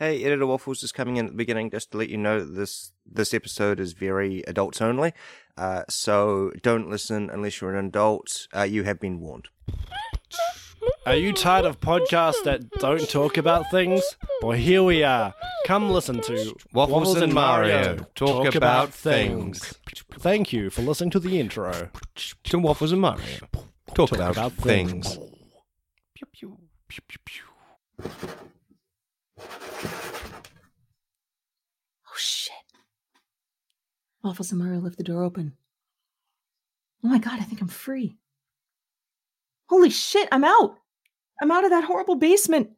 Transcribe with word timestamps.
Hey, 0.00 0.24
Editor 0.24 0.46
Waffles 0.48 0.82
is 0.82 0.90
coming 0.90 1.18
in 1.18 1.26
at 1.26 1.30
the 1.30 1.36
beginning 1.36 1.70
just 1.70 1.92
to 1.92 1.98
let 1.98 2.08
you 2.08 2.16
know 2.16 2.40
that 2.40 2.52
this 2.54 2.90
this 3.06 3.32
episode 3.32 3.78
is 3.78 3.92
very 3.92 4.42
adults 4.48 4.82
only. 4.82 5.12
Uh, 5.56 5.84
so 5.88 6.50
don't 6.62 6.90
listen 6.90 7.30
unless 7.30 7.60
you're 7.60 7.72
an 7.72 7.86
adult. 7.86 8.48
Uh, 8.52 8.62
you 8.62 8.82
have 8.82 8.98
been 8.98 9.20
warned. 9.20 9.46
Are 11.06 11.14
you 11.14 11.32
tired 11.32 11.64
of 11.64 11.80
podcasts 11.80 12.42
that 12.42 12.68
don't 12.80 13.08
talk 13.08 13.36
about 13.36 13.70
things? 13.70 14.02
Well, 14.42 14.58
here 14.58 14.82
we 14.82 15.04
are. 15.04 15.32
Come 15.64 15.88
listen 15.90 16.20
to 16.22 16.56
Waffles 16.72 17.20
and 17.20 17.32
Mario 17.32 17.98
talk 18.16 18.52
about 18.56 18.92
things. 18.92 19.74
Thank 20.18 20.52
you 20.52 20.70
for 20.70 20.82
listening 20.82 21.10
to 21.10 21.20
the 21.20 21.38
intro. 21.38 21.90
To 22.44 22.58
Waffles 22.58 22.90
and 22.90 23.00
Mario. 23.00 23.22
Talk, 23.94 24.10
about, 24.10 24.32
about 24.32 24.52
things. 24.54 25.18
Pew, 26.14 26.26
pew, 26.32 26.58
pew, 26.88 27.02
pew, 27.06 27.18
pew. 27.24 28.30
Oh 29.38 29.46
shit. 32.16 32.52
Waffles 34.22 34.52
and 34.52 34.60
Mario 34.60 34.80
left 34.80 34.96
the 34.96 35.04
door 35.04 35.22
open. 35.22 35.54
Oh 37.02 37.08
my 37.08 37.18
god, 37.18 37.40
I 37.40 37.44
think 37.44 37.60
I'm 37.60 37.68
free. 37.68 38.16
Holy 39.68 39.90
shit, 39.90 40.28
I'm 40.32 40.44
out! 40.44 40.78
I'm 41.40 41.50
out 41.50 41.64
of 41.64 41.70
that 41.70 41.84
horrible 41.84 42.14
basement. 42.14 42.70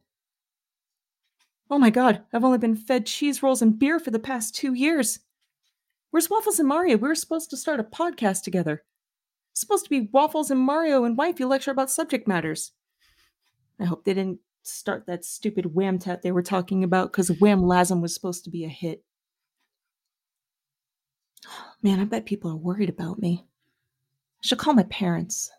Oh 1.69 1.77
my 1.77 1.89
god, 1.89 2.23
I've 2.33 2.43
only 2.43 2.57
been 2.57 2.75
fed 2.75 3.05
cheese 3.05 3.43
rolls 3.43 3.61
and 3.61 3.77
beer 3.77 3.99
for 3.99 4.11
the 4.11 4.19
past 4.19 4.55
two 4.55 4.73
years. 4.73 5.19
Where's 6.11 6.29
Waffles 6.29 6.59
and 6.59 6.67
Mario? 6.67 6.97
We 6.97 7.07
were 7.07 7.15
supposed 7.15 7.49
to 7.49 7.57
start 7.57 7.79
a 7.79 7.83
podcast 7.83 8.43
together. 8.43 8.83
It's 9.51 9.61
supposed 9.61 9.83
to 9.83 9.89
be 9.89 10.09
Waffles 10.11 10.49
and 10.49 10.59
Mario 10.59 11.03
and 11.03 11.17
Wifey 11.17 11.45
lecture 11.45 11.71
about 11.71 11.91
subject 11.91 12.27
matters. 12.27 12.71
I 13.79 13.85
hope 13.85 14.05
they 14.05 14.13
didn't 14.13 14.39
start 14.67 15.05
that 15.07 15.25
stupid 15.25 15.73
wham 15.75 15.99
tat 15.99 16.21
they 16.21 16.31
were 16.31 16.41
talking 16.41 16.83
about 16.83 17.11
because 17.11 17.29
Wham 17.39 17.63
Lasm 17.63 18.01
was 18.01 18.13
supposed 18.13 18.43
to 18.43 18.49
be 18.49 18.63
a 18.65 18.69
hit. 18.69 19.03
Man, 21.81 21.99
I 21.99 22.05
bet 22.05 22.25
people 22.25 22.51
are 22.51 22.55
worried 22.55 22.89
about 22.89 23.19
me. 23.19 23.45
I 24.43 24.47
should 24.47 24.59
call 24.59 24.73
my 24.73 24.83
parents. 24.83 25.51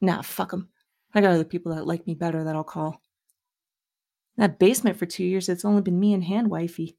Nah, 0.00 0.22
fuck 0.22 0.50
them. 0.50 0.68
I 1.14 1.20
got 1.20 1.32
other 1.32 1.44
people 1.44 1.74
that 1.74 1.86
like 1.86 2.06
me 2.06 2.14
better 2.14 2.44
that 2.44 2.54
I'll 2.54 2.64
call. 2.64 3.00
That 4.36 4.58
basement 4.58 4.98
for 4.98 5.06
two 5.06 5.24
years, 5.24 5.48
it's 5.48 5.64
only 5.64 5.82
been 5.82 5.98
me 5.98 6.12
and 6.12 6.24
Hand 6.24 6.50
Wifey. 6.50 6.98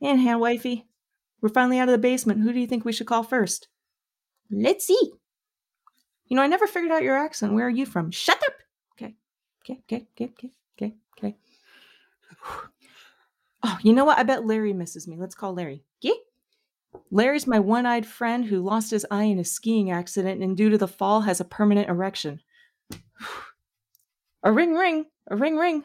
And 0.00 0.20
Hand 0.20 0.40
Wifey, 0.40 0.86
we're 1.40 1.48
finally 1.48 1.78
out 1.78 1.88
of 1.88 1.92
the 1.92 1.98
basement. 1.98 2.42
Who 2.42 2.52
do 2.52 2.60
you 2.60 2.66
think 2.66 2.84
we 2.84 2.92
should 2.92 3.08
call 3.08 3.24
first? 3.24 3.68
Let's 4.50 4.86
see. 4.86 5.12
You 6.28 6.36
know, 6.36 6.42
I 6.42 6.46
never 6.46 6.66
figured 6.66 6.92
out 6.92 7.02
your 7.02 7.16
accent. 7.16 7.54
Where 7.54 7.66
are 7.66 7.70
you 7.70 7.86
from? 7.86 8.10
Shut 8.10 8.38
up. 8.46 8.54
Okay. 9.68 9.80
Okay. 9.92 10.06
Okay. 10.20 10.50
Okay. 10.76 10.94
Okay. 11.18 11.36
Oh, 13.62 13.78
you 13.82 13.92
know 13.92 14.04
what? 14.04 14.18
I 14.18 14.22
bet 14.22 14.46
Larry 14.46 14.72
misses 14.72 15.08
me. 15.08 15.16
Let's 15.16 15.34
call 15.34 15.54
Larry. 15.54 15.82
Yeah. 16.00 16.12
Larry's 17.10 17.46
my 17.46 17.58
one 17.58 17.86
eyed 17.86 18.06
friend 18.06 18.44
who 18.44 18.62
lost 18.62 18.90
his 18.90 19.06
eye 19.10 19.24
in 19.24 19.38
a 19.38 19.44
skiing 19.44 19.90
accident 19.90 20.42
and, 20.42 20.56
due 20.56 20.70
to 20.70 20.78
the 20.78 20.88
fall, 20.88 21.22
has 21.22 21.40
a 21.40 21.44
permanent 21.44 21.88
erection. 21.88 22.40
A 24.42 24.52
ring, 24.52 24.74
ring. 24.74 25.06
A 25.28 25.34
ring, 25.34 25.56
ring. 25.56 25.82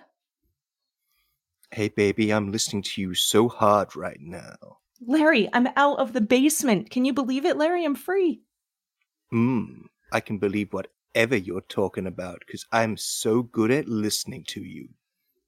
Hey, 1.72 1.88
baby, 1.88 2.32
I'm 2.32 2.52
listening 2.52 2.84
to 2.84 3.02
you 3.02 3.16
so 3.16 3.50
hard 3.50 3.96
right 3.96 4.20
now. 4.20 4.56
Larry, 5.08 5.50
I'm 5.54 5.68
out 5.76 5.98
of 5.98 6.14
the 6.14 6.22
basement. 6.22 6.92
Can 6.92 7.04
you 7.04 7.14
believe 7.14 7.46
it, 7.46 7.58
Larry? 7.58 7.84
I'm 7.84 7.96
free. 7.96 8.44
Hmm. 9.32 9.86
I 10.12 10.20
can 10.20 10.38
believe 10.38 10.74
whatever 11.14 11.36
you're 11.36 11.62
talking 11.62 12.08
about 12.08 12.40
because 12.46 12.66
I'm 12.72 12.98
so 12.98 13.44
good 13.44 13.72
at 13.72 13.88
listening 13.88 14.44
to 14.50 14.62
you. 14.62 14.90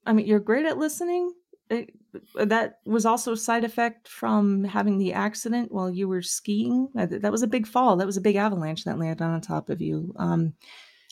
I 0.06 0.14
mean, 0.14 0.26
you're 0.26 0.40
great 0.40 0.66
at 0.66 0.78
listening. 0.78 1.32
It, 1.70 1.92
that 2.36 2.80
was 2.86 3.06
also 3.06 3.32
a 3.34 3.38
side 3.38 3.64
effect 3.64 4.08
from 4.08 4.66
having 4.66 4.98
the 4.98 5.14
accident 5.14 5.72
while 5.72 5.90
you 5.90 6.08
were 6.08 6.22
skiing. 6.22 6.90
That 6.94 7.32
was 7.32 7.42
a 7.42 7.48
big 7.48 7.66
fall. 7.66 7.96
That 7.98 8.06
was 8.06 8.18
a 8.18 8.22
big 8.22 8.36
avalanche 8.36 8.84
that 8.84 9.00
landed 9.00 9.24
on 9.24 9.40
top 9.42 9.70
of 9.70 9.82
you. 9.82 10.14
Um, 10.18 10.54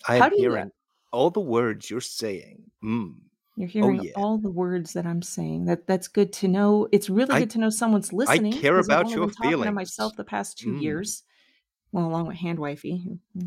I 0.07 0.17
am 0.17 0.29
do 0.31 0.41
you- 0.41 0.71
all 1.13 1.29
the 1.29 1.39
words 1.41 1.89
you're 1.89 1.99
saying. 2.01 2.63
Hmm. 2.81 3.09
you're 3.57 3.67
hearing 3.67 4.01
yeah. 4.01 4.11
all 4.15 4.37
the 4.37 4.49
words 4.49 4.93
that 4.93 5.05
I'm 5.05 5.21
saying. 5.21 5.65
That 5.65 5.85
that's 5.85 6.07
good 6.07 6.31
to 6.33 6.47
know. 6.47 6.87
It's 6.91 7.09
really 7.09 7.31
I- 7.33 7.39
good 7.39 7.49
to 7.51 7.59
know 7.59 7.69
someone's 7.69 8.11
listening. 8.13 8.53
care 8.53 8.75
'cause 8.77 8.87
I've 8.89 8.95
about 9.01 9.05
only 9.05 9.15
your 9.17 9.27
been 9.27 9.35
talking 9.35 9.63
to 9.63 9.71
myself 9.71 10.15
the 10.15 10.23
past 10.23 10.57
two 10.57 10.71
Mm. 10.73 10.81
years, 10.81 11.23
well, 11.91 12.05
along 12.07 12.27
with 12.27 12.37
Hand 12.37 12.59
Wifey, 12.59 13.03
who's 13.33 13.43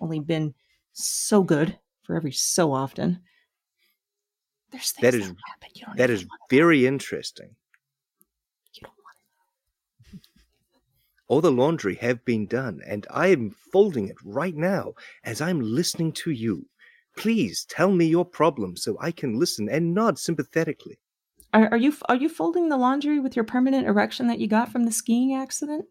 only 0.00 0.20
been 0.20 0.54
so 0.92 1.42
good 1.42 1.78
for 2.02 2.16
every 2.16 2.32
so 2.32 2.72
often. 2.72 3.20
There's 4.70 4.92
things 4.92 5.02
That 5.02 5.10
that, 5.12 5.18
is- 5.18 5.26
happen. 5.46 5.68
You 5.74 5.86
don't 5.86 5.96
That 5.96 6.10
wanna 6.10 6.22
know. 6.22 6.28
very 6.50 6.86
interesting. 6.86 7.54
You 8.74 8.80
don't 8.82 8.92
want 10.12 10.22
All 11.28 11.40
the 11.40 11.52
laundry 11.52 11.94
have 11.96 12.24
been 12.24 12.46
done, 12.46 12.80
and 12.86 13.06
I 13.10 13.28
am 13.28 13.50
folding 13.72 14.08
it 14.08 14.16
right 14.24 14.54
now 14.54 14.92
as 15.24 15.40
I'm 15.40 15.60
listening 15.60 16.12
to 16.12 16.30
you. 16.30 16.68
Please 17.16 17.64
tell 17.68 17.90
me 17.92 18.06
your 18.06 18.24
problem 18.24 18.76
so 18.76 18.96
I 19.00 19.12
can 19.12 19.38
listen 19.38 19.68
and 19.68 19.94
nod 19.94 20.18
sympathetically. 20.18 20.98
Are, 21.54 21.68
are 21.68 21.76
you 21.76 21.94
are 22.08 22.16
you 22.16 22.30
folding 22.30 22.68
the 22.70 22.78
laundry 22.78 23.20
with 23.20 23.36
your 23.36 23.44
permanent 23.44 23.86
erection 23.86 24.26
that 24.28 24.38
you 24.38 24.46
got 24.46 24.70
from 24.72 24.84
the 24.84 24.92
skiing 24.92 25.34
accident? 25.34 25.84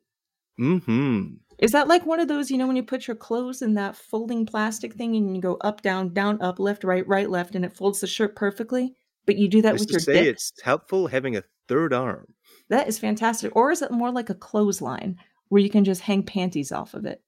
Mm-hmm. 0.59 1.35
Is 1.59 1.72
that 1.72 1.88
like 1.88 2.06
one 2.06 2.19
of 2.19 2.28
those, 2.28 2.50
you 2.50 2.57
know, 2.57 2.67
when 2.67 2.75
you 2.75 2.84
put 2.84 3.07
your 3.07 3.16
clothes 3.16 3.62
in 3.62 3.75
that 3.75 3.95
folding 3.95 4.45
plastic 4.45 4.94
thing 4.94 5.16
and 5.16 5.35
you 5.35 5.41
go 5.41 5.57
up, 5.62 5.81
down, 5.81 6.13
down, 6.13 6.41
up, 6.41 6.59
left, 6.59 6.84
right, 6.84 7.07
right, 7.07 7.29
left, 7.29 7.56
and 7.56 7.63
it 7.63 7.73
folds 7.75 8.01
the 8.01 8.07
shirt 8.07 8.35
perfectly? 8.35 8.95
But 9.25 9.38
you 9.38 9.47
do 9.47 9.62
that 9.62 9.73
Just 9.73 9.84
with 9.84 9.89
to 9.89 9.94
your 9.94 10.00
say 10.00 10.13
dick? 10.13 10.28
it's 10.28 10.53
helpful 10.63 11.07
having 11.07 11.38
a 11.38 11.44
third 11.67 11.94
arm. 11.94 12.34
That 12.69 12.88
is 12.88 12.97
fantastic. 12.97 13.56
Or 13.56 13.72
is 13.72 13.81
it 13.81 13.91
more 13.91 14.12
like 14.12 14.29
a 14.29 14.35
clothesline 14.35 15.17
where 15.50 15.62
you 15.62 15.69
can 15.69 15.84
just 15.84 16.01
hang 16.01 16.23
panties 16.23 16.72
off 16.72 16.94
of 16.95 17.06
it? 17.06 17.22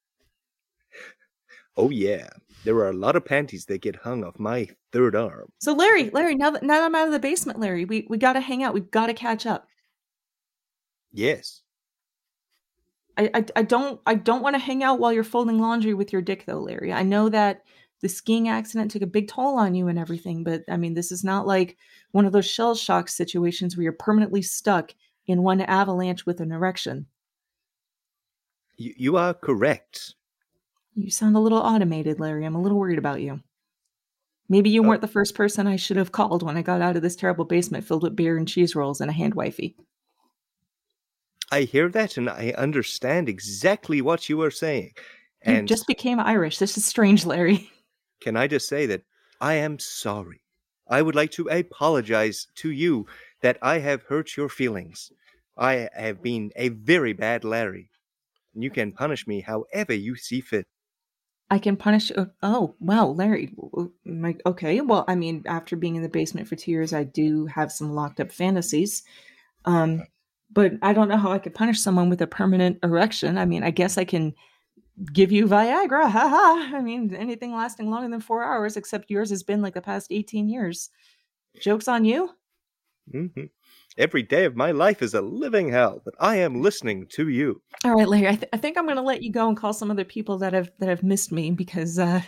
Oh 1.76 1.90
yeah, 1.90 2.30
there 2.64 2.76
are 2.78 2.90
a 2.90 2.94
lot 2.94 3.16
of 3.16 3.26
panties 3.26 3.66
that 3.66 3.82
get 3.82 3.96
hung 3.96 4.24
off 4.24 4.38
my 4.40 4.70
third 4.92 5.16
arm. 5.16 5.52
So 5.60 5.74
Larry, 5.74 6.10
Larry, 6.12 6.36
now 6.36 6.52
that 6.52 6.62
now 6.64 6.76
that 6.80 6.86
I'm 6.86 6.96
out 6.96 7.08
of 7.08 7.14
the 7.14 7.20
basement, 7.20 7.60
Larry, 7.60 7.86
we 7.86 8.06
we 8.10 8.18
got 8.18 8.34
to 8.34 8.42
hang 8.42 8.64
out. 8.64 8.76
We've 8.76 8.92
got 8.92 9.08
to 9.08 9.14
catch 9.14 9.46
up. 9.48 9.66
Yes. 11.12 11.63
I, 13.18 13.30
I 13.34 13.46
I 13.58 13.64
don't 13.64 14.02
I 14.06 14.16
don't 14.16 14.42
want 14.42 14.56
to 14.56 14.60
hang 14.60 14.84
out 14.84 15.00
while 15.00 15.14
you're 15.14 15.24
folding 15.24 15.60
laundry 15.60 15.94
with 15.94 16.12
your 16.12 16.22
dick 16.22 16.46
though, 16.46 16.60
Larry. 16.60 16.92
I 16.94 17.04
know 17.04 17.30
that 17.30 17.64
the 18.02 18.10
skiing 18.10 18.50
accident 18.50 18.92
took 18.92 19.02
a 19.02 19.08
big 19.08 19.28
toll 19.28 19.58
on 19.58 19.76
you 19.76 19.88
and 19.88 19.98
everything, 20.00 20.44
but 20.44 20.64
I 20.70 20.78
mean 20.78 20.94
this 20.94 21.12
is 21.12 21.24
not 21.24 21.48
like 21.48 21.78
one 22.12 22.26
of 22.26 22.32
those 22.34 22.46
shell 22.46 22.76
shock 22.76 23.10
situations 23.10 23.76
where 23.78 23.84
you're 23.84 23.94
permanently 23.94 24.42
stuck 24.42 24.94
in 25.28 25.44
one 25.44 25.62
avalanche 25.62 26.26
with 26.26 26.40
an 26.42 26.52
erection. 26.52 27.08
You, 28.78 28.94
you 28.98 29.18
are 29.18 29.34
correct. 29.34 30.16
You 30.96 31.10
sound 31.10 31.36
a 31.36 31.40
little 31.40 31.60
automated, 31.60 32.20
Larry. 32.20 32.46
I'm 32.46 32.56
a 32.56 32.62
little 32.62 32.78
worried 32.80 32.98
about 33.00 33.22
you. 33.22 33.42
Maybe 34.50 34.70
you 34.70 34.84
Oh. 34.84 34.88
weren't 34.88 35.02
the 35.02 35.08
first 35.08 35.36
person 35.36 35.68
I 35.68 35.76
should 35.78 35.98
have 35.98 36.12
called 36.12 36.44
when 36.44 36.58
I 36.58 36.62
got 36.62 36.82
out 36.82 36.96
of 36.96 37.02
this 37.02 37.16
terrible 37.16 37.46
basement 37.46 37.86
filled 37.86 38.04
with 38.04 38.16
beer 38.16 38.38
and 38.38 38.48
cheese 38.48 38.76
rolls 38.76 39.02
and 39.02 39.10
a 39.10 39.14
hand 39.14 39.34
wifey. 39.36 39.76
I 41.54 41.66
hear 41.66 41.88
that 41.90 42.18
and 42.18 42.32
I 42.32 42.52
understand 42.58 43.30
exactly 43.30 44.02
what 44.02 44.28
you 44.28 44.42
are 44.42 44.50
saying. 44.50 44.94
You 45.46 45.54
And 45.54 45.68
just 45.68 45.86
became 45.86 46.20
Irish. 46.20 46.58
This 46.58 46.80
is 46.80 46.86
strange, 46.86 47.28
Larry. 47.28 47.70
can 48.24 48.36
I 48.36 48.48
just 48.48 48.68
say 48.68 48.88
that 48.88 49.04
I 49.40 49.54
am 49.56 49.78
sorry. 49.78 50.42
I 50.90 51.04
would 51.04 51.14
like 51.14 51.30
to 51.34 51.50
apologize 51.50 52.48
to 52.56 52.72
you 52.72 53.06
that 53.42 53.60
I 53.62 53.78
have 53.78 54.02
hurt 54.02 54.36
your 54.36 54.50
feelings. 54.50 55.12
I 55.56 55.90
have 55.94 56.24
been 56.24 56.52
a 56.56 56.70
very 56.70 57.14
bad 57.14 57.44
Larry. 57.44 57.92
You 58.56 58.72
can 58.72 58.92
punish 58.92 59.28
me 59.28 59.42
however 59.42 59.94
you 59.94 60.16
see 60.16 60.42
fit. 60.42 60.66
I 61.52 61.60
can 61.60 61.78
punish. 61.78 62.12
Uh, 62.16 62.26
oh, 62.42 62.74
wow, 62.80 63.06
Larry. 63.06 63.54
My, 64.06 64.36
okay, 64.48 64.82
well, 64.82 65.06
I 65.08 65.14
mean, 65.14 65.44
after 65.46 65.76
being 65.76 65.98
in 65.98 66.02
the 66.02 66.10
basement 66.10 66.48
for 66.48 66.56
two 66.56 66.72
years, 66.72 66.94
I 66.94 67.04
do 67.04 67.46
have 67.46 67.72
some 67.72 67.94
locked 67.94 68.20
up 68.20 68.32
fantasies. 68.32 69.04
Um, 69.66 70.04
but 70.54 70.74
I 70.82 70.94
don't 70.94 71.08
know 71.08 71.18
how 71.18 71.32
I 71.32 71.40
could 71.40 71.54
punish 71.54 71.80
someone 71.80 72.10
with 72.10 72.22
a 72.22 72.28
permanent 72.28 72.80
erection. 72.84 73.38
I 73.38 73.46
mean, 73.46 73.64
I 73.64 73.72
guess 73.72 73.98
I 73.98 74.06
can 74.06 74.34
give 75.12 75.32
you 75.32 75.48
Viagra. 75.48 76.04
Ha 76.12 76.30
ha. 76.30 76.72
I 76.76 76.82
mean, 76.82 77.14
anything 77.16 77.54
lasting 77.54 77.90
longer 77.90 78.10
than 78.10 78.22
four 78.22 78.44
hours, 78.44 78.78
except 78.78 79.10
yours 79.10 79.30
has 79.30 79.44
been 79.44 79.62
like 79.62 79.74
the 79.74 79.82
past 79.82 80.08
18 80.12 80.48
years. 80.48 80.90
Joke's 81.60 81.88
on 81.88 82.06
you. 82.06 82.30
hmm 83.12 83.28
Every 83.96 84.24
day 84.24 84.46
of 84.46 84.56
my 84.56 84.72
life 84.72 85.04
is 85.04 85.14
a 85.14 85.22
living 85.22 85.70
hell, 85.70 86.02
but 86.04 86.16
I 86.20 86.38
am 86.38 86.64
listening 86.64 87.06
to 87.12 87.30
you. 87.30 87.62
All 87.86 87.94
right, 87.94 88.08
Larry. 88.08 88.28
I, 88.28 88.36
th- 88.36 88.50
I 88.52 88.58
think 88.58 88.76
I'm 88.76 88.86
going 88.86 88.96
to 88.96 89.04
let 89.04 89.22
you 89.22 89.32
go 89.32 89.48
and 89.48 89.56
call 89.56 89.72
some 89.72 89.92
other 89.92 90.04
people 90.04 90.40
that 90.40 90.54
have 90.54 90.72
that 90.80 90.90
have 90.90 91.04
missed 91.04 91.32
me 91.32 91.52
because 91.52 92.00
uh, 92.00 92.22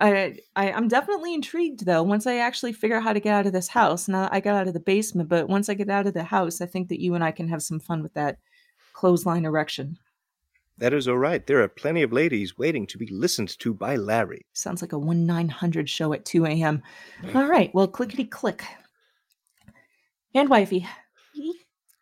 I, 0.00 0.36
I 0.54 0.72
I'm 0.72 0.88
definitely 0.88 1.32
intrigued 1.34 1.86
though. 1.86 2.02
Once 2.02 2.26
I 2.26 2.36
actually 2.36 2.72
figure 2.72 2.96
out 2.96 3.04
how 3.04 3.12
to 3.12 3.20
get 3.20 3.32
out 3.32 3.46
of 3.46 3.52
this 3.52 3.68
house, 3.68 4.06
now 4.08 4.28
I 4.30 4.40
got 4.40 4.54
out 4.54 4.68
of 4.68 4.74
the 4.74 4.80
basement, 4.80 5.28
but 5.28 5.48
once 5.48 5.68
I 5.68 5.74
get 5.74 5.88
out 5.88 6.06
of 6.06 6.14
the 6.14 6.24
house, 6.24 6.60
I 6.60 6.66
think 6.66 6.88
that 6.88 7.00
you 7.00 7.14
and 7.14 7.24
I 7.24 7.30
can 7.30 7.48
have 7.48 7.62
some 7.62 7.80
fun 7.80 8.02
with 8.02 8.14
that 8.14 8.38
clothesline 8.92 9.44
erection. 9.44 9.98
That 10.76 10.92
is 10.92 11.08
all 11.08 11.18
right. 11.18 11.44
There 11.44 11.62
are 11.62 11.68
plenty 11.68 12.02
of 12.02 12.12
ladies 12.12 12.56
waiting 12.56 12.86
to 12.88 12.98
be 12.98 13.08
listened 13.08 13.58
to 13.58 13.74
by 13.74 13.96
Larry. 13.96 14.46
Sounds 14.52 14.82
like 14.82 14.92
a 14.92 14.98
one 14.98 15.26
nine 15.26 15.48
hundred 15.48 15.88
show 15.88 16.12
at 16.12 16.24
two 16.24 16.44
a.m. 16.44 16.82
Mm. 17.22 17.34
All 17.34 17.48
right, 17.48 17.74
well, 17.74 17.88
clickety 17.88 18.24
click. 18.24 18.64
And 20.34 20.48
wifey. 20.48 20.86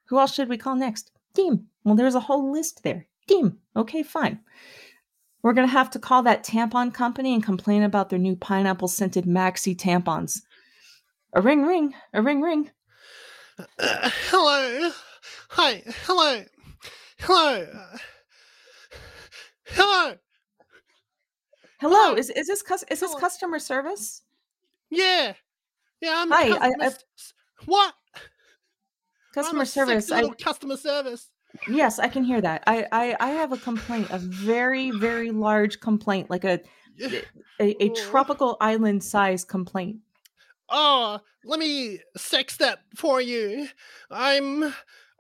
Who 0.09 0.19
else 0.19 0.35
should 0.35 0.49
we 0.49 0.59
call 0.59 0.77
next? 0.77 1.11
Deem. 1.35 1.69
Well, 1.85 1.95
there's 1.95 2.15
a 2.15 2.21
whole 2.21 2.53
list 2.53 2.83
there. 2.83 3.07
Deem. 3.27 3.59
Okay, 3.77 4.03
fine. 4.03 4.41
We're 5.47 5.53
going 5.53 5.69
to 5.69 5.73
have 5.73 5.91
to 5.91 6.01
call 6.01 6.25
that 6.25 6.43
tampon 6.43 6.93
company 6.93 7.33
and 7.33 7.41
complain 7.41 7.85
about 7.85 8.11
their 8.11 8.19
new 8.19 8.35
pineapple 8.35 8.89
scented 8.89 9.27
maxi 9.27 9.77
tampons. 9.77 10.41
A 11.35 11.41
ring 11.41 11.63
ring. 11.63 11.95
A 12.13 12.21
ring 12.21 12.41
ring. 12.41 12.73
Uh, 13.57 14.11
hello. 14.29 14.91
Hi. 15.51 15.85
Hello. 16.05 16.43
Hello. 17.21 17.63
Uh, 17.63 17.97
hello. 19.67 20.15
Hello. 21.79 22.15
Is 22.17 22.29
is 22.31 22.49
this 22.49 22.63
cus- 22.63 22.85
is 22.91 22.99
this 22.99 23.15
customer 23.15 23.61
service? 23.61 24.23
Yeah. 24.91 25.35
Yeah, 26.01 26.15
I'm 26.23 26.31
Hi, 26.33 26.49
customer 26.49 26.65
I- 26.65 26.85
I- 26.85 26.87
s- 26.87 27.05
what? 27.67 27.95
Customer 29.33 29.59
I'm 29.59 29.63
a 29.63 29.67
service. 29.67 30.09
sexy 30.09 30.13
I, 30.19 30.23
little 30.23 30.45
customer 30.45 30.77
service. 30.77 31.31
Yes, 31.69 31.99
I 31.99 32.09
can 32.09 32.25
hear 32.25 32.41
that. 32.41 32.63
I, 32.67 32.87
I 32.93 33.17
I 33.21 33.29
have 33.31 33.53
a 33.53 33.57
complaint, 33.57 34.09
a 34.11 34.19
very 34.19 34.91
very 34.91 35.31
large 35.31 35.81
complaint, 35.81 36.31
like 36.31 36.45
a 36.45 36.61
eh, 37.01 37.21
a, 37.61 37.85
a 37.85 37.91
Oh. 37.91 37.95
tropical 38.11 38.57
island 38.61 39.03
size 39.05 39.45
complaint. 39.45 39.97
Oh, 40.69 41.21
let 41.45 41.61
me 41.61 42.01
sex 42.17 42.57
that 42.59 42.81
for 42.97 43.21
you. 43.21 43.69
I'm. 44.11 44.75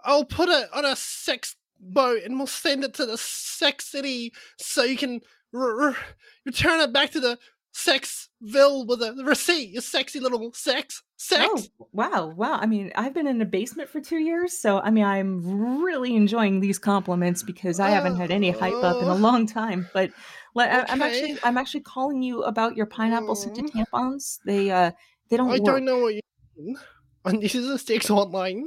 I'll 0.04 0.24
put 0.24 0.48
it 0.48 0.68
on 0.72 0.84
a 0.84 0.94
sex 0.96 1.56
boat 1.80 2.22
and 2.24 2.36
we'll 2.38 2.46
send 2.46 2.84
it 2.84 2.94
to 2.94 3.06
the 3.06 3.18
sex 3.18 3.86
city 3.86 4.32
so 4.56 4.82
you 4.84 4.96
can 4.96 5.20
r- 5.52 5.80
r- 5.88 5.96
return 6.44 6.80
it 6.80 6.92
back 6.92 7.10
to 7.10 7.20
the 7.20 7.38
sexville 7.76 8.86
with 8.86 9.02
a 9.02 9.12
receipt. 9.24 9.70
You 9.70 9.80
sexy 9.80 10.20
little 10.20 10.52
sex. 10.54 11.02
Sex. 11.16 11.46
Oh, 11.80 11.88
wow, 11.92 12.32
wow. 12.36 12.54
I 12.60 12.66
mean, 12.66 12.92
I've 12.94 13.14
been 13.14 13.26
in 13.26 13.40
a 13.40 13.44
basement 13.44 13.88
for 13.88 14.00
two 14.00 14.18
years, 14.18 14.58
so 14.58 14.80
I 14.80 14.90
mean, 14.90 15.04
I'm 15.04 15.80
really 15.82 16.14
enjoying 16.16 16.60
these 16.60 16.78
compliments 16.78 17.42
because 17.42 17.80
I 17.80 17.90
haven't 17.90 18.16
had 18.16 18.30
any 18.30 18.50
hype 18.50 18.82
up 18.82 19.02
in 19.02 19.08
a 19.08 19.14
Oh. 19.14 19.16
long 19.16 19.46
time. 19.46 19.88
But 19.92 20.10
le- 20.54 20.64
I- 20.64 20.84
I'm 20.88 21.02
actually, 21.02 21.38
I'm 21.42 21.56
actually 21.58 21.82
calling 21.82 22.22
you 22.22 22.42
about 22.42 22.76
your 22.76 22.86
pineapple 22.86 23.34
scented 23.34 23.66
Mm. 23.66 23.84
tampons. 23.86 24.38
They, 24.44 24.70
uh, 24.70 24.90
they 25.28 25.36
don't 25.36 25.48
I 25.48 25.52
work. 25.52 25.64
don't 25.64 25.84
know 25.84 25.98
what 26.00 26.14
you 26.14 26.20
mean. 26.56 26.76
And 27.24 27.42
this 27.42 27.54
is 27.56 27.68
a 27.68 27.76
sex 27.78 28.06
hotline. 28.06 28.66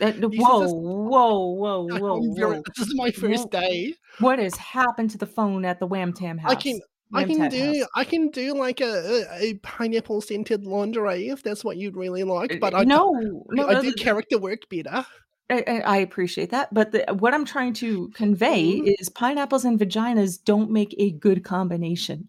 Is 0.00 0.14
whoa, 0.22 0.64
whoa, 0.72 1.52
whoa, 1.52 1.82
whoa, 1.84 2.18
whoa! 2.18 2.62
This 2.74 2.88
is 2.88 2.94
my 2.96 3.10
first 3.10 3.44
Whoa. 3.52 3.60
day. 3.60 3.94
What 4.20 4.38
has 4.38 4.56
happened 4.56 5.10
to 5.10 5.18
the 5.18 5.26
phone 5.26 5.66
at 5.66 5.78
the 5.78 5.86
Wham 5.86 6.14
Tat 6.14 6.38
house? 6.38 6.50
I 6.52 6.54
can 6.54 6.80
I 7.12 7.24
can 7.24 7.48
do 7.48 7.78
house? 7.80 7.88
I 7.94 8.04
can 8.04 8.28
do 8.30 8.54
like 8.56 8.80
a, 8.80 9.24
a, 9.40 9.54
pineapple 9.62 10.20
scented 10.20 10.64
lingerie 10.64 11.28
if 11.28 11.42
that's 11.42 11.64
what 11.64 11.76
you'd 11.76 11.96
really 11.96 12.24
like. 12.24 12.58
But 12.60 12.74
Uh, 12.74 12.78
I 12.78 12.84
no, 12.84 13.14
do, 13.20 13.44
no, 13.50 13.68
I 13.68 13.74
do 13.74 13.82
th- 13.92 13.96
character 13.96 14.38
work 14.38 14.68
better. 14.70 15.04
I, 15.50 15.82
I 15.84 15.96
appreciate 15.98 16.50
that, 16.50 16.72
but 16.72 16.92
the, 16.92 17.04
what 17.18 17.34
I'm 17.34 17.44
trying 17.44 17.74
to 17.74 18.08
convey 18.14 18.80
Mhm. 18.80 18.94
is 18.98 19.10
pineapples 19.10 19.66
and 19.66 19.78
vaginas 19.78 20.42
don't 20.42 20.70
make 20.70 20.94
a 20.98 21.10
good 21.10 21.44
combination. 21.44 22.28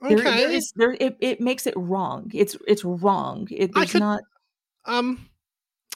There, 0.00 0.18
Okay. 0.18 0.36
there 0.36 0.50
is 0.50 0.72
there 0.76 0.96
it, 0.98 1.16
it 1.20 1.40
makes 1.40 1.66
it 1.66 1.74
wrong. 1.76 2.30
It's 2.32 2.56
it's 2.66 2.84
wrong. 2.84 3.48
It, 3.50 3.70
I 3.74 3.80
there's 3.80 3.92
could- 3.92 4.00
not 4.00 4.22
um 4.86 5.28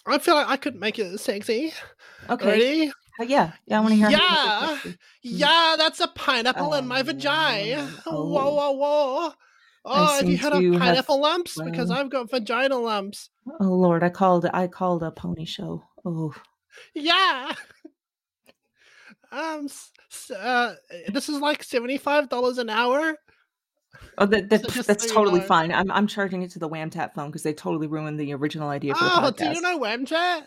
I 0.07 0.19
feel 0.19 0.35
like 0.35 0.49
I 0.49 0.57
could 0.57 0.77
make 0.77 0.99
it 0.99 1.19
sexy. 1.21 1.73
okay. 2.31 2.91
Uh, 3.21 3.25
yeah, 3.25 3.53
yeah. 3.67 3.79
I 3.79 3.81
want 3.81 3.93
to 3.93 3.97
hear. 3.97 4.11
how 4.11 4.11
you 4.11 4.77
make 4.77 4.85
it 4.85 4.89
Yeah. 4.89 4.93
Mm. 4.93 4.99
Yeah, 5.23 5.75
that's 5.79 6.01
a 6.01 6.09
pineapple 6.09 6.75
in 6.75 6.87
my 6.87 7.01
Oh, 7.01 7.05
vagina. 7.05 7.91
oh. 8.07 8.29
Whoa, 8.29 8.55
whoa, 8.55 8.71
whoa. 8.73 9.33
Oh, 9.85 10.17
have 10.17 10.29
you 10.29 10.37
had 10.37 10.51
to 10.51 10.57
of 10.59 10.73
have- 10.75 10.81
pineapple 10.83 11.21
lumps? 11.21 11.59
Because 11.61 11.91
I've 11.91 12.11
got 12.11 12.31
vagina 12.31 12.77
lumps. 12.79 13.31
Oh 13.61 13.65
Lord, 13.65 14.03
I 14.03 14.11
called 14.11 14.47
I 14.53 14.67
called 14.67 15.03
a 15.03 15.11
pony 15.11 15.45
show. 15.47 15.83
Oh, 16.05 16.35
Yeah. 16.95 17.53
Um, 19.31 19.69
uh, 20.35 20.73
this 21.13 21.29
is 21.29 21.39
like 21.41 21.63
seventy-five 21.63 22.31
dollars 22.31 22.57
an 22.57 22.71
hour. 22.71 23.15
oh 24.17 24.25
that, 24.27 24.49
that, 24.49 24.71
So 24.71 24.83
that's 24.83 25.07
so 25.07 25.15
totally 25.15 25.41
know. 25.41 25.47
fine. 25.47 25.71
I'm 25.71 25.91
I'm 25.91 26.07
charging 26.07 26.43
it 26.43 26.51
to 26.53 26.59
the 26.59 26.69
Wham 26.69 26.89
Tat 26.89 27.15
phone 27.15 27.29
because 27.29 27.43
they 27.43 27.53
totally 27.53 27.89
ruined 27.89 28.19
the 28.19 28.33
original 28.33 28.69
idea 28.71 28.95
for 28.95 29.05
the 29.05 29.11
Oh, 29.13 29.19
podcast. 29.31 29.37
do 29.37 29.45
you 29.53 29.61
know 29.61 29.79
Whamtat? 29.79 30.45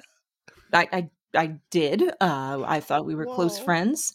I, 0.74 0.88
I 0.92 1.10
I 1.36 1.56
did. 1.70 2.04
Uh, 2.20 2.64
I 2.66 2.80
thought 2.80 3.06
we 3.06 3.16
were 3.16 3.26
close 3.26 3.58
friends. 3.60 4.14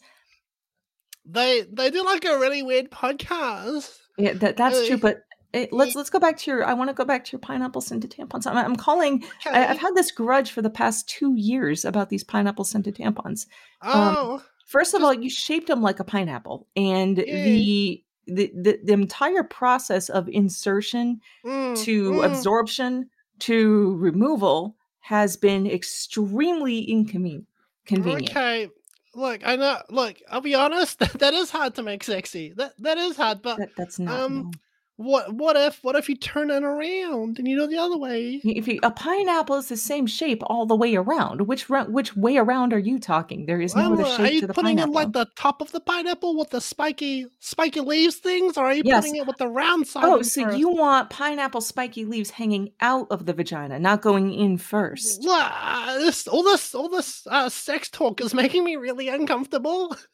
They 1.24 1.62
they 1.72 1.90
do 1.90 2.04
like 2.04 2.24
a 2.24 2.38
really 2.38 2.62
weird 2.62 2.90
podcast. 2.90 3.98
Yeah, 4.16 4.34
that 4.34 4.56
that's 4.56 4.86
true. 4.86 4.96
But 4.98 5.22
it, 5.52 5.72
let's 5.72 5.94
let's 5.94 6.10
go 6.10 6.18
back 6.18 6.36
to 6.38 6.50
your. 6.50 6.64
I 6.64 6.74
want 6.74 6.90
to 6.90 6.94
go 6.94 7.04
back 7.04 7.24
to 7.24 7.32
your 7.32 7.40
pineapple 7.40 7.80
scented 7.80 8.10
tampons. 8.10 8.46
I'm, 8.46 8.56
I'm 8.56 8.76
calling. 8.76 9.24
I, 9.46 9.48
Okay. 9.50 9.64
I've 9.64 9.78
had 9.78 9.94
this 9.94 10.10
grudge 10.10 10.52
for 10.52 10.62
the 10.62 10.70
past 10.70 11.08
two 11.08 11.34
years 11.36 11.84
about 11.84 12.10
these 12.10 12.24
pineapple 12.24 12.64
scented 12.64 12.96
tampons. 12.96 13.46
oh, 13.82 14.42
First 14.66 14.94
of 14.94 15.02
all, 15.02 15.14
you 15.14 15.30
shaped 15.30 15.68
them 15.68 15.80
like 15.80 16.00
a 16.00 16.04
pineapple, 16.04 16.66
and 16.76 17.18
Yeah. 17.18 17.24
the, 17.44 18.04
the 18.26 18.52
the 18.54 18.80
the 18.84 18.92
entire 18.92 19.44
process 19.44 20.08
of 20.08 20.28
insertion 20.28 21.20
mm, 21.44 21.76
to 21.84 22.12
mm. 22.12 22.26
absorption 22.26 23.08
to 23.40 23.96
removal 23.96 24.76
has 25.06 25.36
been 25.36 25.68
extremely 25.68 26.80
inconvenient. 26.80 28.30
Okay, 28.30 28.68
look, 29.14 29.46
I 29.46 29.54
know. 29.54 29.80
Look, 29.88 30.16
I'll 30.28 30.40
be 30.40 30.56
honest. 30.56 30.98
That, 31.06 31.12
that 31.20 31.32
is 31.32 31.48
hard 31.48 31.76
to 31.76 31.84
make 31.84 32.02
sexy. 32.02 32.52
That 32.56 32.72
that 32.80 32.98
is 32.98 33.16
hard. 33.16 33.40
But 33.40 33.58
That, 33.58 33.70
that's 33.76 34.00
not. 34.00 34.20
Um. 34.20 34.50
What 34.96 35.32
what 35.34 35.56
if 35.56 35.82
what 35.84 35.94
if 35.96 36.08
you 36.08 36.16
turn 36.16 36.50
it 36.50 36.62
around 36.62 37.38
and 37.38 37.46
you 37.46 37.58
go 37.58 37.66
the 37.66 37.76
other 37.76 37.98
way? 37.98 38.40
If 38.42 38.66
you, 38.66 38.80
a 38.82 38.90
pineapple 38.90 39.56
is 39.56 39.68
the 39.68 39.76
same 39.76 40.06
shape 40.06 40.42
all 40.46 40.64
the 40.66 40.74
way 40.76 40.96
around, 40.96 41.42
which 41.42 41.68
which 41.68 42.16
way 42.16 42.38
around 42.38 42.72
are 42.72 42.78
you 42.78 42.98
talking? 42.98 43.46
There 43.46 43.60
is 43.60 43.74
no 43.76 43.82
Well, 43.90 43.92
other 43.94 44.04
uh, 44.04 44.06
are 44.06 44.16
shape 44.16 44.32
you 44.34 44.40
to 44.42 44.46
the 44.46 44.54
putting 44.54 44.76
pineapple. 44.78 44.92
in 44.98 45.04
like 45.04 45.12
the 45.12 45.26
top 45.36 45.60
of 45.60 45.70
the 45.72 45.80
pineapple 45.80 46.38
with 46.38 46.50
the 46.50 46.60
spiky 46.60 47.26
spiky 47.40 47.80
leaves 47.80 48.16
things, 48.16 48.56
or 48.56 48.64
are 48.64 48.74
you 48.74 48.82
Yes. 48.84 49.04
putting 49.04 49.16
it 49.16 49.26
with 49.26 49.36
the 49.36 49.48
round 49.48 49.86
side? 49.86 50.04
oh, 50.04 50.22
so 50.22 50.42
first? 50.44 50.58
you 50.58 50.70
want 50.70 51.10
pineapple 51.10 51.60
spiky 51.60 52.04
leaves 52.04 52.30
hanging 52.30 52.70
out 52.80 53.06
of 53.10 53.26
the 53.26 53.32
vagina, 53.34 53.78
not 53.78 54.00
going 54.02 54.32
in 54.32 54.56
first? 54.56 55.26
Uh, 55.28 55.98
this 55.98 56.26
all 56.26 56.42
this 56.42 56.74
all 56.74 56.88
this 56.88 57.26
uh, 57.30 57.48
sex 57.50 57.90
talk 57.90 58.20
is 58.22 58.32
making 58.32 58.64
me 58.64 58.76
really 58.76 59.08
uncomfortable. 59.08 59.94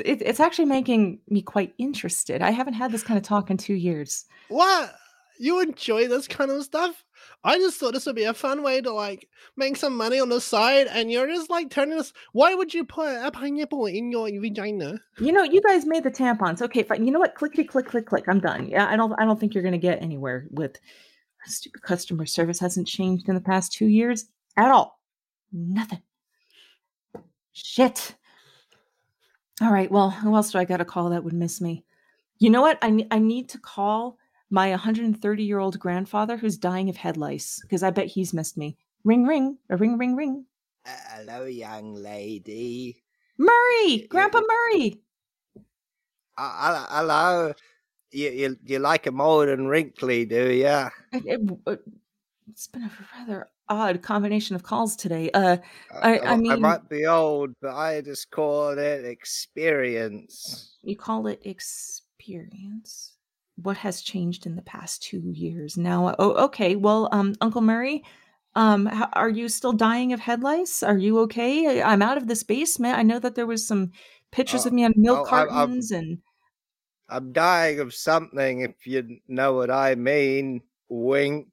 It, 0.00 0.22
it's 0.22 0.40
actually 0.40 0.66
making 0.66 1.20
me 1.28 1.42
quite 1.42 1.74
interested. 1.78 2.42
I 2.42 2.50
haven't 2.50 2.74
had 2.74 2.92
this 2.92 3.02
kind 3.02 3.18
of 3.18 3.24
talk 3.24 3.50
in 3.50 3.56
two 3.56 3.74
years. 3.74 4.24
What? 4.48 4.94
You 5.38 5.60
enjoy 5.60 6.08
this 6.08 6.28
kind 6.28 6.50
of 6.50 6.62
stuff? 6.62 7.04
I 7.44 7.56
just 7.56 7.78
thought 7.78 7.94
this 7.94 8.06
would 8.06 8.16
be 8.16 8.24
a 8.24 8.34
fun 8.34 8.62
way 8.62 8.80
to 8.80 8.92
like 8.92 9.28
make 9.56 9.76
some 9.76 9.96
money 9.96 10.20
on 10.20 10.28
the 10.28 10.40
side, 10.40 10.86
and 10.88 11.10
you're 11.10 11.26
just 11.26 11.50
like 11.50 11.70
turning 11.70 11.96
this. 11.96 12.12
Why 12.32 12.54
would 12.54 12.72
you 12.72 12.84
put 12.84 13.08
a 13.08 13.30
pineapple 13.30 13.86
in 13.86 14.12
your 14.12 14.28
vagina? 14.40 15.00
You 15.18 15.32
know, 15.32 15.42
you 15.42 15.60
guys 15.60 15.84
made 15.84 16.04
the 16.04 16.10
tampons. 16.10 16.62
Okay, 16.62 16.82
fine. 16.82 17.04
You 17.04 17.12
know 17.12 17.18
what? 17.18 17.34
Clickety 17.34 17.64
click 17.64 17.86
click 17.86 18.06
click. 18.06 18.24
Click. 18.24 18.34
I'm 18.34 18.40
done. 18.40 18.68
Yeah, 18.68 18.86
I 18.88 18.96
don't. 18.96 19.12
I 19.18 19.24
don't 19.24 19.38
think 19.40 19.54
you're 19.54 19.62
going 19.62 19.72
to 19.72 19.78
get 19.78 20.02
anywhere 20.02 20.46
with 20.50 20.78
stupid 21.46 21.82
customer 21.82 22.26
service. 22.26 22.60
Hasn't 22.60 22.86
changed 22.86 23.28
in 23.28 23.34
the 23.34 23.40
past 23.40 23.72
two 23.72 23.86
years 23.86 24.26
at 24.56 24.70
all. 24.70 25.00
Nothing. 25.52 26.02
Shit. 27.52 28.14
All 29.62 29.70
right. 29.72 29.90
Well, 29.92 30.10
who 30.10 30.34
else 30.34 30.50
do 30.50 30.58
I 30.58 30.64
got 30.64 30.78
to 30.78 30.84
call 30.84 31.10
that 31.10 31.22
would 31.22 31.32
miss 31.32 31.60
me? 31.60 31.84
You 32.38 32.50
know 32.50 32.62
what? 32.62 32.78
I 32.82 33.06
I 33.12 33.20
need 33.20 33.48
to 33.50 33.58
call 33.58 34.18
my 34.50 34.70
130 34.70 35.44
year 35.44 35.60
old 35.60 35.78
grandfather 35.78 36.36
who's 36.36 36.58
dying 36.58 36.88
of 36.88 36.96
head 36.96 37.16
lice 37.16 37.60
because 37.62 37.84
I 37.84 37.90
bet 37.90 38.08
he's 38.08 38.34
missed 38.34 38.58
me. 38.58 38.76
Ring 39.04 39.24
ring 39.24 39.58
a 39.70 39.76
ring 39.76 39.98
ring 39.98 40.16
ring. 40.16 40.46
Hello, 40.84 41.44
young 41.44 41.94
lady. 41.94 43.04
Murray, 43.38 44.08
Grandpa 44.10 44.40
Murray. 44.40 45.00
Uh, 46.36 46.86
hello. 46.90 47.52
You, 48.10 48.30
you 48.30 48.56
you 48.66 48.78
like 48.80 49.06
'em 49.06 49.20
old 49.20 49.48
and 49.48 49.70
wrinkly, 49.70 50.24
do 50.24 50.50
ya? 50.50 50.90
It, 51.12 51.24
it, 51.24 51.58
uh, 51.68 51.76
it's 52.50 52.66
been 52.66 52.82
a 52.82 52.90
rather 53.16 53.48
odd 53.72 54.02
combination 54.02 54.56
of 54.56 54.62
calls 54.62 54.96
today. 54.96 55.30
Uh, 55.32 55.56
I- 56.02 56.18
I 56.18 56.32
I 56.32 56.36
mean- 56.36 56.60
might 56.60 56.88
be 56.88 57.06
old, 57.06 57.54
but 57.60 57.74
I 57.74 58.00
just 58.00 58.30
call 58.30 58.70
it 58.70 59.04
experience. 59.04 60.76
you 60.82 60.96
call 60.96 61.26
it 61.26 61.40
experience. 61.44 63.14
What 63.56 63.76
has 63.78 64.00
changed 64.02 64.46
in 64.46 64.56
the 64.56 64.62
past 64.62 65.02
two 65.02 65.22
years? 65.30 65.76
Now, 65.76 66.14
oh, 66.18 66.32
okay. 66.46 66.74
Well, 66.76 67.08
um, 67.12 67.34
Uncle 67.40 67.60
Murray, 67.60 68.02
um, 68.54 68.86
how, 68.86 69.08
are 69.12 69.28
you 69.28 69.48
still 69.48 69.72
dying 69.72 70.12
of 70.12 70.20
head 70.20 70.42
lice? 70.42 70.82
Are 70.82 70.96
you 70.96 71.18
okay? 71.20 71.80
I- 71.80 71.92
I'm 71.92 72.02
out 72.02 72.16
of 72.16 72.26
this 72.28 72.42
basement. 72.42 72.96
I 72.98 73.02
know 73.02 73.18
that 73.18 73.34
there 73.34 73.46
was 73.46 73.66
some 73.66 73.92
pictures 74.30 74.64
Oh, 74.64 74.68
of 74.68 74.72
me 74.72 74.84
on 74.84 74.94
milk 74.96 75.28
oh, 75.30 75.34
I- 75.34 75.40
I'm- 75.40 75.48
cartons, 75.48 75.90
and 75.90 76.18
I'm 77.08 77.32
dying 77.32 77.78
of 77.78 77.92
something, 77.92 78.60
if 78.60 78.86
you 78.86 79.18
know 79.28 79.52
what 79.52 79.70
I 79.70 79.94
mean. 79.94 80.62
Wink. 80.88 81.46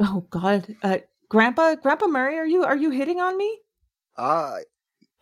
Oh 0.00 0.26
God, 0.30 0.74
uh, 0.82 0.98
Grandpa, 1.28 1.74
Grandpa 1.76 2.06
Murray, 2.06 2.36
are 2.36 2.46
you 2.46 2.64
are 2.64 2.76
you 2.76 2.90
hitting 2.90 3.20
on 3.20 3.36
me? 3.36 3.58
Ah, 4.16 4.56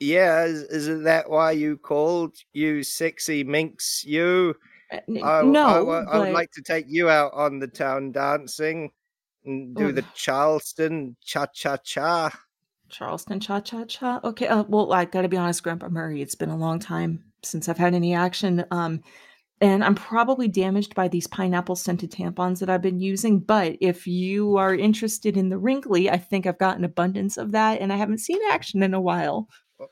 yeah. 0.00 0.44
Is, 0.44 0.62
isn't 0.64 1.04
that 1.04 1.28
why 1.30 1.52
you 1.52 1.76
called? 1.78 2.36
You 2.52 2.82
sexy 2.82 3.42
minx, 3.44 4.04
you. 4.04 4.54
Uh, 4.92 4.98
n- 5.08 5.22
I, 5.24 5.42
no, 5.42 5.66
I, 5.66 5.80
wa- 5.80 6.04
I 6.10 6.18
would 6.18 6.32
like 6.32 6.50
to 6.52 6.62
take 6.62 6.86
you 6.88 7.08
out 7.08 7.32
on 7.34 7.58
the 7.58 7.66
town 7.68 8.12
dancing. 8.12 8.90
and 9.44 9.74
do 9.76 9.88
Oh. 9.88 9.92
the 9.92 10.04
Charleston 10.14 11.16
cha 11.24 11.46
cha 11.46 11.76
cha. 11.78 12.30
Charleston 12.90 13.40
cha 13.40 13.60
cha 13.60 13.84
cha. 13.84 14.20
Okay. 14.24 14.46
Uh, 14.46 14.64
well, 14.68 14.92
I 14.92 15.04
got 15.06 15.22
to 15.22 15.28
be 15.28 15.36
honest, 15.36 15.62
Grandpa 15.62 15.88
Murray. 15.88 16.22
It's 16.22 16.34
been 16.34 16.50
a 16.50 16.56
long 16.56 16.78
time 16.78 17.24
since 17.42 17.68
I've 17.68 17.78
had 17.78 17.94
any 17.94 18.14
action. 18.14 18.64
Um, 18.70 19.02
and 19.64 19.82
I'm 19.82 19.94
probably 19.94 20.46
damaged 20.46 20.94
by 20.94 21.08
these 21.08 21.26
pineapple 21.26 21.74
scented 21.74 22.10
tampons 22.10 22.58
that 22.60 22.68
I've 22.68 22.82
been 22.82 23.00
using. 23.00 23.38
But 23.38 23.78
if 23.80 24.06
you 24.06 24.58
are 24.58 24.74
interested 24.74 25.38
in 25.38 25.48
the 25.48 25.56
wrinkly, 25.56 26.10
I 26.10 26.18
think 26.18 26.46
I've 26.46 26.58
got 26.58 26.76
an 26.76 26.84
abundance 26.84 27.38
of 27.38 27.52
that, 27.52 27.80
and 27.80 27.90
I 27.90 27.96
haven't 27.96 28.18
seen 28.18 28.40
action 28.50 28.82
in 28.82 28.92
a 28.92 29.00
while. 29.00 29.48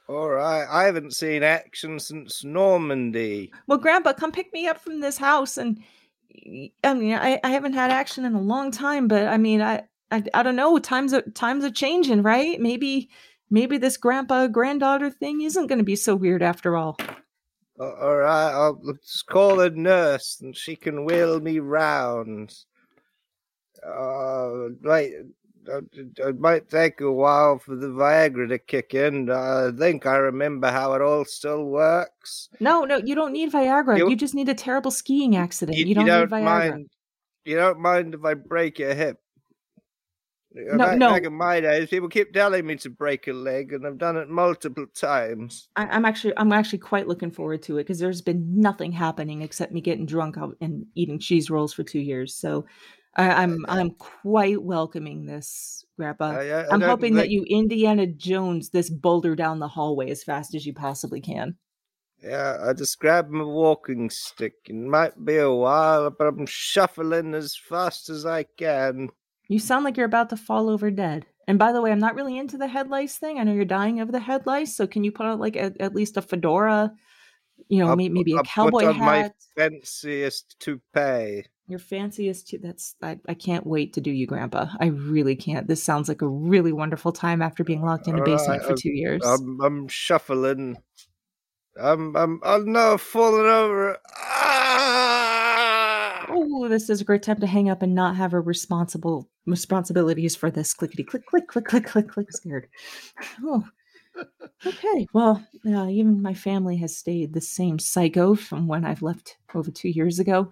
All 0.09 0.29
right, 0.29 0.67
I 0.71 0.85
haven't 0.85 1.15
seen 1.15 1.43
action 1.43 1.99
since 1.99 2.45
Normandy. 2.45 3.51
Well, 3.67 3.79
Grandpa, 3.79 4.13
come 4.13 4.31
pick 4.31 4.53
me 4.53 4.69
up 4.69 4.79
from 4.79 5.01
this 5.01 5.17
house, 5.17 5.57
and 5.57 5.83
I 6.85 6.93
mean, 6.93 7.15
I, 7.15 7.41
I 7.43 7.49
haven't 7.49 7.73
had 7.73 7.91
action 7.91 8.27
in 8.27 8.35
a 8.35 8.43
long 8.43 8.73
time, 8.73 9.09
but 9.09 9.27
I 9.27 9.39
mean, 9.39 9.63
I 9.63 9.85
I, 10.11 10.23
I 10.35 10.43
don't 10.43 10.57
know. 10.57 10.79
Times 10.79 11.15
are 11.15 11.23
times 11.23 11.65
are 11.65 11.71
changing, 11.71 12.23
right? 12.23 12.61
Maybe 12.61 13.09
maybe 13.51 13.79
this 13.79 13.97
grandpa 13.97 14.49
granddaughter 14.49 15.09
thing 15.09 15.41
isn't 15.41 15.67
going 15.67 15.79
to 15.79 15.85
be 15.85 15.97
so 15.97 16.15
weird 16.15 16.43
after 16.43 16.77
all. 16.77 16.99
A- 17.83 17.97
All 18.05 18.17
right, 18.17 18.53
I'll 18.53 18.81
just 19.03 19.27
call 19.27 19.61
a 19.61 19.71
nurse 19.71 20.39
and 20.41 20.57
she 20.57 20.77
can 20.77 21.05
wheel 21.05 21.41
me 21.41 21.59
round. 21.59 22.55
Uh, 23.87 24.69
right. 24.83 25.13
uh, 25.69 25.81
It 25.93 26.39
might 26.39 26.69
take 26.69 27.01
a 27.01 27.11
while 27.11 27.59
for 27.59 27.75
the 27.77 27.89
Viagra 27.89 28.49
to 28.49 28.59
kick 28.59 28.95
in. 28.95 29.31
I 29.31 29.71
think 29.77 30.07
I 30.07 30.17
remember 30.17 30.69
how 30.71 30.93
it 30.95 31.03
all 31.03 31.25
still 31.25 31.65
works. 31.65 32.49
No, 32.61 32.85
no, 32.85 32.99
you 32.99 33.15
don't 33.15 33.33
need 33.33 33.53
Viagra. 33.53 33.99
You- 33.99 34.11
You, 34.11 34.17
just 34.17 34.35
need 34.35 34.49
a 34.49 34.55
terrible 34.55 34.91
skiing 34.91 35.35
accident. 35.37 35.77
You, 35.79 35.87
You, 35.87 35.95
don't, 35.95 36.07
you 36.07 36.13
don't 36.13 36.31
Viagra. 36.31 36.45
mind. 36.45 36.91
You 37.45 37.57
don't 37.57 37.81
mind 37.81 38.15
if 38.15 38.25
I 38.25 38.35
break 38.35 38.79
your 38.79 38.95
hip. 38.95 39.19
Uh, 40.57 40.77
No, 40.77 40.85
back, 40.87 40.99
no. 40.99 41.09
back 41.11 41.25
in 41.25 41.35
my 41.35 41.61
days, 41.61 41.89
people 41.89 42.09
keep 42.09 42.33
telling 42.33 42.67
me 42.67 42.77
to 42.77 42.91
break 42.91 43.27
a 43.29 43.33
leg, 43.33 43.73
and 43.73 43.87
I've 43.87 43.99
done 43.99 44.17
it 44.17 44.29
multiple 44.29 44.87
times. 44.95 45.69
I, 45.77 45.87
I'm 45.87 46.05
actually 46.05 46.35
I'm 46.37 46.53
actually 46.53 46.79
quite 46.81 47.09
looking 47.09 47.31
forward 47.31 47.63
to 47.65 47.79
it 47.79 47.85
because 47.85 47.99
there's 47.99 48.23
been 48.23 48.61
nothing 48.61 48.93
happening 48.93 49.43
except 49.43 49.73
me 49.73 49.81
getting 49.81 50.07
drunk 50.07 50.37
and 50.61 50.87
eating 50.95 51.19
cheese 51.19 51.51
rolls 51.51 51.73
for 51.73 51.83
two 51.83 52.01
years. 52.01 52.35
So 52.35 52.67
I, 53.17 53.31
I'm 53.31 53.65
I'm 53.69 53.91
quite 53.93 54.63
welcoming 54.63 55.27
this, 55.27 55.85
Grandpa. 55.97 56.33
I- 56.33 56.41
I- 56.41 56.61
I 56.61 56.67
I'm 56.71 56.81
don't 56.81 56.89
hoping 56.89 57.15
that 57.15 57.31
you 57.31 57.45
Indiana 57.49 58.07
Jones 58.07 58.71
this 58.71 58.91
boulder 58.91 59.35
down 59.35 59.59
the 59.59 59.69
hallway 59.69 60.11
as 60.11 60.23
fast 60.23 60.55
as 60.55 60.67
you 60.67 60.75
possibly 60.75 61.21
can. 61.21 61.57
Yeah, 62.23 62.59
I 62.63 62.73
just 62.73 62.99
grabbed 63.01 63.31
my 63.31 63.43
walking 63.43 64.09
stick. 64.09 64.55
It 64.67 64.75
might 64.77 65.25
be 65.25 65.39
a 65.39 65.51
while, 65.51 66.09
but 66.11 66.29
I'm 66.29 66.47
shuffling 66.47 67.35
as 67.35 67.57
fast 67.57 68.11
as 68.11 68.25
I 68.25 68.45
can. 68.45 69.11
You 69.53 69.59
sound 69.59 69.85
like 69.85 69.99
you're 69.99 70.07
about 70.07 70.31
to 70.31 70.37
fall 70.39 70.71
over 70.71 70.91
dead. 70.91 71.27
And 71.47 71.59
by 71.59 71.73
the 71.73 71.83
way, 71.83 71.93
I'm 71.93 71.99
not 71.99 72.15
really 72.15 72.39
into 72.39 72.57
the 72.57 72.67
head 72.67 72.89
lice 72.89 73.19
thing. 73.19 73.39
I 73.39 73.45
know 73.45 73.53
you're 73.53 73.67
dying 73.67 74.01
of 74.01 74.11
the 74.11 74.19
head 74.19 74.47
lice, 74.47 74.75
so 74.75 74.87
can 74.87 75.05
you 75.05 75.13
put 75.13 75.27
on 75.27 75.39
like 75.39 75.57
a, 75.57 75.75
at 75.79 75.95
least 75.95 76.17
a 76.17 76.23
fedora? 76.23 76.91
You 77.69 77.81
know, 77.81 77.89
I'll 77.89 77.97
maybe 77.97 78.33
a 78.33 78.37
I'll 78.37 78.43
put 78.45 78.49
cowboy 78.49 78.87
on 78.87 78.99
my. 78.99 79.31
Fanciest 79.55 80.57
toupee. 80.59 81.45
Your 81.69 81.79
fanciest. 81.79 82.49
Too, 82.49 82.59
that's 82.63 82.95
I, 83.03 83.19
I 83.29 83.35
can't 83.35 83.67
wait 83.67 83.93
to 83.93 84.01
do 84.01 84.11
you, 84.11 84.27
Grandpa. 84.27 84.69
I 84.81 84.87
really 84.87 85.37
can't. 85.37 85.69
This 85.69 85.83
sounds 85.83 86.09
like 86.09 86.23
a 86.23 86.29
really 86.29 86.73
wonderful 86.73 87.13
time 87.13 87.43
after 87.43 87.63
being 87.63 87.83
locked 87.83 88.09
in 88.09 88.19
a 88.19 88.25
basement 88.25 88.61
right, 88.61 88.67
for 88.67 88.73
um, 88.73 88.79
two 88.79 88.93
years. 88.93 89.23
I'm 89.23 89.61
I'm 89.61 89.89
shuffling. 89.89 90.79
I'm 91.79 92.17
I'm 92.17 92.41
I'm 92.43 92.73
now 92.73 92.97
falling 92.97 93.47
over. 93.47 93.99
Ah! 94.17 94.62
Oh, 96.29 96.69
this 96.69 96.89
is 96.91 97.01
a 97.01 97.05
great 97.05 97.23
time 97.23 97.41
to 97.41 97.47
hang 97.47 97.69
up 97.69 97.83
and 97.83 97.95
not 97.95 98.17
have 98.17 98.33
a 98.33 98.41
responsible 98.41 99.29
responsibilities 99.47 100.37
for 100.37 100.51
this 100.51 100.73
clickety 100.73 101.03
click 101.03 101.27
click 101.27 101.49
click 101.49 101.65
click 101.65 101.87
click 101.87 102.09
click 102.09 102.33
scared. 102.33 102.69
Oh. 103.45 103.65
Okay, 104.67 105.07
well, 105.15 105.43
uh, 105.67 105.87
even 105.87 106.21
my 106.21 106.35
family 106.35 106.77
has 106.77 106.97
stayed 106.97 107.33
the 107.33 107.41
same 107.41 107.79
psycho 107.79 108.35
from 108.35 108.67
when 108.69 108.85
I've 108.85 109.03
left 109.03 109.39
over 109.55 109.71
two 109.71 109.89
years 109.89 110.19
ago. 110.19 110.51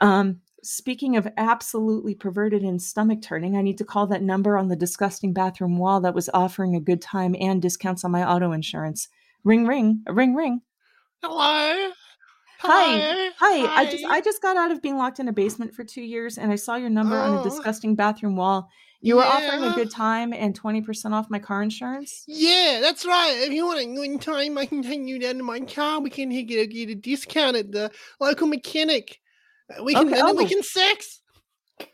Um, 0.00 0.40
speaking 0.62 1.16
of 1.16 1.28
absolutely 1.36 2.14
perverted 2.14 2.62
and 2.62 2.80
stomach 2.80 3.20
turning, 3.20 3.56
I 3.56 3.62
need 3.62 3.78
to 3.78 3.84
call 3.84 4.06
that 4.06 4.22
number 4.22 4.56
on 4.56 4.68
the 4.68 4.76
disgusting 4.76 5.32
bathroom 5.32 5.76
wall 5.76 6.00
that 6.02 6.14
was 6.14 6.30
offering 6.32 6.76
a 6.76 6.80
good 6.80 7.02
time 7.02 7.34
and 7.38 7.60
discounts 7.60 8.04
on 8.04 8.12
my 8.12 8.24
auto 8.24 8.52
insurance. 8.52 9.08
Ring, 9.42 9.66
ring, 9.66 10.02
ring, 10.06 10.34
ring. 10.34 10.62
Hello. 11.22 11.90
Hi. 12.64 12.98
Hello? 12.98 13.30
Hi, 13.38 13.82
I 13.82 13.90
just 13.90 14.04
I 14.04 14.20
just 14.20 14.40
got 14.42 14.56
out 14.56 14.70
of 14.70 14.80
being 14.80 14.96
locked 14.96 15.20
in 15.20 15.28
a 15.28 15.32
basement 15.32 15.74
for 15.74 15.84
two 15.84 16.02
years, 16.02 16.38
and 16.38 16.50
I 16.50 16.56
saw 16.56 16.76
your 16.76 16.90
number 16.90 17.16
on 17.18 17.34
a 17.34 17.40
Oh. 17.40 17.44
disgusting 17.44 17.94
bathroom 17.94 18.36
wall. 18.36 18.68
You 19.02 19.16
were 19.16 19.22
offering 19.24 19.62
a 19.64 19.74
good 19.74 19.90
time 19.90 20.32
and 20.32 20.54
twenty 20.54 20.80
percent 20.80 21.12
off 21.14 21.28
my 21.28 21.38
car 21.38 21.62
insurance. 21.62 22.24
Yeah, 22.26 22.78
that's 22.80 23.04
right. 23.04 23.34
If 23.36 23.52
you 23.52 23.66
want 23.66 23.80
a 23.80 23.84
good 23.94 24.20
time, 24.22 24.56
I 24.56 24.64
can 24.64 24.82
take 24.82 25.00
you 25.06 25.18
down 25.18 25.36
to 25.36 25.42
my 25.42 25.60
car. 25.60 26.00
We 26.00 26.08
can 26.08 26.30
get 26.30 26.58
a, 26.58 26.66
get 26.66 26.88
a 26.88 26.94
discount 26.94 27.56
at 27.56 27.70
the 27.70 27.90
local 28.18 28.46
mechanic. 28.46 29.20
Uh, 29.70 29.84
We 29.84 29.92
can 29.92 30.06
Okay, 30.08 30.18
and 30.18 30.28
then 30.28 30.36
we 30.36 30.44
oh. 30.44 30.48
can 30.48 30.62
sex. 30.62 31.20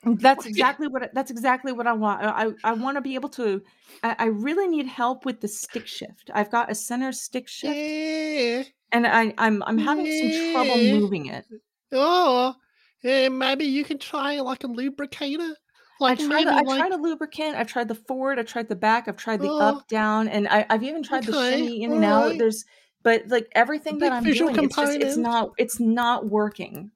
That's 0.04 0.46
exactly 0.46 0.86
what 0.86 1.02
I- 1.02 1.10
that's 1.12 1.30
exactly 1.32 1.72
what 1.72 1.88
I 1.88 1.94
want. 1.94 2.22
I 2.22 2.44
I, 2.44 2.50
I 2.62 2.72
want 2.74 2.96
to 2.96 3.00
be 3.00 3.16
able 3.16 3.30
to. 3.30 3.60
I, 4.04 4.14
I 4.18 4.24
really 4.26 4.68
need 4.68 4.86
help 4.86 5.24
with 5.24 5.40
the 5.40 5.48
stick 5.48 5.88
shift. 5.88 6.30
I've 6.32 6.50
got 6.50 6.70
a 6.70 6.74
center 6.76 7.10
stick 7.12 7.48
shift, 7.48 7.74
Yeah. 7.74 8.62
And 8.92 9.06
I 9.06 9.34
I'm 9.38 9.62
I'm 9.64 9.78
having 9.78 10.10
some 10.10 10.30
trouble 10.30 10.78
moving 10.78 11.26
it. 11.26 11.46
Oh, 11.92 12.54
yeah, 13.02 13.28
maybe 13.28 13.64
you 13.64 13.84
can 13.84 13.98
try 13.98 14.40
like 14.40 14.64
a 14.64 14.68
lubricator. 14.68 15.54
Like 16.00 16.18
I 16.20 16.26
tried, 16.26 16.48
I 16.48 16.62
like, 16.62 16.76
tried 16.76 16.92
a 16.92 16.96
lubricant. 16.96 17.56
I've 17.56 17.66
tried 17.68 17.88
the 17.88 17.94
forward. 17.94 18.38
I 18.38 18.42
tried 18.42 18.68
the 18.68 18.76
back. 18.76 19.08
I've 19.08 19.16
tried 19.16 19.42
the 19.42 19.48
Oh. 19.48 19.58
up, 19.58 19.86
down, 19.88 20.28
and 20.28 20.48
I, 20.48 20.66
I've 20.70 20.82
even 20.82 21.02
tried 21.02 21.26
the 21.26 21.32
shimmy 21.32 21.82
in 21.82 21.92
and 21.92 22.04
out. 22.04 22.22
alright. 22.22 22.38
There's, 22.38 22.64
but 23.02 23.28
like 23.28 23.48
everything 23.52 23.98
that 23.98 24.12
I'm 24.12 24.24
doing, 24.24 24.54
it's 24.64 24.76
just 24.76 25.00
it's 25.00 25.16
not 25.16 25.50
it's 25.58 25.80
not 25.80 26.26
working. 26.28 26.90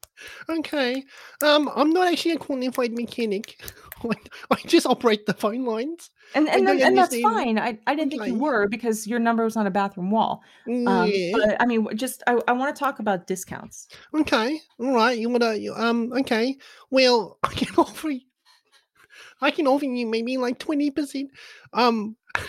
Okay. 0.49 1.03
Um, 1.43 1.71
I'm 1.75 1.91
not 1.91 2.07
actually 2.09 2.33
a 2.33 2.39
qualified 2.39 2.93
mechanic. 2.93 3.61
I, 4.51 4.57
just 4.67 4.87
operate 4.87 5.25
the 5.27 5.33
phone 5.35 5.65
lines. 5.65 6.11
And 6.35 6.49
and, 6.49 6.69
then- 6.69 6.81
and 6.83 6.97
that's 6.99 7.19
fine. 7.21 7.59
I, 7.59 7.79
I 7.87 7.95
didn't 7.95 8.11
think 8.11 8.27
you 8.27 8.35
were 8.39 8.69
because 8.69 9.07
your 9.07 9.19
number 9.19 9.45
was 9.45 9.57
on 9.57 9.67
a 9.67 9.71
bathroom 9.71 10.11
wall. 10.11 10.43
Um, 10.69 11.09
yeah. 11.11 11.33
But 11.33 11.57
I 11.61 11.67
mean, 11.67 11.89
just 11.97 12.23
I, 12.27 12.39
I 12.47 12.53
want 12.53 12.75
to 12.75 12.79
talk 12.79 12.99
about 12.99 13.27
discounts. 13.27 13.89
Okay. 14.15 14.61
All 14.79 14.95
right. 14.95 15.19
You 15.19 15.31
wanna? 15.31 15.57
Um. 15.75 16.13
Okay. 16.13 16.57
Well, 16.91 17.39
I 17.45 17.53
can 17.55 17.75
offer. 17.77 18.11
you- 18.11 18.21
I 19.41 19.51
can 19.51 19.67
offer 19.67 19.85
you 19.85 20.07
maybe 20.07 20.37
like 20.37 20.59
twenty 20.59 20.91
percent. 20.91 21.31
Um. 21.73 22.17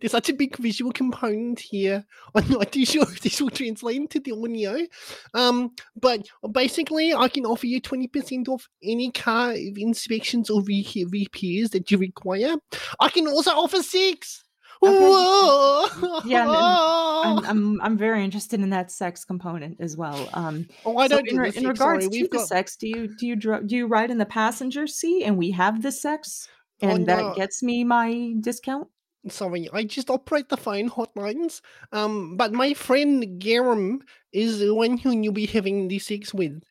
There's 0.00 0.12
such 0.12 0.28
a 0.28 0.34
big 0.34 0.56
visual 0.56 0.92
component 0.92 1.60
here. 1.60 2.04
I'm 2.34 2.48
not 2.48 2.72
too 2.72 2.84
sure 2.84 3.02
if 3.02 3.20
this 3.20 3.40
will 3.40 3.50
translate 3.50 3.96
into 3.96 4.20
the 4.20 4.32
audio. 4.32 4.86
Um, 5.34 5.72
but 6.00 6.26
basically, 6.52 7.14
I 7.14 7.28
can 7.28 7.46
offer 7.46 7.66
you 7.66 7.80
20% 7.80 8.48
off 8.48 8.68
any 8.82 9.10
car 9.10 9.52
inspections 9.52 10.50
or 10.50 10.62
re- 10.62 11.06
repairs 11.10 11.70
that 11.70 11.90
you 11.90 11.98
require. 11.98 12.56
I 13.00 13.08
can 13.08 13.26
also 13.28 13.50
offer 13.52 13.82
six. 13.82 14.42
Okay. 14.82 16.28
Yeah, 16.28 16.42
and- 16.44 16.52
I'm, 16.52 17.44
I'm 17.48 17.80
I'm 17.80 17.96
very 17.96 18.22
interested 18.22 18.60
in 18.60 18.70
that 18.70 18.90
sex 18.90 19.24
component 19.24 19.80
as 19.80 19.96
well. 19.96 20.28
Um, 20.34 20.68
oh, 20.84 20.98
I 20.98 21.08
so 21.08 21.16
don't 21.16 21.28
in, 21.28 21.36
re- 21.38 21.52
in 21.54 21.66
regards 21.66 22.04
sorry. 22.04 22.18
to 22.18 22.22
We've 22.22 22.30
the 22.30 22.40
sex, 22.40 22.76
do 22.76 22.86
you 22.88 23.08
do 23.16 23.26
you 23.26 23.36
do 23.36 23.74
you 23.76 23.86
ride 23.86 24.10
in 24.10 24.18
the 24.18 24.26
passenger 24.26 24.86
seat 24.86 25.24
and 25.24 25.36
we 25.38 25.50
have 25.52 25.82
the 25.82 25.90
sex 25.92 26.46
Oh, 26.82 26.88
and 26.88 27.06
no. 27.06 27.16
that 27.16 27.36
gets 27.36 27.62
me 27.62 27.84
my 27.84 28.34
discount? 28.40 28.88
Sorry, 29.28 29.68
I 29.72 29.84
just 29.84 30.10
operate 30.10 30.48
the 30.48 30.56
phone 30.56 30.90
hotlines. 30.90 31.60
Um, 31.92 32.36
but 32.36 32.52
my 32.52 32.74
friend 32.74 33.40
Garum 33.40 34.00
is 34.32 34.58
the 34.60 34.74
one 34.74 34.98
who 34.98 35.10
you'll 35.12 35.32
be 35.32 35.46
having 35.46 35.88
the 35.88 35.98
sex 35.98 36.32
with. 36.34 36.62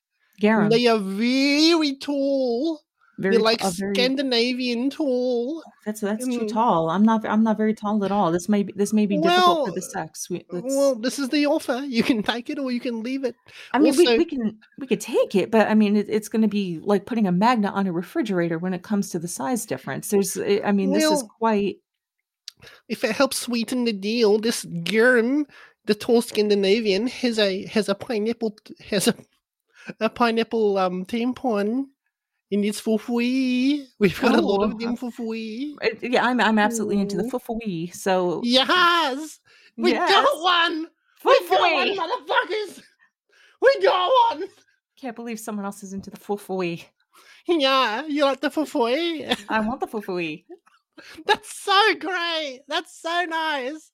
Garum, 0.41 0.69
They 0.69 0.87
are 0.87 0.97
very 0.99 1.95
tall. 1.95 2.81
very 3.17 3.35
They're 3.35 3.43
like 3.43 3.63
uh, 3.63 3.69
very- 3.71 3.95
Scandinavian 3.95 4.89
tall. 4.89 5.63
That's 5.85 6.01
that's 6.01 6.25
too 6.25 6.41
Mm. 6.41 6.51
tall. 6.51 6.89
I'm 6.89 7.03
not 7.03 7.25
I'm 7.25 7.43
not 7.43 7.55
very 7.55 7.73
tall 7.73 8.03
at 8.03 8.11
all. 8.11 8.31
This 8.33 8.49
may 8.49 8.63
be 8.63 8.73
this 8.75 8.91
may 8.91 9.05
be 9.05 9.17
difficult 9.17 9.69
for 9.69 9.73
the 9.73 9.81
sex. 9.81 10.29
We, 10.29 10.45
Well, 10.51 10.95
this 10.95 11.17
is 11.19 11.29
the 11.29 11.45
offer. 11.45 11.77
You 11.87 12.03
can 12.03 12.21
take 12.23 12.49
it 12.49 12.59
or 12.59 12.69
you 12.71 12.81
can 12.81 13.03
leave 13.03 13.23
it. 13.23 13.35
I 13.71 13.79
mean, 13.79 13.95
we, 13.95 14.05
also- 14.07 14.17
we 14.17 14.25
can 14.25 14.59
we 14.79 14.87
could 14.87 14.99
take 14.99 15.35
it, 15.35 15.49
but 15.51 15.69
I 15.69 15.75
mean, 15.75 15.95
it, 15.95 16.07
it's 16.09 16.27
going 16.27 16.41
to 16.41 16.49
be 16.49 16.79
like 16.83 17.05
putting 17.05 17.25
a 17.27 17.31
magnet 17.31 17.71
on 17.73 17.87
a 17.87 17.93
refrigerator 17.93 18.57
when 18.57 18.73
it 18.73 18.83
comes 18.83 19.09
to 19.11 19.19
the 19.19 19.29
size 19.29 19.65
difference. 19.65 20.09
There's, 20.09 20.37
I 20.37 20.71
mean, 20.73 20.91
this 20.91 21.05
is 21.09 21.23
quite. 21.39 21.77
If 22.87 23.03
it 23.03 23.11
helps 23.15 23.37
sweeten 23.37 23.85
the 23.85 23.93
deal, 23.93 24.39
this 24.39 24.65
Garum, 24.83 25.45
the 25.85 25.95
tall 25.95 26.21
Scandinavian, 26.21 27.07
has 27.07 27.37
a 27.39 27.65
has 27.67 27.89
a 27.89 27.95
pineapple 27.95 28.57
has 28.89 29.07
a 29.07 29.15
a 29.99 30.09
pineapple 30.09 30.77
um 30.77 31.05
tampon 31.05 31.85
in 32.51 32.63
its 32.63 32.81
fufui. 32.81 33.85
We've 33.99 34.19
got 34.19 34.35
a 34.35 34.41
lot 34.41 34.61
Oh, 34.61 34.63
of 34.63 34.79
them 34.79 34.95
fufui. 34.97 35.75
eh, 35.81 35.89
Yeah, 36.01 36.25
I'm 36.25 36.39
I'm 36.41 36.57
absolutely 36.59 36.99
into 37.01 37.17
the 37.17 37.23
fufui. 37.23 37.93
So 37.93 38.41
Yes, 38.43 39.39
we 39.77 39.91
yes. 39.91 40.09
got 40.11 40.41
one. 40.41 40.87
We 41.23 41.49
got 41.49 41.59
one, 41.59 41.97
motherfuckers. 41.97 42.81
We 43.61 43.79
got 43.81 44.11
one. 44.37 44.47
Can't 44.99 45.15
believe 45.15 45.39
someone 45.39 45.65
else 45.65 45.81
is 45.83 45.93
into 45.93 46.09
the 46.11 46.17
fufui. 46.17 46.83
Yeah, 47.47 48.05
you 48.07 48.23
like 48.25 48.41
the 48.41 48.49
fufui? 48.49 49.35
I 49.49 49.59
want 49.59 49.79
the 49.81 49.87
fufui. 49.87 50.45
That's 51.25 51.55
so 51.63 51.95
great. 51.99 52.61
That's 52.67 52.99
so 53.01 53.25
nice. 53.25 53.91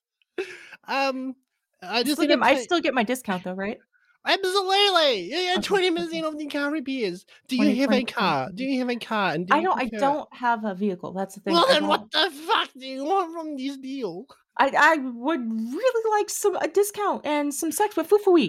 Um, 0.88 1.34
I 1.82 2.02
just 2.02 2.16
still 2.16 2.28
get, 2.28 2.38
my- 2.38 2.50
I 2.50 2.62
still 2.62 2.80
get 2.80 2.94
my 2.94 3.02
discount 3.02 3.44
though, 3.44 3.54
right? 3.54 3.78
absolutely. 4.24 5.30
Yeah, 5.30 5.40
yeah. 5.40 5.60
Twenty 5.60 5.90
percent 5.96 6.24
of 6.26 6.38
the 6.38 6.46
car 6.46 6.70
repairs. 6.70 7.26
Do 7.48 7.56
you 7.56 7.80
have 7.82 7.92
a 7.92 8.04
car? 8.04 8.50
Do 8.54 8.64
you 8.64 8.78
have 8.78 8.90
a 8.90 8.96
car? 8.96 9.32
And 9.32 9.46
do 9.46 9.54
I 9.54 9.62
don't. 9.62 9.78
I 9.80 9.86
don't 9.86 10.32
have 10.32 10.64
a 10.64 10.74
vehicle. 10.74 11.12
That's 11.12 11.34
the 11.34 11.40
thing. 11.40 11.54
Well, 11.54 11.66
then 11.68 11.86
what 11.86 12.10
the 12.10 12.30
fuck 12.46 12.70
do 12.78 12.86
you 12.86 13.04
want 13.04 13.32
from 13.32 13.56
this 13.56 13.76
deal? 13.78 14.26
I 14.58 14.72
I 14.76 14.96
would 14.98 15.40
really 15.40 16.10
like 16.20 16.30
some 16.30 16.56
a 16.56 16.68
discount 16.68 17.26
and 17.26 17.52
some 17.52 17.72
sex 17.72 17.96
with. 17.96 18.12
Okay, 18.12 18.22
well, 18.26 18.48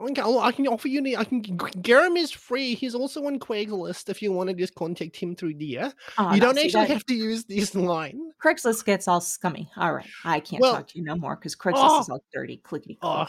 I 0.00 0.50
can 0.52 0.66
offer 0.66 0.88
you. 0.88 1.16
I 1.16 1.24
can. 1.24 1.42
Garum 1.82 2.16
is 2.16 2.30
free. 2.30 2.74
He's 2.74 2.94
also 2.94 3.26
on 3.26 3.38
Craigslist. 3.38 4.08
If 4.08 4.22
you 4.22 4.32
want 4.32 4.48
to 4.48 4.54
just 4.54 4.74
contact 4.74 5.14
him 5.16 5.36
through 5.36 5.54
there, 5.54 5.92
Oh, 6.16 6.32
you 6.32 6.40
don't 6.40 6.56
actually 6.56 6.86
that- 6.86 6.88
have 6.90 7.04
to 7.06 7.14
use 7.14 7.44
this 7.44 7.74
line. 7.74 8.18
Craigslist 8.42 8.84
gets 8.86 9.06
all 9.08 9.20
scummy. 9.20 9.70
All 9.76 9.92
right, 9.92 10.06
I 10.24 10.40
can't 10.40 10.62
Well- 10.62 10.74
talk 10.76 10.88
to 10.88 10.98
you 10.98 11.04
no 11.04 11.16
more 11.16 11.36
because 11.36 11.54
Craigslist 11.54 11.74
Oh. 11.76 12.00
is 12.00 12.08
all 12.08 12.24
dirty, 12.32 12.56
clickety 12.58 12.98
Oh, 13.02 13.26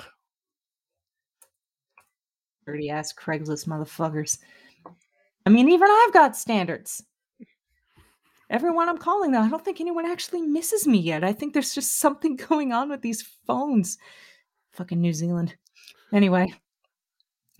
dirty 2.65 2.89
ass 2.89 3.13
Craigslist 3.13 3.67
motherfuckers. 3.67 4.37
I 5.45 5.49
mean, 5.49 5.69
even 5.69 5.89
I've 5.89 6.13
got 6.13 6.37
standards. 6.37 7.03
Everyone 8.49 8.89
I'm 8.89 8.97
calling 8.97 9.31
though, 9.31 9.39
I 9.41 9.49
don't 9.49 9.63
think 9.63 9.79
anyone 9.81 10.05
actually 10.05 10.41
misses 10.41 10.85
me 10.85 10.99
yet. 10.99 11.23
I 11.23 11.33
think 11.33 11.53
there's 11.53 11.73
just 11.73 11.99
something 11.99 12.35
going 12.49 12.71
on 12.71 12.89
with 12.89 13.01
these 13.01 13.21
phones. 13.47 13.97
Fucking 14.73 15.01
New 15.01 15.13
Zealand. 15.13 15.55
Anyway, 16.13 16.53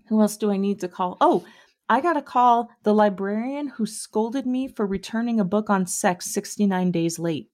who 0.07 0.21
else 0.21 0.37
do 0.37 0.51
I 0.51 0.57
need 0.57 0.79
to 0.81 0.87
call? 0.87 1.17
Oh, 1.21 1.45
I 1.87 2.01
got 2.01 2.13
to 2.13 2.21
call 2.21 2.69
the 2.83 2.93
librarian 2.93 3.67
who 3.67 3.85
scolded 3.85 4.45
me 4.45 4.67
for 4.67 4.85
returning 4.85 5.39
a 5.39 5.45
book 5.45 5.69
on 5.69 5.85
sex 5.85 6.31
69 6.33 6.91
days 6.91 7.19
late. 7.19 7.49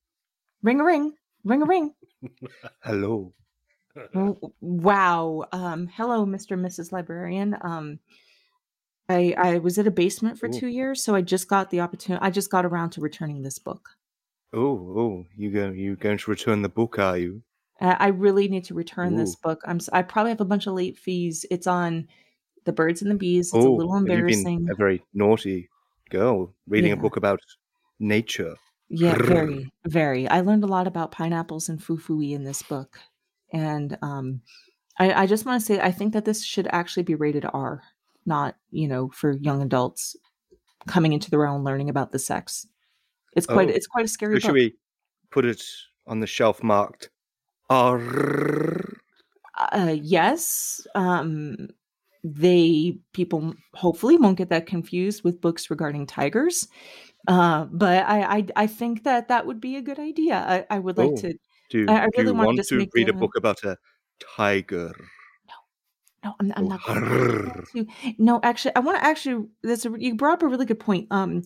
Ring 0.61 0.79
a 0.79 0.83
ring, 0.83 1.13
ring 1.43 1.61
a 1.61 1.65
ring. 1.65 1.93
Hello. 2.83 3.33
Wow. 4.61 5.45
Um, 5.51 5.87
hello, 5.87 6.25
Mr. 6.25 6.51
and 6.51 6.65
Mrs. 6.65 6.91
Librarian. 6.91 7.57
Um, 7.61 7.99
I 9.09 9.33
I 9.37 9.57
was 9.57 9.79
at 9.79 9.87
a 9.87 9.91
basement 9.91 10.37
for 10.37 10.47
Ooh. 10.47 10.53
two 10.53 10.67
years, 10.67 11.03
so 11.03 11.15
I 11.15 11.21
just 11.21 11.47
got 11.47 11.69
the 11.69 11.79
opportunity. 11.79 12.23
I 12.23 12.29
just 12.29 12.51
got 12.51 12.65
around 12.65 12.91
to 12.91 13.01
returning 13.01 13.41
this 13.41 13.59
book. 13.59 13.89
Oh, 14.53 14.93
oh, 14.97 15.25
you 15.35 15.51
go 15.51 15.69
you 15.69 15.95
going 15.95 16.17
to 16.17 16.29
return 16.29 16.61
the 16.61 16.69
book, 16.69 16.99
are 16.99 17.17
you? 17.17 17.41
I 17.81 17.91
I 17.99 18.07
really 18.07 18.47
need 18.47 18.63
to 18.65 18.73
return 18.73 19.15
this 19.15 19.35
book. 19.35 19.61
I'm. 19.65 19.79
I 19.93 20.01
probably 20.01 20.31
have 20.31 20.41
a 20.41 20.45
bunch 20.45 20.67
of 20.67 20.73
late 20.73 20.97
fees. 20.97 21.45
It's 21.51 21.67
on 21.67 22.07
the 22.65 22.73
birds 22.73 23.01
and 23.01 23.09
the 23.11 23.15
bees. 23.15 23.47
It's 23.47 23.65
a 23.65 23.69
little 23.69 23.93
have 23.93 24.05
you 24.07 24.13
embarrassing. 24.13 24.65
been 24.65 24.71
a 24.71 24.75
very 24.75 25.03
naughty 25.13 25.69
girl 26.09 26.53
reading 26.67 26.91
a 26.91 26.97
book 26.97 27.17
about 27.17 27.39
nature? 27.99 28.55
Yeah, 28.89 29.15
very, 29.15 29.69
very. 29.85 30.27
I 30.29 30.41
learned 30.41 30.63
a 30.63 30.67
lot 30.67 30.87
about 30.87 31.11
pineapples 31.11 31.67
and 31.69 31.81
fufui 31.83 32.33
in 32.33 32.43
this 32.45 32.61
book, 32.63 32.97
and 33.51 33.97
um, 34.01 34.41
I, 34.97 35.23
I 35.23 35.25
just 35.27 35.45
want 35.45 35.59
to 35.61 35.65
say 35.65 35.79
I 35.79 35.91
think 35.91 36.13
that 36.13 36.23
this 36.25 36.43
should 36.43 36.67
actually 36.71 37.03
be 37.03 37.15
rated 37.15 37.45
R, 37.53 37.83
not 38.25 38.55
you 38.71 38.87
know 38.87 39.09
for 39.09 39.31
young 39.33 39.61
adults 39.61 40.15
coming 40.87 41.11
into 41.11 41.29
their 41.29 41.45
own 41.45 41.63
learning 41.65 41.89
about 41.89 42.11
the 42.13 42.19
sex. 42.19 42.65
It's 43.35 43.45
quite 43.45 43.69
Oh. 43.69 43.73
it's 43.73 43.87
quite 43.87 44.05
a 44.05 44.07
scary 44.07 44.35
So 44.35 44.39
should 44.39 44.47
book. 44.47 44.53
we 44.55 44.75
put 45.31 45.45
it 45.45 45.61
on 46.07 46.21
the 46.21 46.27
shelf 46.27 46.63
marked 46.63 47.09
R? 47.69 48.81
Uh, 49.57 49.95
yes, 50.01 50.85
um, 50.95 51.67
they 52.23 52.99
people 53.13 53.53
hopefully 53.73 54.17
won't 54.17 54.37
get 54.37 54.49
that 54.49 54.67
confused 54.67 55.23
with 55.23 55.41
books 55.41 55.69
regarding 55.69 56.05
tigers. 56.05 56.67
Uh, 57.27 57.65
but 57.71 58.05
I, 58.07 58.37
I 58.37 58.45
I 58.55 58.67
think 58.67 59.03
that 59.03 59.27
that 59.29 59.45
would 59.45 59.59
be 59.59 59.75
a 59.75 59.81
good 59.81 59.99
idea. 59.99 60.35
I, 60.35 60.75
I 60.75 60.79
would 60.79 60.97
like 60.97 61.11
Oh. 61.11 61.15
to 61.17 61.33
Do, 61.69 61.85
I- 61.89 62.03
I 62.03 62.07
really 62.17 62.31
want 62.31 62.57
just 62.57 62.69
to 62.69 62.77
read 62.93 63.09
a 63.09 63.11
the- 63.11 63.17
book 63.17 63.31
about 63.35 63.63
a 63.63 63.77
tiger? 64.19 64.93
No, 66.23 66.33
I'm, 66.39 66.53
I'm 66.55 66.65
Oh, 66.65 66.67
not. 66.67 66.85
going 66.85 67.65
to. 67.73 67.85
No, 68.17 68.39
actually, 68.43 68.75
I 68.75 68.79
want 68.79 68.97
to 68.99 69.03
actually. 69.05 69.47
That's 69.63 69.85
a, 69.85 69.93
you 69.97 70.15
brought 70.15 70.33
up 70.33 70.43
a 70.43 70.47
really 70.47 70.65
good 70.65 70.79
point. 70.79 71.07
Um, 71.11 71.43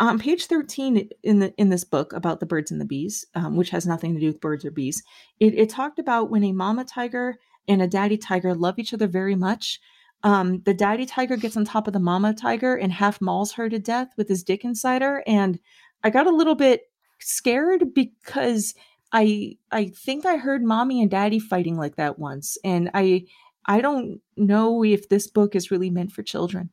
on 0.00 0.18
page 0.18 0.46
thirteen 0.46 1.08
in 1.22 1.38
the 1.38 1.54
in 1.56 1.68
this 1.68 1.84
book 1.84 2.12
about 2.12 2.40
the 2.40 2.46
birds 2.46 2.70
and 2.70 2.80
the 2.80 2.84
bees, 2.84 3.24
um, 3.34 3.56
which 3.56 3.70
has 3.70 3.86
nothing 3.86 4.14
to 4.14 4.20
do 4.20 4.26
with 4.26 4.40
birds 4.40 4.64
or 4.64 4.70
bees, 4.70 5.02
it, 5.38 5.54
it 5.54 5.70
talked 5.70 5.98
about 5.98 6.30
when 6.30 6.44
a 6.44 6.52
mama 6.52 6.84
tiger 6.84 7.36
and 7.68 7.80
a 7.80 7.86
daddy 7.86 8.16
tiger 8.16 8.54
love 8.54 8.78
each 8.78 8.92
other 8.92 9.06
very 9.06 9.36
much. 9.36 9.80
Um, 10.24 10.62
the 10.62 10.74
daddy 10.74 11.06
tiger 11.06 11.36
gets 11.36 11.56
on 11.56 11.64
top 11.64 11.86
of 11.86 11.92
the 11.92 12.00
mama 12.00 12.34
tiger 12.34 12.74
and 12.74 12.92
half 12.92 13.20
mauls 13.20 13.52
her 13.52 13.68
to 13.68 13.78
death 13.78 14.08
with 14.16 14.28
his 14.28 14.42
dick 14.42 14.64
inside 14.64 15.02
her, 15.02 15.22
and 15.26 15.60
I 16.02 16.10
got 16.10 16.26
a 16.26 16.34
little 16.34 16.56
bit 16.56 16.82
scared 17.20 17.94
because 17.94 18.74
I 19.12 19.56
I 19.70 19.86
think 19.86 20.26
I 20.26 20.36
heard 20.38 20.64
mommy 20.64 21.00
and 21.02 21.10
daddy 21.10 21.38
fighting 21.38 21.76
like 21.76 21.96
that 21.96 22.18
once, 22.18 22.58
and 22.64 22.90
I 22.94 23.26
I 23.66 23.80
don't 23.80 24.20
know 24.36 24.82
if 24.82 25.08
this 25.08 25.28
book 25.28 25.54
is 25.54 25.70
really 25.70 25.90
meant 25.90 26.10
for 26.10 26.22
children. 26.22 26.70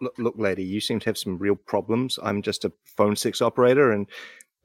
Look, 0.00 0.14
look, 0.18 0.34
lady, 0.36 0.64
you 0.64 0.80
seem 0.80 1.00
to 1.00 1.06
have 1.06 1.18
some 1.18 1.38
real 1.38 1.54
problems. 1.56 2.18
I'm 2.22 2.42
just 2.42 2.64
a 2.64 2.72
phone 2.84 3.16
six 3.16 3.40
operator, 3.40 3.92
and 3.92 4.06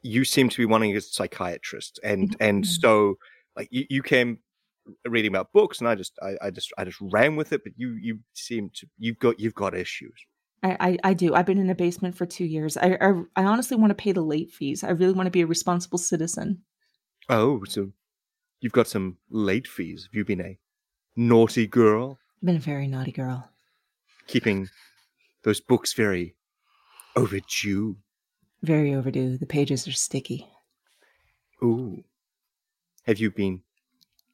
you 0.02 0.26
seem 0.26 0.50
to 0.50 0.58
be 0.58 0.66
wanting 0.66 0.96
a 0.96 1.02
psychiatrist. 1.02 2.00
And 2.04 2.36
and 2.40 2.64
Mhm. 2.64 2.68
so, 2.68 3.18
like, 3.56 3.68
you, 3.72 3.86
you 3.90 4.02
came 4.04 4.40
reading 5.06 5.32
about 5.32 5.54
books, 5.54 5.80
and 5.80 5.88
I 5.88 5.96
just 5.96 6.18
I, 6.22 6.36
I 6.42 6.50
just 6.52 6.74
I 6.78 6.84
just 6.86 7.00
ran 7.02 7.36
with 7.36 7.54
it. 7.54 7.64
But 7.64 7.74
you 7.78 7.94
you 8.02 8.20
seem 8.34 8.72
to 8.76 8.88
you've 8.98 9.20
got 9.20 9.40
you've 9.40 9.54
got 9.56 9.76
issues. 9.76 10.16
I, 10.62 10.78
I, 10.80 10.98
I 11.12 11.14
do. 11.14 11.36
I've 11.36 11.46
been 11.46 11.58
in 11.58 11.70
a 11.70 11.76
basement 11.76 12.18
for 12.18 12.26
two 12.26 12.44
years. 12.44 12.76
I, 12.76 12.98
I, 13.00 13.22
I 13.38 13.44
honestly 13.46 13.78
want 13.78 13.92
to 13.92 13.96
pay 13.96 14.12
the 14.12 14.22
late 14.22 14.52
fees. 14.52 14.84
I 14.84 14.90
really 14.90 15.14
want 15.14 15.28
to 15.28 15.32
be 15.32 15.40
a 15.42 15.48
responsible 15.48 15.98
citizen. 16.00 16.64
Oh, 17.30 17.64
so 17.64 17.94
you've 18.60 18.74
got 18.74 18.88
some 18.88 19.20
late 19.30 19.68
fees. 19.68 20.04
Have 20.06 20.16
you 20.16 20.26
been 20.26 20.42
a 20.42 20.58
naughty 21.16 21.66
girl, 21.68 22.20
I've 22.42 22.46
been 22.46 22.56
a 22.58 22.60
very 22.60 22.88
naughty 22.88 23.12
girl. 23.14 23.50
keeping 24.28 24.68
those 25.44 25.60
books 25.60 25.94
very 25.94 26.36
overdue? 27.16 27.98
Very 28.62 28.94
overdue. 28.94 29.38
The 29.38 29.46
pages 29.46 29.88
are 29.88 29.92
sticky. 29.94 30.48
Ooh, 31.64 32.04
have 33.06 33.20
you 33.20 33.32
been 33.32 33.62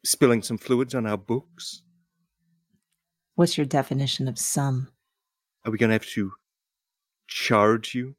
spilling 0.04 0.42
some 0.44 0.58
fluids 0.58 0.94
on 0.96 1.06
our 1.06 1.18
books? 1.18 1.82
What's 3.36 3.58
your 3.58 3.66
definition 3.66 4.28
of 4.28 4.38
some? 4.40 4.90
Are 5.66 5.72
we 5.72 5.78
going 5.78 5.90
to 5.90 5.94
have 5.96 6.06
to 6.10 6.32
charge 7.28 7.96
you 7.96 8.16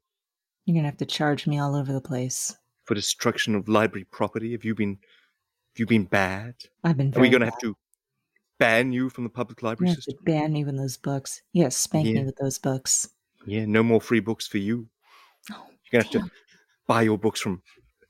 You're 0.65 0.75
gonna 0.75 0.89
have 0.89 0.97
to 0.97 1.05
charge 1.05 1.47
me 1.47 1.57
all 1.59 1.75
over 1.75 1.93
the 1.93 2.01
place. 2.01 2.55
for 2.83 2.93
destruction 2.93 3.55
of 3.55 3.69
library 3.69 4.05
property? 4.11 4.51
Have 4.51 4.65
you 4.65 4.75
been 4.75 4.97
have 4.99 5.79
you 5.79 5.85
been 5.85 6.05
bad? 6.05 6.55
I've 6.83 6.97
been. 6.97 7.11
Bad. 7.11 7.19
Are 7.19 7.21
we 7.21 7.29
going 7.29 7.39
to 7.41 7.45
have 7.45 7.59
to 7.59 7.77
ban 8.59 8.91
you 8.91 9.09
from 9.09 9.23
the 9.23 9.29
public 9.29 9.61
library 9.63 9.89
gonna 9.91 10.01
system? 10.01 10.23
ban 10.23 10.53
me 10.53 10.63
with 10.65 10.77
those 10.77 10.97
books. 10.97 11.41
Yes, 11.53 11.75
spank 11.77 12.07
Yeah. 12.07 12.13
me 12.15 12.25
with 12.25 12.37
those 12.37 12.57
books. 12.57 13.09
Yeah, 13.45 13.65
no 13.65 13.83
more 13.83 14.01
free 14.01 14.19
books 14.19 14.47
for 14.47 14.57
you. 14.57 14.87
Oh, 15.51 15.65
You're 15.91 16.01
going 16.01 16.11
to 16.11 16.19
have 16.19 16.27
to 16.27 16.31
buy 16.87 17.03
your 17.03 17.17
books 17.17 17.39
from 17.39 17.61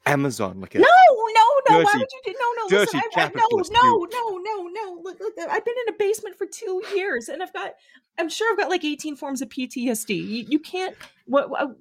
Amazon 0.05 0.59
like 0.61 0.73
a 0.75 0.79
No, 0.79 0.85
no, 0.87 1.43
no. 1.69 1.83
Why 1.83 1.91
would 1.93 2.07
you 2.11 2.21
do? 2.25 2.33
No, 2.39 2.63
no. 2.63 2.69
dirty 2.69 2.97
Listen, 2.97 3.01
I, 3.15 3.23
I, 3.23 3.31
no, 3.35 3.65
no, 3.69 4.07
no, 4.11 4.37
no, 4.37 4.67
no. 4.67 5.01
Look, 5.03 5.19
look, 5.19 5.33
I've 5.37 5.65
been 5.65 5.75
in 5.87 5.93
a 5.93 5.97
basement 5.97 6.35
for 6.37 6.47
two 6.47 6.81
years, 6.95 7.29
and 7.29 7.43
I've 7.43 7.53
got. 7.53 7.73
I'm 8.17 8.29
sure 8.29 8.51
I've 8.51 8.57
got 8.57 8.69
like 8.69 8.83
18 8.83 9.15
forms 9.15 9.43
of 9.43 9.49
PTSD. 9.49 10.15
You, 10.15 10.45
you 10.49 10.59
can't. 10.59 10.95
What? 11.25 11.49
what- 11.49 11.75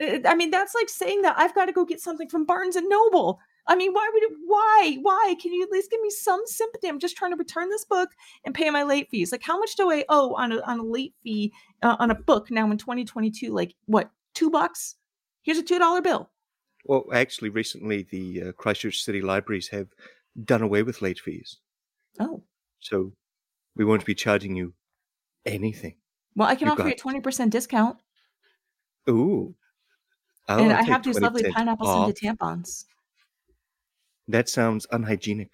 uh, 0.00 0.18
I 0.26 0.34
mean, 0.34 0.50
that's 0.50 0.74
like 0.74 0.88
saying 0.88 1.22
that 1.22 1.36
I've 1.38 1.54
got 1.54 1.66
to 1.66 1.72
go 1.72 1.84
get 1.84 2.00
something 2.00 2.28
from 2.28 2.44
Barnes 2.44 2.74
and 2.76 2.88
Noble. 2.88 3.38
I 3.66 3.76
mean, 3.76 3.92
why 3.92 4.10
would 4.12 4.22
it? 4.22 4.32
Why? 4.46 4.98
Why? 5.00 5.34
Can 5.40 5.52
you 5.52 5.62
at 5.62 5.70
least 5.70 5.90
give 5.90 6.00
me 6.00 6.10
some 6.10 6.42
sympathy? 6.44 6.88
I'm 6.88 6.98
just 6.98 7.16
trying 7.16 7.30
to 7.30 7.36
return 7.36 7.70
this 7.70 7.84
book 7.84 8.10
and 8.44 8.54
pay 8.54 8.68
my 8.70 8.82
late 8.82 9.08
fees. 9.10 9.32
Like, 9.32 9.42
how 9.42 9.58
much 9.58 9.74
do 9.76 9.90
I 9.90 10.04
owe 10.08 10.34
on 10.34 10.52
a 10.52 10.60
on 10.62 10.80
a 10.80 10.82
late 10.82 11.14
fee 11.22 11.52
uh, 11.82 11.96
on 11.98 12.10
a 12.10 12.14
book 12.14 12.50
now 12.50 12.70
in 12.70 12.76
2022? 12.78 13.52
Like, 13.52 13.74
what? 13.86 14.10
Two 14.34 14.50
bucks? 14.50 14.96
Here's 15.42 15.58
a 15.58 15.62
two 15.62 15.78
dollar 15.78 16.02
bill. 16.02 16.30
Well, 16.84 17.04
actually, 17.12 17.48
recently 17.48 18.02
the 18.02 18.42
uh, 18.48 18.52
Christchurch 18.52 19.02
City 19.02 19.22
Libraries 19.22 19.68
have 19.68 19.88
done 20.44 20.60
away 20.60 20.82
with 20.82 21.00
late 21.00 21.18
fees, 21.20 21.58
Oh, 22.20 22.42
so 22.80 23.12
we 23.76 23.84
won't 23.86 24.04
be 24.04 24.14
charging 24.14 24.54
you 24.56 24.74
anything. 25.46 25.94
well, 26.36 26.48
I 26.48 26.56
can 26.56 26.66
You 26.66 26.72
offer 26.72 26.82
you 26.86 26.92
a 26.94 26.96
20 26.96 27.20
percent 27.20 27.52
discount. 27.52 27.96
Ooh, 29.08 29.54
Oh, 30.48 30.58
and 30.62 30.72
I'll 30.72 30.78
I 30.78 30.82
have 30.82 31.02
these 31.02 31.20
lovely 31.20 31.42
20% 31.44 31.52
pineapple 31.54 31.86
scented 31.86 32.16
tampons. 32.38 32.84
That 34.28 34.48
sounds 34.48 34.86
unhygienic. 34.90 35.50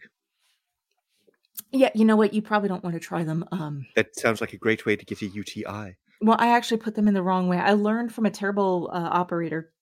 Yeah, 1.72 1.90
you 1.94 2.04
know 2.04 2.16
what? 2.16 2.32
You 2.34 2.42
probably 2.42 2.68
don't 2.68 2.82
want 2.82 2.94
to 2.94 3.00
try 3.00 3.22
them. 3.24 3.44
Um, 3.52 3.86
That 3.96 4.16
sounds 4.18 4.40
like 4.40 4.52
a 4.52 4.56
great 4.56 4.86
way 4.86 4.96
to 4.96 5.04
get 5.04 5.22
a 5.22 5.26
UTI. 5.26 5.96
well, 6.20 6.36
I 6.38 6.54
actually 6.56 6.78
put 6.78 6.94
them 6.94 7.08
in 7.08 7.14
the 7.14 7.22
wrong 7.22 7.48
way. 7.48 7.58
I 7.58 7.72
learned 7.72 8.12
from 8.14 8.26
a 8.26 8.30
terrible 8.30 8.90
uh, 8.92 9.08
operator 9.10 9.72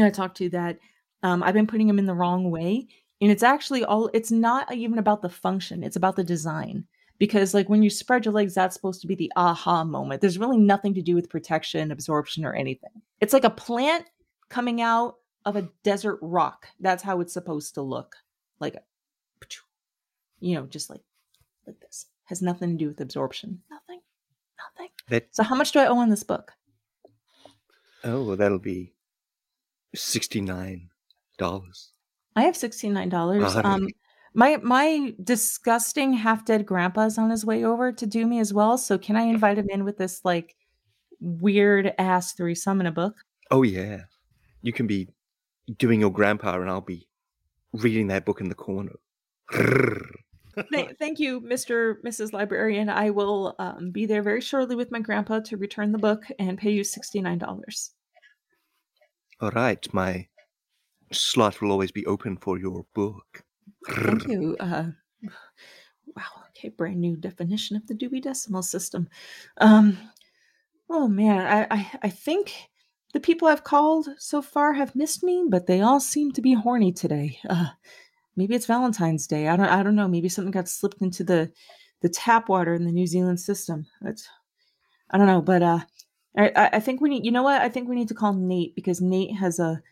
I 0.00 0.10
talked 0.10 0.38
to 0.38 0.48
that 0.50 0.78
um, 1.22 1.42
I've 1.42 1.52
been 1.54 1.66
putting 1.66 1.86
them 1.86 1.98
in 1.98 2.06
the 2.06 2.14
wrong 2.14 2.50
way, 2.50 2.86
and 3.20 3.30
it's 3.30 3.42
actually 3.42 3.84
all. 3.84 4.08
It's 4.14 4.30
not 4.30 4.74
even 4.74 4.98
about 4.98 5.20
the 5.20 5.28
function; 5.28 5.82
it's 5.84 5.96
about 5.96 6.16
the 6.16 6.24
design. 6.24 6.86
because 7.18 7.52
like 7.52 7.68
when 7.68 7.82
you 7.82 7.90
spread 7.90 8.24
your 8.24 8.32
legs 8.32 8.54
that's 8.54 8.74
supposed 8.74 9.02
to 9.02 9.06
be 9.06 9.14
the 9.14 9.30
aha 9.36 9.84
moment 9.84 10.20
there's 10.22 10.38
really 10.38 10.56
nothing 10.56 10.94
to 10.94 11.02
do 11.02 11.14
with 11.14 11.28
protection 11.28 11.92
absorption 11.92 12.44
or 12.44 12.54
anything 12.54 12.90
it's 13.20 13.34
like 13.34 13.44
a 13.44 13.50
plant 13.50 14.06
coming 14.48 14.80
out 14.80 15.16
of 15.44 15.56
a 15.56 15.68
desert 15.82 16.18
rock. 16.22 16.68
That's 16.80 17.02
how 17.02 17.20
it's 17.20 17.32
supposed 17.32 17.74
to 17.74 17.82
look. 17.82 18.16
Like 18.60 18.74
a 18.74 18.82
you 20.40 20.56
know 20.56 20.66
just 20.66 20.90
like 20.90 21.02
like 21.66 21.78
this. 21.80 22.06
Has 22.24 22.42
nothing 22.42 22.70
to 22.70 22.76
do 22.76 22.88
with 22.88 23.00
absorption. 23.00 23.62
Nothing. 23.70 24.00
Nothing. 24.58 24.90
That 25.08 25.28
so 25.30 25.42
how 25.42 25.54
much 25.54 25.72
do 25.72 25.78
i 25.78 25.86
owe 25.86 25.96
on 25.98 26.10
this 26.10 26.24
book? 26.24 26.52
Oh, 28.04 28.24
well, 28.24 28.36
that'll 28.36 28.58
be 28.58 28.92
sixty-nine 29.94 30.88
dollars. 31.38 31.90
i 32.36 32.42
have 32.42 32.54
$69 32.54 33.54
Uh, 33.56 33.68
um 33.68 33.88
my 34.34 34.56
my 34.58 35.14
disgusting 35.22 36.12
half 36.14 36.44
dead 36.44 36.64
grandpa's 36.66 37.18
on 37.18 37.30
his 37.30 37.44
way 37.44 37.64
over 37.64 37.92
to 37.92 38.06
do 38.06 38.26
me 38.26 38.38
as 38.38 38.52
well. 38.52 38.78
So 38.78 38.98
can 38.98 39.16
i 39.16 39.22
invite 39.22 39.58
him 39.58 39.68
in 39.70 39.84
with 39.84 39.98
this 39.98 40.24
like 40.24 40.56
weird 41.20 41.92
ass 41.98 42.32
threesome 42.32 42.80
in 42.80 42.86
a 42.86 42.92
book? 42.92 43.14
Oh 43.50 43.62
yeah, 43.62 44.02
you 44.62 44.72
can 44.72 44.86
be 44.86 45.08
doing 45.78 46.00
your 46.00 46.10
grandpa, 46.10 46.60
and 46.60 46.70
I'll 46.70 46.80
be 46.80 47.08
reading 47.72 48.08
that 48.08 48.24
book 48.24 48.40
in 48.40 48.48
the 48.48 48.54
corner. 48.54 48.96
Thank 50.98 51.18
you, 51.18 51.40
Mr. 51.40 51.96
Mrs. 52.04 52.32
Librarian. 52.32 52.88
I 52.88 53.10
will 53.10 53.54
um, 53.58 53.90
be 53.90 54.06
there 54.06 54.22
very 54.22 54.40
shortly 54.40 54.76
with 54.76 54.90
my 54.90 55.00
grandpa 55.00 55.40
to 55.40 55.56
return 55.56 55.92
the 55.92 55.98
book 55.98 56.24
and 56.38 56.58
pay 56.58 56.70
you 56.70 56.82
$69. 56.82 57.90
All 59.40 59.50
right, 59.50 59.94
my 59.94 60.28
slot 61.10 61.60
will 61.60 61.72
always 61.72 61.90
be 61.90 62.06
open 62.06 62.36
for 62.36 62.58
your 62.58 62.84
book. 62.94 63.44
Thank 63.88 64.28
you. 64.28 64.56
Uh, 64.60 64.90
wow. 66.16 66.22
Okay, 66.50 66.68
brand 66.68 67.00
new 67.00 67.16
definition 67.16 67.76
of 67.76 67.86
the 67.86 67.94
Dewey 67.94 68.20
Decimal 68.20 68.62
System. 68.62 69.08
Um, 69.58 69.98
oh 70.88 71.08
man, 71.08 71.40
I, 71.40 71.74
I 71.74 71.90
I 72.04 72.08
think 72.08 72.54
the 73.12 73.20
people 73.20 73.48
I've 73.48 73.64
called 73.64 74.08
so 74.18 74.42
far 74.42 74.72
have 74.72 74.96
missed 74.96 75.22
me, 75.22 75.44
but 75.48 75.66
they 75.66 75.80
all 75.80 76.00
seem 76.00 76.32
to 76.32 76.42
be 76.42 76.54
horny 76.54 76.92
today. 76.92 77.38
Uh, 77.48 77.68
maybe 78.36 78.54
it's 78.54 78.66
Valentine's 78.66 79.26
Day. 79.26 79.48
I 79.48 79.56
don't 79.56 79.66
I 79.66 79.82
don't 79.82 79.96
know. 79.96 80.08
Maybe 80.08 80.28
something 80.28 80.50
got 80.50 80.68
slipped 80.68 81.02
into 81.02 81.24
the 81.24 81.52
the 82.00 82.08
tap 82.08 82.48
water 82.48 82.74
in 82.74 82.84
the 82.84 82.92
New 82.92 83.06
Zealand 83.06 83.40
system. 83.40 83.86
That's 84.00 84.28
I 85.10 85.18
don't 85.18 85.26
know, 85.26 85.42
but 85.42 85.62
uh, 85.62 85.80
I 86.36 86.70
I 86.74 86.80
think 86.80 87.00
we 87.00 87.10
need. 87.10 87.24
You 87.24 87.32
know 87.32 87.42
what? 87.42 87.60
I 87.60 87.68
think 87.68 87.88
we 87.88 87.96
need 87.96 88.08
to 88.08 88.14
call 88.14 88.32
Nate 88.32 88.74
because 88.74 89.00
Nate 89.00 89.36
has 89.36 89.58
a 89.58 89.82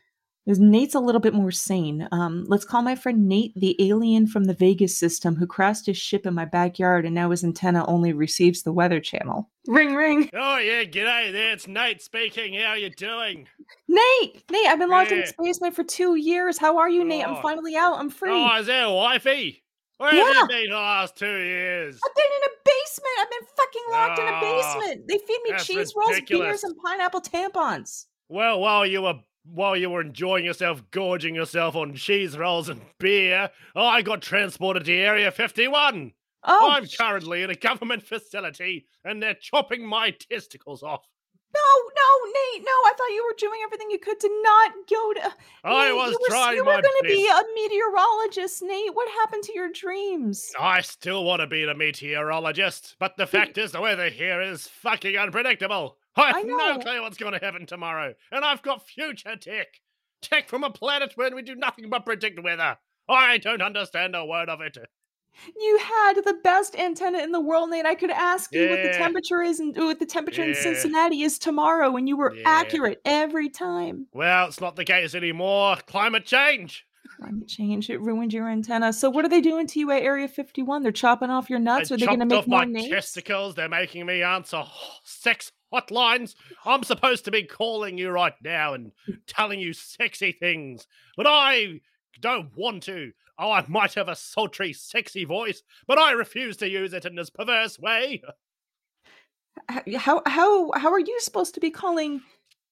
Nate's 0.58 0.94
a 0.94 1.00
little 1.00 1.20
bit 1.20 1.34
more 1.34 1.50
sane. 1.50 2.08
Um, 2.10 2.44
let's 2.48 2.64
call 2.64 2.82
my 2.82 2.94
friend 2.96 3.28
Nate 3.28 3.54
the 3.54 3.76
alien 3.88 4.26
from 4.26 4.44
the 4.44 4.54
Vegas 4.54 4.96
system 4.96 5.36
who 5.36 5.46
crashed 5.46 5.86
his 5.86 5.96
ship 5.98 6.26
in 6.26 6.34
my 6.34 6.44
backyard 6.46 7.04
and 7.04 7.14
now 7.14 7.30
his 7.30 7.44
antenna 7.44 7.84
only 7.86 8.12
receives 8.12 8.62
the 8.62 8.72
Weather 8.72 9.00
Channel. 9.00 9.48
Ring, 9.66 9.94
ring. 9.94 10.30
Oh 10.34 10.56
yeah, 10.58 10.84
g'day 10.84 11.30
there. 11.30 11.52
It's 11.52 11.68
Nate 11.68 12.02
speaking. 12.02 12.54
How 12.54 12.70
are 12.70 12.78
you 12.78 12.90
doing? 12.90 13.46
Nate! 13.86 14.42
Nate, 14.50 14.66
I've 14.66 14.78
been 14.78 14.88
locked 14.90 15.12
in 15.12 15.18
Yeah. 15.18 15.24
this 15.24 15.34
basement 15.38 15.76
for 15.76 15.84
two 15.84 16.16
years. 16.16 16.58
How 16.58 16.78
are 16.78 16.88
you, 16.88 17.04
Nate? 17.04 17.26
I'm 17.26 17.36
Oh. 17.36 17.42
finally 17.42 17.76
out. 17.76 17.98
I'm 17.98 18.10
free. 18.10 18.30
Oh, 18.32 18.56
is 18.58 18.66
that 18.66 18.86
wifey? 18.86 19.62
Where 19.98 20.10
have 20.12 20.34
you 20.34 20.48
been 20.48 20.70
the 20.70 20.76
last 20.76 21.14
two 21.16 21.26
years? 21.26 22.00
I've 22.02 22.14
been 22.14 22.24
in 22.24 22.42
a 22.42 22.54
basement. 22.64 23.14
I've 23.20 23.30
been 23.30 23.48
fucking 23.56 23.82
locked 23.90 24.18
in 24.18 24.26
a 24.26 24.38
Oh, 24.38 24.40
basement. 24.40 25.08
They 25.08 25.18
feed 25.18 25.40
me 25.44 25.58
cheese 25.58 25.92
rolls, 25.94 26.20
beers, 26.26 26.64
and 26.64 26.74
pineapple 26.82 27.20
tampons. 27.20 28.06
Well, 28.30 28.60
while 28.60 28.86
you 28.86 29.02
were 29.02 29.18
while 29.52 29.76
you 29.76 29.90
were 29.90 30.00
enjoying 30.00 30.44
yourself, 30.44 30.82
gorging 30.90 31.34
yourself 31.34 31.74
on 31.76 31.94
cheese 31.94 32.36
rolls 32.36 32.68
and 32.68 32.80
beer, 32.98 33.50
I 33.74 34.02
got 34.02 34.22
transported 34.22 34.84
to 34.84 34.94
Area 34.94 35.30
51. 35.30 36.12
Oh, 36.44 36.70
I'm 36.70 36.86
currently 36.86 37.42
in 37.42 37.50
a 37.50 37.54
government 37.54 38.02
facility, 38.02 38.86
and 39.04 39.22
they're 39.22 39.34
chopping 39.34 39.86
my 39.86 40.10
testicles 40.10 40.82
off. 40.82 41.06
no, 41.54 41.60
no, 41.60 42.32
Nate, 42.32 42.64
no. 42.64 42.70
I 42.70 42.92
thought 42.96 43.14
you 43.14 43.24
were 43.24 43.36
doing 43.36 43.60
everything 43.62 43.90
you 43.90 43.98
could 43.98 44.18
to 44.20 44.42
not 44.42 44.72
go 44.88 45.12
to. 45.14 45.34
I 45.64 45.88
Nate, 45.88 45.96
was 45.96 46.12
you 46.12 46.18
were, 46.20 46.28
trying 46.28 46.56
You 46.56 46.64
were 46.64 46.72
going 46.72 46.82
to 46.82 47.04
be 47.04 47.28
a 47.28 47.42
meteorologist, 47.54 48.62
Nate. 48.62 48.94
What 48.94 49.10
happened 49.10 49.42
to 49.44 49.54
your 49.54 49.70
dreams? 49.70 50.50
I 50.58 50.80
still 50.80 51.24
want 51.24 51.40
to 51.40 51.46
be 51.46 51.64
a 51.64 51.74
meteorologist, 51.74 52.96
but 52.98 53.16
the 53.18 53.26
fact 53.26 53.58
is, 53.58 53.72
the 53.72 53.80
weather 53.82 54.08
here 54.08 54.40
is 54.40 54.66
fucking 54.66 55.16
unpredictable. 55.18 55.98
I 56.16 56.22
I 56.22 56.38
have 56.38 56.46
no 56.46 56.78
clue 56.78 57.02
what's 57.02 57.16
going 57.18 57.32
to 57.38 57.44
happen 57.44 57.66
tomorrow, 57.66 58.14
and 58.32 58.44
I've 58.44 58.62
got 58.62 58.86
future 58.86 59.36
tech. 59.36 59.80
Tech 60.22 60.48
from 60.48 60.64
a 60.64 60.70
planet 60.70 61.12
where 61.14 61.34
we 61.34 61.40
do 61.42 61.54
nothing 61.54 61.88
but 61.88 62.04
predict 62.04 62.42
weather. 62.42 62.76
I 63.08 63.38
don't 63.38 63.62
understand 63.62 64.14
a 64.14 64.24
word 64.24 64.50
of 64.50 64.60
it. 64.60 64.76
You 65.58 65.78
had 65.78 66.14
the 66.24 66.34
best 66.44 66.76
antenna 66.76 67.18
in 67.20 67.32
the 67.32 67.40
world, 67.40 67.70
Nate. 67.70 67.86
I 67.86 67.94
could 67.94 68.10
ask 68.10 68.52
you 68.52 68.68
what 68.68 68.82
the 68.82 68.92
temperature 68.92 69.40
is 69.42 69.60
and 69.60 69.74
what 69.76 69.98
the 69.98 70.04
temperature 70.04 70.42
in 70.42 70.54
Cincinnati 70.54 71.22
is 71.22 71.38
tomorrow, 71.38 71.96
and 71.96 72.06
you 72.08 72.16
were 72.16 72.34
Yeah. 72.34 72.42
accurate 72.46 73.00
every 73.04 73.48
time. 73.48 74.08
Well, 74.12 74.48
it's 74.48 74.60
not 74.60 74.76
the 74.76 74.84
case 74.84 75.14
anymore. 75.14 75.76
Climate 75.86 76.26
change. 76.26 76.84
Climate 77.16 77.48
change, 77.48 77.88
it 77.88 78.00
ruined 78.00 78.32
your 78.34 78.48
antenna. 78.48 78.92
So 78.92 79.08
what 79.08 79.24
are 79.24 79.28
they 79.28 79.40
doing 79.40 79.66
to 79.68 79.78
you 79.78 79.90
at 79.90 80.02
Area 80.02 80.28
51? 80.28 80.82
They're 80.82 80.92
chopping 80.92 81.30
off 81.30 81.48
your 81.48 81.58
nuts? 81.58 81.88
they 81.88 81.94
Are 81.94 81.98
they 81.98 82.06
going 82.06 82.18
to 82.20 82.26
make 82.26 82.38
off 82.38 82.46
more 82.46 82.60
my 82.60 82.64
names? 82.66 82.88
testicles. 82.88 83.54
They're 83.54 83.68
making 83.68 84.04
me 84.06 84.22
answer 84.22 84.64
sex 85.04 85.52
hotlines. 85.72 86.34
I'm 86.64 86.82
supposed 86.82 87.24
to 87.26 87.30
be 87.30 87.42
calling 87.44 87.98
you 87.98 88.10
right 88.10 88.34
now 88.42 88.74
and 88.74 88.92
telling 89.26 89.60
you 89.60 89.72
sexy 89.72 90.32
things, 90.32 90.86
but 91.16 91.26
I 91.28 91.80
don't 92.20 92.50
want 92.56 92.82
to. 92.84 93.12
Oh, 93.38 93.50
I 93.52 93.64
might 93.68 93.94
have 93.94 94.08
a 94.08 94.16
sultry, 94.16 94.72
sexy 94.72 95.24
voice, 95.24 95.62
but 95.86 95.98
I 95.98 96.12
refuse 96.12 96.56
to 96.58 96.68
use 96.68 96.92
it 96.92 97.04
in 97.06 97.14
this 97.14 97.30
perverse 97.30 97.78
way. 97.78 98.22
How 99.96 100.22
how 100.26 100.70
how 100.74 100.92
are 100.92 100.98
you 101.00 101.18
supposed 101.20 101.54
to 101.54 101.60
be 101.60 101.70
calling 101.70 102.20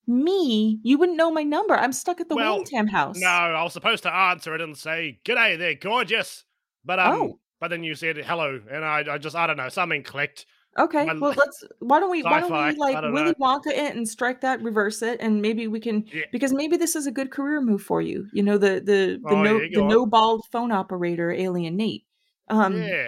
me? 0.07 0.81
You 0.83 0.99
wouldn't 0.99 1.19
know 1.19 1.31
my 1.31 1.43
number. 1.43 1.75
I'm 1.77 1.93
stuck 1.93 2.21
at 2.21 2.29
the 2.29 2.35
Well, 2.37 2.63
Wingtam 2.65 2.89
house. 2.91 3.19
No, 3.19 3.27
I 3.29 3.63
was 3.63 3.73
supposed 3.73 4.03
to 4.05 4.15
answer 4.15 4.55
it 4.55 4.61
and 4.61 4.77
say, 4.77 5.21
"G'day 5.25 5.59
there, 5.59 5.75
gorgeous," 5.75 6.45
but 6.85 6.99
um, 6.99 7.15
Oh. 7.15 7.41
but 7.61 7.69
then 7.69 7.83
you 7.85 7.95
said 7.95 8.17
hello, 8.17 8.61
and 8.71 8.85
I, 8.85 9.05
I 9.15 9.19
just, 9.19 9.37
I 9.37 9.47
don't 9.47 9.57
know, 9.57 9.69
something 9.69 10.03
clicked. 10.03 10.47
Okay, 10.79 11.05
my 11.07 11.15
well 11.15 11.35
let's. 11.37 11.65
Why 11.81 12.01
don't 12.01 12.11
we? 12.11 12.23
Why 12.23 12.41
don't 12.41 12.51
we 12.53 12.79
like 12.79 12.97
I 12.97 13.01
don't 13.01 13.13
Willy 13.13 13.35
know. 13.39 13.47
Wonka 13.47 13.67
it 13.69 13.97
and 13.97 14.09
strike 14.09 14.41
that, 14.43 14.63
reverse 14.63 15.03
it, 15.03 15.19
and 15.21 15.43
maybe 15.43 15.67
we 15.67 15.81
can 15.81 16.05
Yeah. 16.13 16.23
because 16.33 16.53
maybe 16.53 16.77
this 16.77 16.95
is 16.97 17.07
a 17.07 17.11
good 17.11 17.31
career 17.31 17.61
move 17.61 17.83
for 17.83 18.01
you. 18.01 18.27
You 18.33 18.43
know 18.43 18.59
the 18.59 18.81
the 18.85 19.21
the 19.23 19.35
Oh, 19.35 19.43
no 19.43 19.61
yeah, 19.61 19.69
the 19.75 19.81
on. 19.83 19.89
no 19.89 20.07
bald 20.07 20.45
phone 20.53 20.71
operator 20.73 21.31
alien 21.33 21.77
Nate. 21.77 22.05
Um, 22.49 22.81
yeah, 22.81 23.07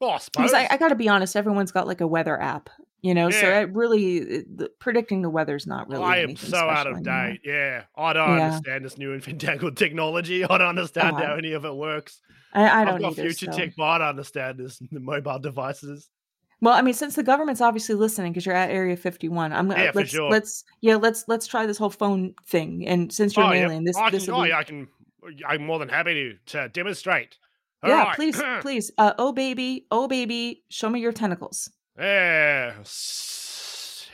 well, 0.00 0.10
I 0.10 0.18
suppose. 0.18 0.52
I, 0.52 0.66
I 0.70 0.76
got 0.76 0.88
to 0.88 0.94
be 0.96 1.08
honest, 1.08 1.36
everyone's 1.36 1.72
got 1.72 1.86
like 1.86 2.00
a 2.00 2.06
weather 2.06 2.40
app. 2.40 2.68
You 3.00 3.14
know, 3.14 3.30
so 3.30 3.46
Yeah. 3.46 3.60
it 3.60 3.72
really 3.74 4.16
it- 4.18 4.58
the, 4.58 4.68
predicting 4.80 5.22
the 5.22 5.30
weather's 5.30 5.68
not 5.68 5.88
really. 5.88 6.02
I 6.04 6.16
am 6.18 6.34
so 6.34 6.56
out 6.58 6.88
of 6.88 6.96
anymore. 6.96 7.28
date. 7.28 7.40
Yeah, 7.44 7.84
I 7.96 8.12
don't 8.12 8.28
understand 8.40 8.84
this 8.84 8.98
new 8.98 9.12
infantangled 9.12 9.76
technology. 9.76 10.44
I 10.44 10.58
don't 10.58 10.66
understand 10.66 11.14
Oh, 11.16 11.24
how 11.24 11.34
any 11.36 11.52
of 11.52 11.64
it 11.64 11.74
works. 11.76 12.20
I, 12.52 12.62
I 12.66 12.80
I've 12.80 12.88
don't 12.88 13.00
got 13.02 13.12
either. 13.12 13.22
future 13.22 13.52
so. 13.52 13.56
tech, 13.56 13.74
but 13.76 13.84
I 13.84 13.98
don't 13.98 14.08
understand 14.08 14.58
this 14.58 14.78
the 14.90 14.98
mobile 15.00 15.38
devices. 15.38 16.10
Well, 16.60 16.74
I 16.74 16.82
mean, 16.82 16.94
since 16.94 17.14
the 17.14 17.22
government's 17.22 17.60
obviously 17.60 17.94
listening 17.94 18.32
because 18.32 18.44
you're 18.44 18.54
at 18.54 18.70
Area 18.70 18.96
51, 18.96 19.52
I'm 19.52 19.68
gonna 19.68 19.84
Yeah, 19.84 19.90
let's 19.94 20.10
sure. 20.10 20.28
let's 20.30 20.64
yeah 20.80 20.96
let's 20.96 21.24
let's 21.28 21.46
try 21.46 21.66
this 21.66 21.78
whole 21.78 21.90
phone 21.90 22.34
thing. 22.46 22.86
And 22.86 23.12
since 23.12 23.36
you're 23.36 23.46
oh, 23.46 23.50
an 23.50 23.56
yeah, 23.58 23.66
alien, 23.66 23.84
this 23.84 23.96
I 23.96 24.10
this 24.10 24.24
can. 24.24 24.34
will 24.34 24.40
Oh, 24.40 24.44
be, 24.44 24.48
yeah, 24.50 24.58
I 24.58 24.64
can. 24.64 24.88
I'm 25.46 25.64
more 25.64 25.78
than 25.78 25.88
happy 25.88 26.14
to 26.14 26.34
to 26.58 26.68
demonstrate. 26.70 27.36
All 27.82 27.90
yeah. 27.90 28.04
right. 28.04 28.16
Please, 28.16 28.42
please. 28.60 28.90
Uh, 28.98 29.12
oh 29.18 29.32
baby, 29.32 29.86
oh 29.90 30.08
baby, 30.08 30.64
show 30.68 30.90
me 30.90 31.00
your 31.00 31.12
tentacles. 31.12 31.70
Yeah, 31.98 32.74
sex. 32.82 34.10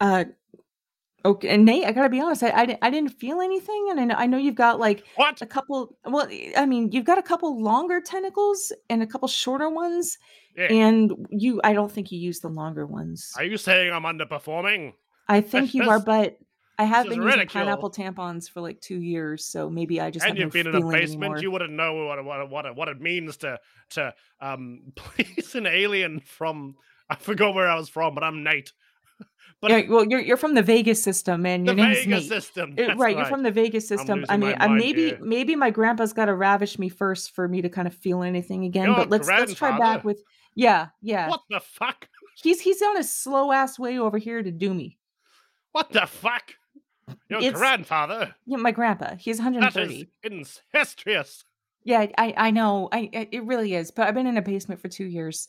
Uh, 0.00 0.24
okay, 1.24 1.48
and 1.48 1.64
Nate, 1.64 1.84
I 1.84 1.92
gotta 1.92 2.08
be 2.08 2.20
honest, 2.20 2.42
I 2.42 2.50
I, 2.50 2.78
I 2.82 2.90
didn't 2.90 3.10
feel 3.10 3.40
anything, 3.40 3.86
and 3.90 4.00
I 4.00 4.04
know, 4.04 4.14
I 4.16 4.26
know 4.26 4.36
you've 4.38 4.54
got 4.54 4.78
like 4.78 5.04
What? 5.16 5.40
a 5.42 5.46
couple. 5.46 5.96
Well, 6.04 6.28
I 6.56 6.66
mean, 6.66 6.90
you've 6.92 7.04
got 7.04 7.18
a 7.18 7.22
couple 7.22 7.60
longer 7.62 8.00
tentacles 8.00 8.72
and 8.90 9.02
a 9.02 9.06
couple 9.06 9.28
shorter 9.28 9.68
ones, 9.70 10.18
Yeah. 10.56 10.64
and 10.70 11.12
you. 11.30 11.60
I 11.64 11.72
don't 11.72 11.90
think 11.90 12.12
you 12.12 12.18
use 12.18 12.40
the 12.40 12.48
longer 12.48 12.86
ones. 12.86 13.30
Are 13.36 13.44
you 13.44 13.56
saying 13.56 13.92
I'm 13.92 14.04
underperforming? 14.04 14.92
I 15.28 15.40
think 15.40 15.72
That's- 15.72 15.74
you 15.74 15.88
are, 15.88 16.00
but 16.14 16.38
I 16.76 16.84
have 16.84 17.08
been 17.08 17.22
using 17.22 17.46
pineapple 17.46 17.90
tampons 17.92 18.50
for 18.50 18.60
like 18.60 18.80
two 18.80 19.00
years, 19.00 19.44
so 19.46 19.70
maybe 19.70 20.00
I 20.00 20.10
just 20.10 20.26
and 20.26 20.36
you've 20.36 20.52
no 20.52 20.62
been 20.62 20.66
in 20.66 20.74
a 20.74 20.80
basement. 20.90 21.22
anymore. 21.22 21.38
You 21.38 21.50
wouldn't 21.52 21.72
know 21.72 22.06
what 22.06 22.18
it- 22.18 22.24
what 22.24 22.50
what 22.50 22.76
what 22.76 22.88
it 22.88 23.00
means 23.00 23.36
to 23.38 23.58
to 23.90 24.12
um 24.40 24.82
please 24.96 25.54
an 25.54 25.66
alien 25.66 26.20
from. 26.20 26.74
I 27.08 27.16
forgot 27.16 27.54
where 27.54 27.68
I 27.68 27.76
was 27.76 27.88
from, 27.90 28.14
but 28.14 28.24
I'm 28.24 28.42
Nate. 28.42 28.72
But 29.64 29.70
Yeah, 29.72 29.82
well, 29.88 30.04
you're 30.06 30.20
you're 30.20 30.36
from 30.36 30.54
the 30.54 30.62
Vegas 30.62 31.02
system, 31.02 31.44
and 31.46 31.66
the 31.66 31.74
your 31.74 31.84
name's 31.86 31.98
Vegas 32.04 32.08
Nate. 32.08 32.28
system. 32.28 32.72
Uh, 32.78 32.86
That's 32.86 32.98
right, 33.00 33.16
you're 33.16 33.24
from 33.26 33.42
the 33.42 33.50
Vegas 33.50 33.88
system. 33.88 34.24
I 34.28 34.36
mean, 34.36 34.54
uh, 34.60 34.68
mind 34.68 34.78
maybe 34.78 35.06
here. 35.06 35.18
maybe 35.20 35.56
my 35.56 35.70
grandpa's 35.70 36.12
got 36.12 36.26
to 36.26 36.34
ravish 36.34 36.78
me 36.78 36.88
first 36.88 37.30
for 37.34 37.48
me 37.48 37.62
to 37.62 37.68
kind 37.68 37.88
of 37.88 37.94
feel 37.94 38.22
anything 38.22 38.64
again. 38.64 38.86
Your 38.86 38.96
but 38.96 39.10
let's 39.10 39.26
let's 39.28 39.54
try 39.54 39.76
back 39.78 40.04
with 40.04 40.22
yeah, 40.54 40.88
yeah. 41.02 41.28
What 41.28 41.40
the 41.50 41.60
fuck? 41.60 42.08
He's 42.42 42.60
he's 42.60 42.82
on 42.82 42.96
his 42.96 43.10
slow 43.12 43.50
ass 43.52 43.78
way 43.78 43.98
over 43.98 44.18
here 44.18 44.42
to 44.42 44.50
do 44.50 44.72
me. 44.74 44.98
What 45.72 45.90
the 45.92 46.06
fuck? 46.06 46.52
Your 47.28 47.40
It's- 47.40 47.52
grandfather? 47.58 48.34
Yeah, 48.46 48.56
my 48.58 48.70
grandpa. 48.70 49.16
He's 49.16 49.38
That 49.38 49.44
130. 49.52 49.94
is 50.00 50.06
incestuous. 50.22 51.44
Yeah, 51.84 52.06
I 52.16 52.34
I 52.36 52.50
know. 52.50 52.88
I 52.92 53.10
I- 53.14 53.28
it 53.30 53.44
really 53.44 53.74
is. 53.74 53.90
But 53.90 54.08
I've 54.08 54.14
been 54.14 54.26
in 54.26 54.36
a 54.38 54.42
basement 54.42 54.80
for 54.80 54.88
two 54.88 55.04
years. 55.04 55.48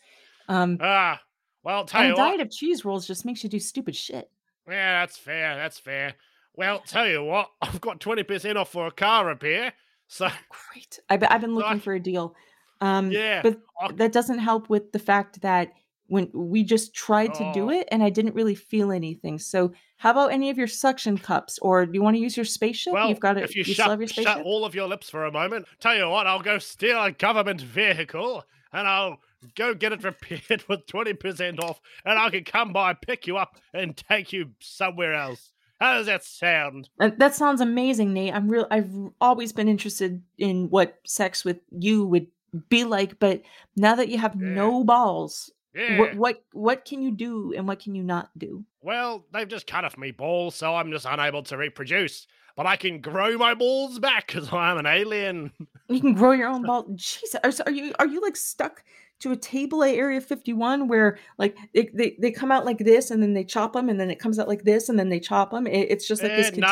Um, 0.50 0.78
Ah, 0.82 1.22
well, 1.66 1.84
tell 1.84 2.02
and 2.02 2.10
you 2.10 2.16
a 2.16 2.18
what. 2.18 2.30
diet 2.30 2.42
of 2.42 2.52
cheese 2.52 2.86
rolls 2.86 3.06
just 3.08 3.26
makes 3.26 3.44
you 3.44 3.50
do 3.50 3.60
stupid 3.60 3.96
shit. 3.96 4.30
Yeah, 4.68 5.02
that's 5.02 5.18
fair. 5.18 5.56
That's 5.58 5.78
fair. 5.80 6.14
Well, 6.56 6.80
tell 6.80 7.08
you 7.08 7.24
what, 7.24 7.50
I've 7.62 7.82
got 7.82 8.00
twenty 8.00 8.24
percent 8.24 8.58
off 8.58 8.72
for 8.72 8.88
a 8.88 8.92
car 8.92 9.26
repair. 9.26 9.74
So 10.08 10.30
Great. 10.74 11.00
I've 11.10 11.20
been, 11.20 11.30
I've 11.32 11.42
been 11.42 11.56
looking 11.56 11.72
Right. 11.74 11.82
for 11.84 11.94
a 11.96 12.00
deal. 12.00 12.36
Um, 12.82 13.12
yeah, 13.12 13.42
but 13.42 13.60
I- 13.82 13.92
that 13.94 14.12
doesn't 14.14 14.40
help 14.40 14.70
with 14.70 14.92
the 14.92 15.00
fact 15.00 15.42
that 15.42 15.74
when 16.08 16.30
we 16.36 16.64
just 16.64 16.94
tried 16.94 17.34
to 17.34 17.52
do 17.52 17.66
Oh. 17.66 17.70
it 17.80 17.88
and 17.92 18.04
I 18.04 18.12
didn't 18.12 18.36
really 18.36 18.54
feel 18.54 18.92
anything. 18.92 19.40
So 19.40 19.74
how 19.98 20.12
about 20.12 20.32
any 20.32 20.52
of 20.52 20.58
your 20.58 20.68
suction 20.68 21.18
cups 21.18 21.58
or 21.64 21.86
do 21.88 21.94
you 21.96 22.04
want 22.04 22.16
to 22.16 22.22
use 22.22 22.38
your 22.38 22.46
spaceship? 22.46 22.94
well, 22.94 23.10
You've 23.10 23.20
got 23.20 23.38
it. 23.38 23.44
if 23.46 23.56
you, 23.56 23.64
have 23.84 24.00
your 24.00 24.08
shut, 24.08 24.24
shut 24.24 24.42
all 24.46 24.66
of 24.66 24.76
your 24.76 24.88
lips 24.88 25.10
for 25.10 25.26
a 25.26 25.32
moment, 25.32 25.66
tell 25.80 25.96
you 25.98 26.08
what, 26.08 26.28
I'll 26.28 26.42
go 26.44 26.60
steal 26.60 27.04
a 27.04 27.12
government 27.12 27.60
vehicle 27.62 28.44
and 28.72 28.88
I'll 28.88 29.18
go 29.56 29.74
get 29.74 29.94
it 29.94 30.04
repaired 30.04 30.64
with 30.70 30.86
twenty 30.88 31.14
percent 31.14 31.60
off, 31.64 31.80
and 32.06 32.18
I 32.18 32.30
can 32.30 32.44
come 32.44 32.74
by, 32.74 32.94
pick 32.94 33.28
you 33.28 33.38
up, 33.38 33.56
and 33.74 33.96
take 33.96 34.34
you 34.34 34.52
somewhere 34.60 35.14
else. 35.14 35.52
How 35.80 35.96
does 35.96 36.06
that 36.08 36.24
sound? 36.24 36.90
That 37.00 37.36
sounds 37.36 37.60
amazing, 37.62 38.14
Nate. 38.14 38.34
I'm 38.34 38.48
real. 38.50 38.66
I've 38.72 38.90
always 39.20 39.52
been 39.52 39.68
interested 39.68 40.22
in 40.38 40.70
what 40.70 40.98
sex 41.06 41.44
with 41.44 41.58
you 41.70 42.06
would 42.06 42.28
be 42.70 42.86
like, 42.86 43.20
but 43.20 43.42
now 43.76 43.96
that 43.96 44.08
you 44.08 44.18
have 44.18 44.36
Yeah. 44.40 44.50
no 44.50 44.84
balls, 44.86 45.52
Yeah. 45.74 46.00
what 46.00 46.16
what 46.16 46.44
what 46.54 46.86
can 46.86 47.02
you 47.02 47.12
do 47.12 47.54
and 47.58 47.68
what 47.68 47.80
can 47.80 47.94
you 47.94 48.04
not 48.04 48.30
do? 48.38 48.64
Well, 48.82 49.26
they've 49.34 49.48
just 49.48 49.68
cut 49.68 49.84
off 49.84 49.98
me 49.98 50.12
balls, 50.12 50.56
so 50.56 50.74
I'm 50.76 50.92
just 50.92 51.06
unable 51.06 51.44
to 51.44 51.58
reproduce. 51.58 52.26
But 52.56 52.68
I 52.68 52.78
can 52.78 53.02
grow 53.02 53.38
my 53.38 53.54
balls 53.54 54.00
back 54.00 54.28
because 54.28 54.54
I'm 54.54 54.78
an 54.78 54.86
alien. 54.86 55.52
You 55.90 56.00
can 56.02 56.14
grow 56.16 56.32
your 56.32 56.48
own 56.48 56.64
ball. 56.64 56.88
Jesus, 56.96 57.36
are, 57.44 57.52
are 57.68 57.72
you 57.72 57.94
are 58.00 58.08
you 58.08 58.20
like 58.22 58.36
stuck 58.38 58.82
to 59.26 59.32
a 59.32 59.36
table 59.36 59.84
at 59.84 59.96
Area 59.96 60.22
51 60.22 60.88
where 60.88 61.18
like 61.38 61.58
they, 61.74 61.90
they, 61.94 62.16
they 62.20 62.32
come 62.32 62.52
out 62.52 62.64
like 62.66 62.78
this 62.78 63.10
and 63.12 63.22
then 63.22 63.34
they 63.34 63.44
chop 63.44 63.74
them 63.74 63.90
and 63.90 64.00
then 64.00 64.10
it 64.12 64.20
comes 64.20 64.38
out 64.40 64.48
like 64.48 64.64
this 64.64 64.88
and 64.88 64.98
then 65.00 65.10
they 65.10 65.20
chop 65.20 65.52
them. 65.52 65.66
It, 65.68 65.88
it's 65.90 66.08
just 66.08 66.22
like 66.22 66.32
this 66.36 66.48
Eh, 66.48 66.52
continu- 66.52 66.64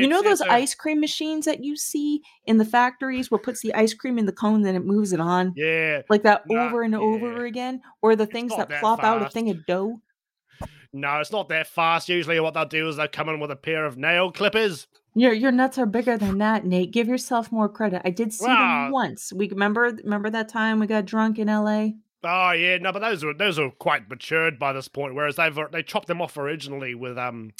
You 0.00 0.08
know 0.08 0.22
those 0.22 0.40
a- 0.40 0.50
ice 0.52 0.74
cream 0.74 0.98
machines 1.00 1.44
that 1.44 1.62
you 1.62 1.76
see 1.76 2.22
in 2.46 2.56
the 2.58 2.64
factories 2.64 3.30
where 3.30 3.38
it 3.38 3.44
puts 3.44 3.60
the 3.60 3.74
ice 3.74 3.92
cream 3.94 4.18
in 4.18 4.26
the 4.26 4.32
cone, 4.32 4.62
then 4.62 4.74
it 4.74 4.84
moves 4.84 5.12
it 5.12 5.20
on 5.20 5.52
Yeah, 5.56 6.02
like 6.08 6.22
that 6.22 6.42
Nah, 6.48 6.66
over 6.68 6.82
and 6.82 6.94
over 6.94 7.44
again, 7.44 7.82
or 8.02 8.16
the 8.16 8.26
things 8.26 8.50
that 8.56 8.68
that 8.70 8.80
plop 8.80 9.00
out 9.04 9.22
a 9.22 9.30
thing 9.30 9.50
of 9.50 9.66
dough. 9.66 10.00
No, 10.92 11.18
it's 11.20 11.32
not 11.32 11.48
that 11.48 11.66
fast. 11.66 12.08
Usually, 12.08 12.40
what 12.40 12.54
they'll 12.54 12.64
do 12.64 12.88
is 12.88 12.96
they'll 12.96 13.08
come 13.08 13.28
in 13.28 13.40
with 13.40 13.50
a 13.50 13.56
pair 13.56 13.84
of 13.86 13.96
nail 13.96 14.30
clippers. 14.32 14.86
Your 15.14 15.32
your 15.32 15.52
nuts 15.52 15.78
are 15.78 15.86
bigger 15.86 16.16
than 16.16 16.38
that, 16.38 16.64
Nate. 16.64 16.92
Give 16.92 17.08
yourself 17.08 17.50
more 17.50 17.68
credit. 17.68 18.02
I 18.04 18.10
did 18.10 18.32
see 18.32 18.46
Wow. 18.46 18.84
them 18.84 18.92
once. 18.92 19.32
We 19.32 19.48
remember 19.48 19.82
remember 20.04 20.30
that 20.30 20.48
time 20.48 20.78
we 20.80 20.86
got 20.86 21.04
drunk 21.04 21.38
in 21.38 21.48
L.A. 21.48 21.96
Oh 22.22 22.50
yeah, 22.52 22.76
no, 22.78 22.92
but 22.92 23.00
those 23.00 23.24
are 23.24 23.34
those 23.34 23.58
are 23.58 23.70
quite 23.70 24.08
matured 24.08 24.58
by 24.58 24.72
this 24.72 24.88
point. 24.88 25.14
Whereas 25.14 25.36
they've 25.36 25.58
they 25.72 25.82
chopped 25.82 26.06
them 26.06 26.20
off 26.22 26.36
originally 26.36 26.94
with 26.94 27.18
um 27.18 27.50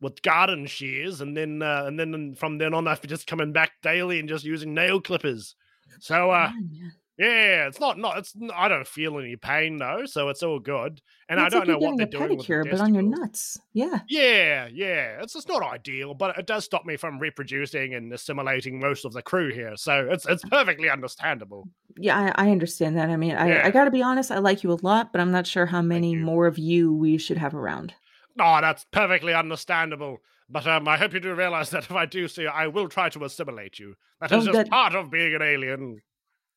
with 0.00 0.22
garden 0.22 0.66
shears, 0.66 1.20
and 1.20 1.36
then 1.36 1.62
uh, 1.62 1.84
and 1.86 1.98
then 1.98 2.34
from 2.34 2.58
then 2.58 2.72
on 2.74 2.84
they've 2.84 3.00
just 3.06 3.26
coming 3.26 3.52
back 3.52 3.72
daily 3.82 4.18
and 4.18 4.28
just 4.28 4.44
using 4.44 4.72
nail 4.72 5.00
clippers. 5.00 5.56
So 6.00 6.30
uh, 6.30 6.50
man. 6.54 6.92
Yeah, 7.18 7.66
it's 7.68 7.78
not 7.80 7.98
not 7.98 8.18
it's 8.18 8.34
I 8.54 8.68
don't 8.68 8.86
feel 8.86 9.18
any 9.18 9.36
pain 9.36 9.76
though, 9.76 10.04
so 10.06 10.28
it's 10.30 10.42
all 10.42 10.58
good. 10.58 11.00
And 11.28 11.40
I 11.40 11.48
don't 11.48 11.60
like 11.60 11.68
know 11.68 11.78
what 11.78 11.96
they're 11.96 12.06
doing 12.06 12.36
with 12.36 12.46
the 12.46 12.52
pedicure, 12.52 12.70
but 12.70 12.80
on 12.80 12.92
your 12.92 13.02
nuts. 13.02 13.58
Yeah. 13.72 14.00
Yeah, 14.08 14.68
yeah, 14.72 15.22
it's 15.22 15.34
it's 15.36 15.48
not 15.48 15.62
ideal, 15.62 16.12
but 16.14 16.36
it 16.38 16.46
does 16.46 16.64
stop 16.64 16.84
me 16.84 16.96
from 16.96 17.18
reproducing 17.18 17.94
and 17.94 18.12
assimilating 18.12 18.80
most 18.80 19.04
of 19.04 19.12
the 19.12 19.22
crew 19.22 19.52
here. 19.52 19.76
So 19.76 20.08
it's 20.10 20.26
it's 20.26 20.44
perfectly 20.44 20.90
understandable. 20.90 21.68
Yeah, 21.96 22.32
I, 22.36 22.46
I 22.46 22.50
understand 22.50 22.96
that. 22.98 23.08
I 23.10 23.16
mean, 23.16 23.36
I, 23.36 23.48
Yeah. 23.48 23.62
I 23.66 23.70
got 23.70 23.84
to 23.84 23.90
be 23.90 24.02
honest. 24.02 24.30
I 24.32 24.38
like 24.38 24.62
you 24.64 24.72
a 24.72 24.78
lot, 24.82 25.12
but 25.12 25.20
I'm 25.20 25.30
not 25.30 25.46
sure 25.46 25.66
how 25.66 25.82
many 25.82 26.16
more 26.16 26.46
of 26.46 26.58
you 26.58 26.92
we 26.92 27.18
should 27.18 27.38
have 27.38 27.54
around. 27.54 27.94
Oh, 28.40 28.58
that's 28.60 28.84
perfectly 28.90 29.32
understandable. 29.32 30.18
But 30.50 30.66
um, 30.66 30.86
I 30.88 30.96
hope 30.98 31.14
you 31.14 31.20
do 31.20 31.34
realize 31.34 31.70
that 31.70 31.84
if 31.84 31.92
I 31.92 32.04
do 32.04 32.28
see 32.28 32.42
you, 32.42 32.48
I 32.48 32.66
will 32.66 32.88
try 32.88 33.08
to 33.10 33.24
assimilate 33.24 33.78
you. 33.78 33.94
That 34.20 34.30
is 34.32 34.42
Oh, 34.42 34.52
just 34.52 34.56
that- 34.56 34.68
part 34.70 34.94
of 34.94 35.10
being 35.10 35.34
an 35.34 35.40
alien. 35.42 36.02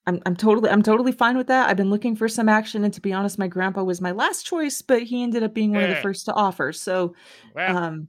I'm 0.07 0.21
I'm 0.25 0.35
totally 0.35 0.69
I'm 0.69 0.81
totally 0.81 1.11
fine 1.11 1.37
with 1.37 1.47
that. 1.47 1.69
I've 1.69 1.77
been 1.77 1.89
looking 1.91 2.15
for 2.15 2.27
some 2.27 2.49
action, 2.49 2.83
and 2.83 2.93
to 2.93 3.01
be 3.01 3.13
honest, 3.13 3.37
my 3.37 3.47
grandpa 3.47 3.83
was 3.83 4.01
my 4.01 4.11
last 4.11 4.45
choice, 4.45 4.81
but 4.81 5.03
he 5.03 5.21
ended 5.21 5.43
up 5.43 5.53
being 5.53 5.73
one 5.73 5.83
of 5.83 5.89
the 5.89 5.95
first 5.97 6.25
to 6.25 6.33
offer. 6.33 6.71
So, 6.73 7.13
Well, 7.53 7.77
um, 7.77 8.07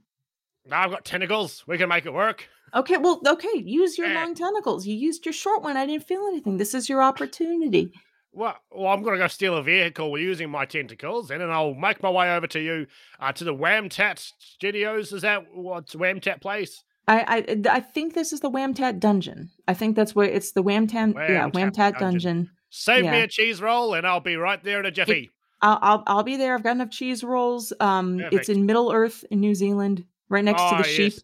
now 0.65 0.83
I've 0.83 0.91
got 0.91 1.05
tentacles. 1.05 1.63
We 1.67 1.77
can 1.77 1.89
make 1.89 2.05
it 2.05 2.13
work. 2.13 2.47
okay, 2.73 2.97
well, 2.97 3.21
okay, 3.27 3.57
use 3.57 3.97
your 3.97 4.07
Eh. 4.07 4.13
long 4.13 4.33
tentacles. 4.33 4.87
You 4.87 4.95
used 4.95 5.25
your 5.25 5.33
short 5.33 5.61
one. 5.61 5.75
I 5.77 5.85
didn't 5.85 6.07
feel 6.07 6.25
anything. 6.27 6.57
This 6.57 6.73
is 6.73 6.87
your 6.89 7.03
opportunity. 7.03 7.91
Well, 8.31 8.55
well, 8.71 8.93
I'm 8.93 9.01
gonna 9.03 9.17
go 9.17 9.27
steal 9.27 9.57
a 9.57 9.63
vehicle 9.63 10.17
using 10.17 10.49
my 10.51 10.65
tentacles, 10.65 11.31
and 11.31 11.41
then 11.41 11.49
I'll 11.49 11.73
make 11.73 12.01
my 12.03 12.11
way 12.11 12.33
over 12.35 12.47
to 12.47 12.59
you 12.61 12.85
uh, 13.19 13.31
to 13.33 13.43
the 13.43 13.53
Whamtat 13.55 14.19
Studios. 14.37 15.11
Is 15.11 15.23
that 15.23 15.45
what's 15.53 15.95
Whamtat 15.95 16.39
place? 16.39 16.83
I, 17.09 17.43
I 17.47 17.61
I 17.77 17.79
think 17.79 18.13
this 18.13 18.31
is 18.31 18.39
the 18.41 18.49
Whamtat 18.51 18.99
dungeon. 18.99 19.49
I 19.67 19.73
think 19.73 19.95
that's 19.95 20.13
where 20.15 20.27
it's 20.29 20.51
the 20.51 20.63
Whamtat 20.63 21.15
yeah 21.15 21.49
Whamtat 21.49 21.97
dungeon. 21.97 21.99
dungeon. 21.99 22.49
Save 22.69 23.05
me 23.05 23.21
a 23.21 23.27
cheese 23.27 23.61
roll, 23.61 23.95
and 23.95 24.05
I'll 24.05 24.19
be 24.19 24.35
right 24.35 24.63
there 24.63 24.79
in 24.79 24.85
a 24.85 24.91
jiffy. 24.91 25.31
I'll, 25.61 25.79
I'll 25.81 26.03
I'll 26.07 26.23
be 26.23 26.37
there. 26.37 26.53
I've 26.53 26.63
got 26.63 26.71
enough 26.73 26.91
cheese 26.91 27.23
rolls. 27.23 27.73
Um, 27.79 28.19
it's 28.31 28.47
in 28.47 28.65
Middle 28.65 28.91
Earth 28.91 29.25
in 29.31 29.39
New 29.39 29.55
Zealand, 29.55 30.05
right 30.29 30.43
next 30.43 30.61
to 30.61 30.75
Oh, 30.75 30.77
the 30.77 30.83
sheep. 30.83 31.13
yes. 31.13 31.23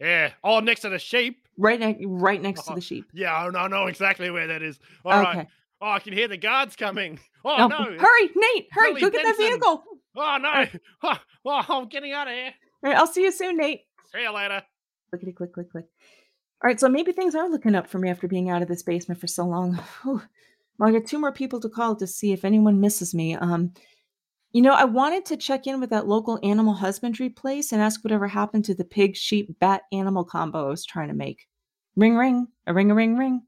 Yeah. 0.00 0.30
Oh, 0.44 0.60
next 0.60 0.82
to 0.82 0.88
the 0.88 0.98
sheep. 1.00 1.46
Right 1.56 1.80
next, 1.80 2.00
right 2.06 2.40
next 2.40 2.62
to 2.66 2.72
Oh, 2.72 2.74
the 2.76 2.80
sheep. 2.80 3.06
Yeah, 3.12 3.34
I 3.34 3.48
know, 3.50 3.58
I 3.58 3.66
know 3.68 3.86
exactly 3.88 4.30
where 4.30 4.46
that 4.46 4.62
is. 4.62 4.78
All 5.04 5.20
right. 5.20 5.38
okay. 5.38 5.48
Oh, 5.80 5.90
I 5.90 5.98
can 5.98 6.12
hear 6.12 6.28
the 6.28 6.36
guards 6.36 6.76
coming. 6.76 7.18
Oh 7.44 7.56
No, 7.56 7.66
no! 7.66 7.98
hurry, 7.98 8.30
Nate! 8.36 8.68
Hurry! 8.70 8.88
Billy 8.94 9.00
go 9.00 9.10
get 9.10 9.24
that 9.24 9.36
vehicle. 9.36 9.84
Oh 10.16 10.38
no! 10.40 10.66
Oh, 11.02 11.18
oh, 11.44 11.64
I'm 11.80 11.88
getting 11.88 12.12
out 12.12 12.28
of 12.28 12.34
here. 12.34 12.52
All 12.84 12.90
right, 12.90 12.98
I'll 12.98 13.06
see 13.06 13.22
you 13.22 13.32
soon, 13.32 13.56
Nate. 13.56 13.82
See 14.12 14.22
you 14.22 14.32
later. 14.32 14.62
Clickety 15.10 15.32
click 15.32 15.52
click 15.52 15.70
click. 15.70 15.86
All 16.62 16.68
right, 16.68 16.80
so 16.80 16.88
maybe 16.88 17.12
things 17.12 17.34
are 17.34 17.48
looking 17.48 17.74
up 17.74 17.86
for 17.88 17.98
me 17.98 18.10
after 18.10 18.26
being 18.26 18.50
out 18.50 18.62
of 18.62 18.68
this 18.68 18.82
basement 18.82 19.20
for 19.20 19.28
so 19.28 19.46
long. 19.46 19.74
Whew. 20.02 20.22
Well, 20.78 20.88
I 20.88 20.92
got 20.92 21.06
two 21.06 21.18
more 21.18 21.32
people 21.32 21.60
to 21.60 21.68
call 21.68 21.96
to 21.96 22.06
see 22.06 22.32
if 22.32 22.44
anyone 22.44 22.80
misses 22.80 23.14
me. 23.14 23.34
Um, 23.34 23.72
you 24.52 24.62
know, 24.62 24.72
I 24.72 24.84
wanted 24.84 25.24
to 25.26 25.36
check 25.36 25.66
in 25.66 25.80
with 25.80 25.90
that 25.90 26.06
local 26.06 26.38
animal 26.42 26.74
husbandry 26.74 27.28
place 27.28 27.72
and 27.72 27.82
ask 27.82 28.02
whatever 28.02 28.28
happened 28.28 28.64
to 28.66 28.74
the 28.74 28.84
pig, 28.84 29.14
sheep, 29.14 29.58
bat 29.60 29.82
animal 29.92 30.24
combo 30.24 30.66
I 30.66 30.70
was 30.70 30.84
trying 30.84 31.08
to 31.08 31.14
make. 31.14 31.46
Ring 31.96 32.16
ring, 32.16 32.46
a 32.66 32.72
ring 32.72 32.90
a 32.90 32.94
ring 32.94 33.16
ring. 33.16 33.42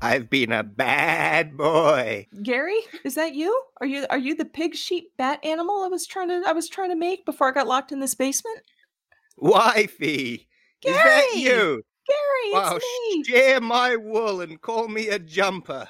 I've 0.00 0.28
been 0.28 0.52
a 0.52 0.62
bad 0.62 1.56
boy. 1.56 2.26
Gary, 2.42 2.78
is 3.04 3.14
that 3.14 3.34
you? 3.34 3.60
Are 3.80 3.86
you 3.86 4.06
are 4.10 4.18
you 4.18 4.34
the 4.34 4.44
pig, 4.44 4.74
sheep, 4.74 5.12
bat 5.16 5.44
animal 5.44 5.82
I 5.82 5.88
was 5.88 6.06
trying 6.06 6.28
to 6.28 6.42
I 6.46 6.52
was 6.52 6.68
trying 6.68 6.90
to 6.90 6.96
make 6.96 7.24
before 7.24 7.48
I 7.48 7.52
got 7.52 7.66
locked 7.66 7.92
in 7.92 8.00
this 8.00 8.14
basement? 8.14 8.60
Wifey, 9.36 10.48
is 10.84 10.94
that 10.94 11.26
Gary! 11.32 11.42
you? 11.42 11.82
Gary, 12.06 12.52
Wow, 12.52 12.76
it's 12.76 13.28
me. 13.28 13.34
share 13.34 13.60
my 13.60 13.96
wool 13.96 14.40
and 14.40 14.60
call 14.60 14.88
me 14.88 15.08
a 15.08 15.18
jumper. 15.18 15.88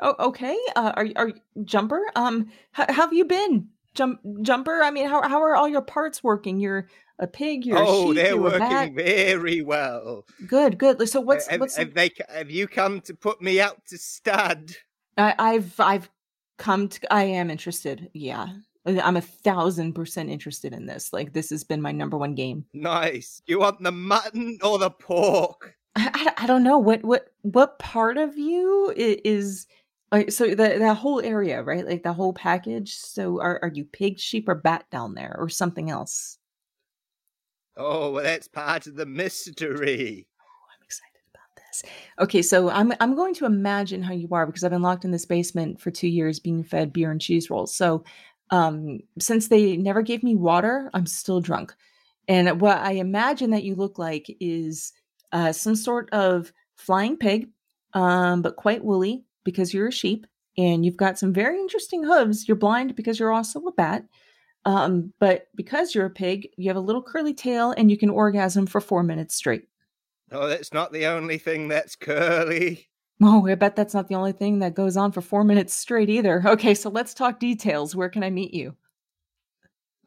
Oh, 0.00 0.14
okay. 0.18 0.58
Uh, 0.74 0.92
are 0.96 1.06
are 1.14 1.32
jumper? 1.64 2.02
Um, 2.16 2.50
how, 2.72 2.86
how 2.88 3.02
have 3.02 3.12
you 3.12 3.24
been, 3.24 3.68
jump 3.94 4.20
jumper? 4.42 4.82
I 4.82 4.90
mean, 4.90 5.08
how 5.08 5.26
how 5.28 5.40
are 5.40 5.54
all 5.54 5.68
your 5.68 5.82
parts 5.82 6.24
working? 6.24 6.58
You're 6.58 6.88
a 7.20 7.26
pig. 7.28 7.64
You're 7.64 7.78
a 7.78 7.86
oh, 7.86 8.06
sheep. 8.12 8.16
they're 8.16 8.34
a 8.34 8.58
bat. 8.58 8.70
working 8.70 8.96
very 8.96 9.62
well. 9.62 10.24
Good, 10.46 10.78
good. 10.78 11.08
So 11.08 11.20
what's 11.20 11.46
have, 11.46 11.60
what's? 11.60 11.76
have 11.76 11.94
they? 11.94 12.10
Have 12.28 12.50
you 12.50 12.66
come 12.66 13.00
to 13.02 13.14
put 13.14 13.40
me 13.40 13.60
out 13.60 13.84
to 13.86 13.98
stud? 13.98 14.72
I, 15.16 15.34
I've 15.38 15.78
I've 15.78 16.10
come 16.58 16.88
to. 16.88 17.12
I 17.14 17.24
am 17.24 17.48
interested. 17.48 18.10
Yeah, 18.12 18.48
I'm 18.84 19.16
a 19.16 19.20
thousand 19.20 19.92
percent 19.94 20.28
interested 20.30 20.72
in 20.72 20.86
this. 20.86 21.12
Like 21.12 21.32
this 21.32 21.50
has 21.50 21.62
been 21.64 21.80
my 21.80 21.92
number 21.92 22.16
one 22.18 22.34
game. 22.34 22.64
Nice. 22.72 23.40
You 23.46 23.60
want 23.60 23.82
the 23.82 23.92
mutton 23.92 24.58
or 24.62 24.78
the 24.78 24.90
pork? 24.90 25.74
I, 25.94 26.10
I, 26.36 26.44
I 26.44 26.46
don't 26.46 26.62
know 26.64 26.78
what 26.78 27.04
what 27.04 27.28
what 27.42 27.78
part 27.78 28.16
of 28.16 28.36
you 28.36 28.90
i- 28.96 29.20
is 29.24 29.66
like 30.10 30.32
so 30.32 30.48
the 30.48 30.56
that 30.78 30.96
whole 30.96 31.20
area 31.20 31.62
right 31.62 31.86
like 31.86 32.02
the 32.02 32.12
whole 32.14 32.32
package 32.32 32.94
so 32.94 33.40
are, 33.42 33.58
are 33.62 33.70
you 33.74 33.84
pig 33.84 34.18
sheep 34.18 34.48
or 34.48 34.54
bat 34.54 34.84
down 34.90 35.14
there 35.14 35.36
or 35.38 35.48
something 35.50 35.90
else 35.90 36.38
Oh, 37.76 38.10
well, 38.12 38.22
that's 38.24 38.48
part 38.48 38.86
of 38.86 38.96
the 38.96 39.06
mystery. 39.06 40.26
Oh, 40.40 40.44
I'm 40.74 40.82
excited 40.84 41.20
about 41.32 41.56
this 41.56 41.82
okay 42.20 42.42
so 42.42 42.68
i'm 42.70 42.92
i'm 43.00 43.14
going 43.14 43.34
to 43.34 43.46
imagine 43.46 44.02
how 44.02 44.12
you 44.12 44.28
are 44.32 44.46
because 44.46 44.64
i've 44.64 44.70
been 44.70 44.82
locked 44.82 45.04
in 45.04 45.10
this 45.10 45.24
basement 45.26 45.80
for 45.80 45.90
two 45.90 46.08
years 46.08 46.38
being 46.40 46.62
fed 46.62 46.92
beer 46.92 47.10
and 47.10 47.20
cheese 47.20 47.48
rolls 47.50 47.74
so 47.74 48.02
um 48.52 49.00
since 49.18 49.48
they 49.48 49.76
never 49.76 50.02
gave 50.02 50.22
me 50.22 50.36
water 50.36 50.88
i'm 50.94 51.06
still 51.06 51.40
drunk. 51.40 51.74
And 52.28 52.60
what 52.60 52.78
i 52.78 52.92
imagine 52.92 53.50
that 53.50 53.64
you 53.64 53.74
look 53.74 53.98
like 53.98 54.34
is 54.40 54.92
uh 55.32 55.50
some 55.50 55.74
sort 55.74 56.08
of 56.10 56.52
flying 56.76 57.16
pig 57.16 57.48
um 57.94 58.42
but 58.42 58.56
quite 58.56 58.84
woolly 58.84 59.24
because 59.44 59.74
you're 59.74 59.88
a 59.88 59.92
sheep 59.92 60.26
and 60.56 60.84
you've 60.84 60.98
got 60.98 61.18
some 61.18 61.32
very 61.32 61.58
interesting 61.58 62.04
hooves. 62.04 62.46
You're 62.46 62.58
blind 62.58 62.94
because 62.94 63.18
you're 63.18 63.32
also 63.32 63.58
a 63.60 63.72
bat 63.72 64.04
um 64.64 65.12
but 65.18 65.48
because 65.56 65.94
you're 65.94 66.06
a 66.06 66.10
pig 66.10 66.48
you 66.56 66.68
have 66.68 66.76
a 66.76 66.80
little 66.88 67.02
curly 67.02 67.34
tail 67.34 67.74
and 67.76 67.90
you 67.90 67.98
can 67.98 68.10
orgasm 68.10 68.66
for 68.66 68.80
four 68.80 69.02
minutes 69.02 69.34
straight. 69.34 69.64
Oh, 70.30 70.46
that's 70.46 70.72
not 70.72 70.92
the 70.92 71.06
only 71.06 71.38
thing 71.38 71.68
that's 71.68 71.96
curly. 71.96 72.88
Oh, 73.22 73.46
I 73.46 73.54
bet 73.54 73.76
that's 73.76 73.94
not 73.94 74.08
the 74.08 74.14
only 74.16 74.32
thing 74.32 74.58
that 74.58 74.74
goes 74.74 74.96
on 74.96 75.12
for 75.12 75.20
four 75.20 75.44
minutes 75.44 75.72
straight 75.74 76.10
either. 76.10 76.42
Okay, 76.46 76.74
so 76.74 76.90
let's 76.90 77.14
talk 77.14 77.38
details. 77.38 77.94
Where 77.94 78.08
can 78.08 78.24
I 78.24 78.30
meet 78.30 78.52
you? 78.52 78.74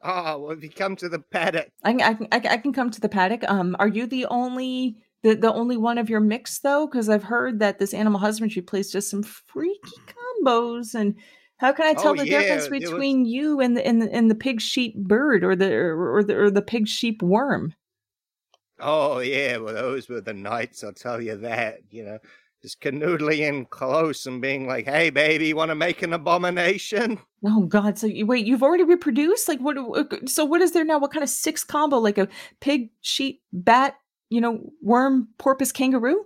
Oh, 0.01 0.37
well, 0.39 0.51
if 0.51 0.61
you 0.61 0.69
come 0.69 0.95
to 0.97 1.09
the 1.09 1.19
paddock, 1.19 1.69
I 1.83 1.93
can, 1.93 2.01
I 2.01 2.13
can, 2.13 2.27
I 2.31 2.39
can- 2.39 2.51
I 2.51 2.57
can 2.57 2.73
come 2.73 2.91
to 2.91 3.01
the 3.01 3.09
paddock. 3.09 3.43
Um, 3.49 3.75
are 3.79 3.87
you 3.87 4.05
the 4.05 4.25
only 4.27 4.97
the, 5.23 5.33
the 5.35 5.51
only 5.53 5.77
one 5.77 5.97
of 5.97 6.09
your 6.09 6.19
mix 6.19 6.59
though? 6.59 6.85
Because 6.87 7.09
I've 7.09 7.23
heard 7.23 7.59
that 7.59 7.79
this 7.79 7.93
animal 7.93 8.19
husbandry 8.19 8.61
place 8.61 8.91
does 8.91 9.09
some 9.09 9.23
freaky 9.23 9.97
combos. 10.43 10.93
And 10.93 11.15
how 11.57 11.71
can 11.71 11.85
I 11.87 11.93
tell 11.93 12.11
Oh, 12.11 12.15
the 12.15 12.27
yeah, 12.27 12.39
difference 12.41 12.63
there 12.67 12.71
was- 12.79 12.89
between 12.91 13.25
you 13.25 13.61
and 13.61 13.75
the 13.77 13.85
and 13.87 14.01
the, 14.01 14.13
and 14.13 14.29
the 14.29 14.35
pig 14.35 14.61
sheep 14.61 14.95
bird 14.95 15.43
or 15.43 15.55
the 15.55 15.73
or, 15.73 16.17
or 16.17 16.23
the 16.23 16.35
or 16.37 16.51
the 16.51 16.61
pig 16.61 16.87
sheep 16.87 17.23
worm? 17.23 17.73
Oh 18.79 19.19
yeah, 19.19 19.57
well 19.57 19.73
those 19.73 20.09
were 20.09 20.21
the 20.21 20.33
nights, 20.33 20.83
I'll 20.83 20.91
tell 20.93 21.21
you 21.21 21.37
that, 21.37 21.79
you 21.89 22.03
know. 22.03 22.19
Just 22.65 22.81
canoodling 22.81 23.41
in 23.41 23.65
close 23.69 24.25
and 24.25 24.41
being 24.41 24.65
like, 24.65 24.85
Hey 24.87 25.11
baby, 25.11 25.53
wanna 25.53 25.75
make 25.75 26.01
an 26.01 26.13
abomination? 26.13 27.19
Oh 27.45 27.67
God! 27.67 27.99
So 27.99 28.07
you, 28.07 28.25
wait, 28.25 28.47
you've 28.47 28.63
already 28.63 28.83
reproduced? 28.83 29.47
Like 29.47 29.59
what? 29.59 29.77
what- 29.87 30.11
uh, 30.11 30.17
So 30.25 30.43
what 30.45 30.61
is 30.61 30.71
there 30.71 30.83
now? 30.83 30.97
What 30.97 31.11
kind 31.11 31.21
of 31.21 31.29
six 31.29 31.63
combo? 31.63 31.99
Like 31.99 32.17
a 32.17 32.27
pig, 32.61 32.89
sheep, 33.01 33.43
bat, 33.53 33.97
you 34.31 34.41
know, 34.41 34.71
worm, 34.81 35.27
porpoise, 35.37 35.71
kangaroo? 35.71 36.25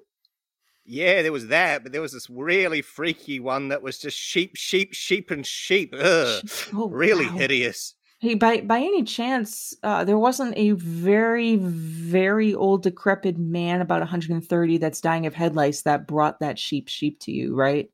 Yeah, 0.85 1.21
there 1.23 1.33
was 1.33 1.47
that, 1.47 1.83
but 1.83 1.91
there 1.91 2.01
was 2.01 2.13
this 2.13 2.29
really 2.29 2.81
freaky 2.81 3.41
one 3.41 3.67
that 3.67 3.81
was 3.81 3.99
just 3.99 4.17
sheep, 4.17 4.55
sheep, 4.55 4.93
sheep, 4.93 5.29
and 5.29 5.45
sheep. 5.45 5.93
Ugh. 5.93 6.41
Oh, 6.73 6.87
really 6.87 7.27
wow. 7.27 7.33
hideous. 7.37 7.95
Hey, 8.21 8.33
by 8.35 8.59
by 8.59 8.79
any 8.79 9.03
chance, 9.03 9.73
uh, 9.81 10.03
there 10.03 10.17
wasn't 10.17 10.57
a 10.57 10.71
very 10.71 11.55
very 11.55 12.53
old 12.53 12.83
decrepit 12.83 13.37
man 13.37 13.79
about 13.79 14.01
130 14.01 14.77
that's 14.77 14.99
dying 14.99 15.25
of 15.25 15.33
head 15.33 15.55
lice 15.55 15.83
that 15.83 16.05
brought 16.05 16.41
that 16.41 16.59
sheep 16.59 16.89
sheep 16.89 17.19
to 17.21 17.31
you, 17.31 17.55
right? 17.55 17.89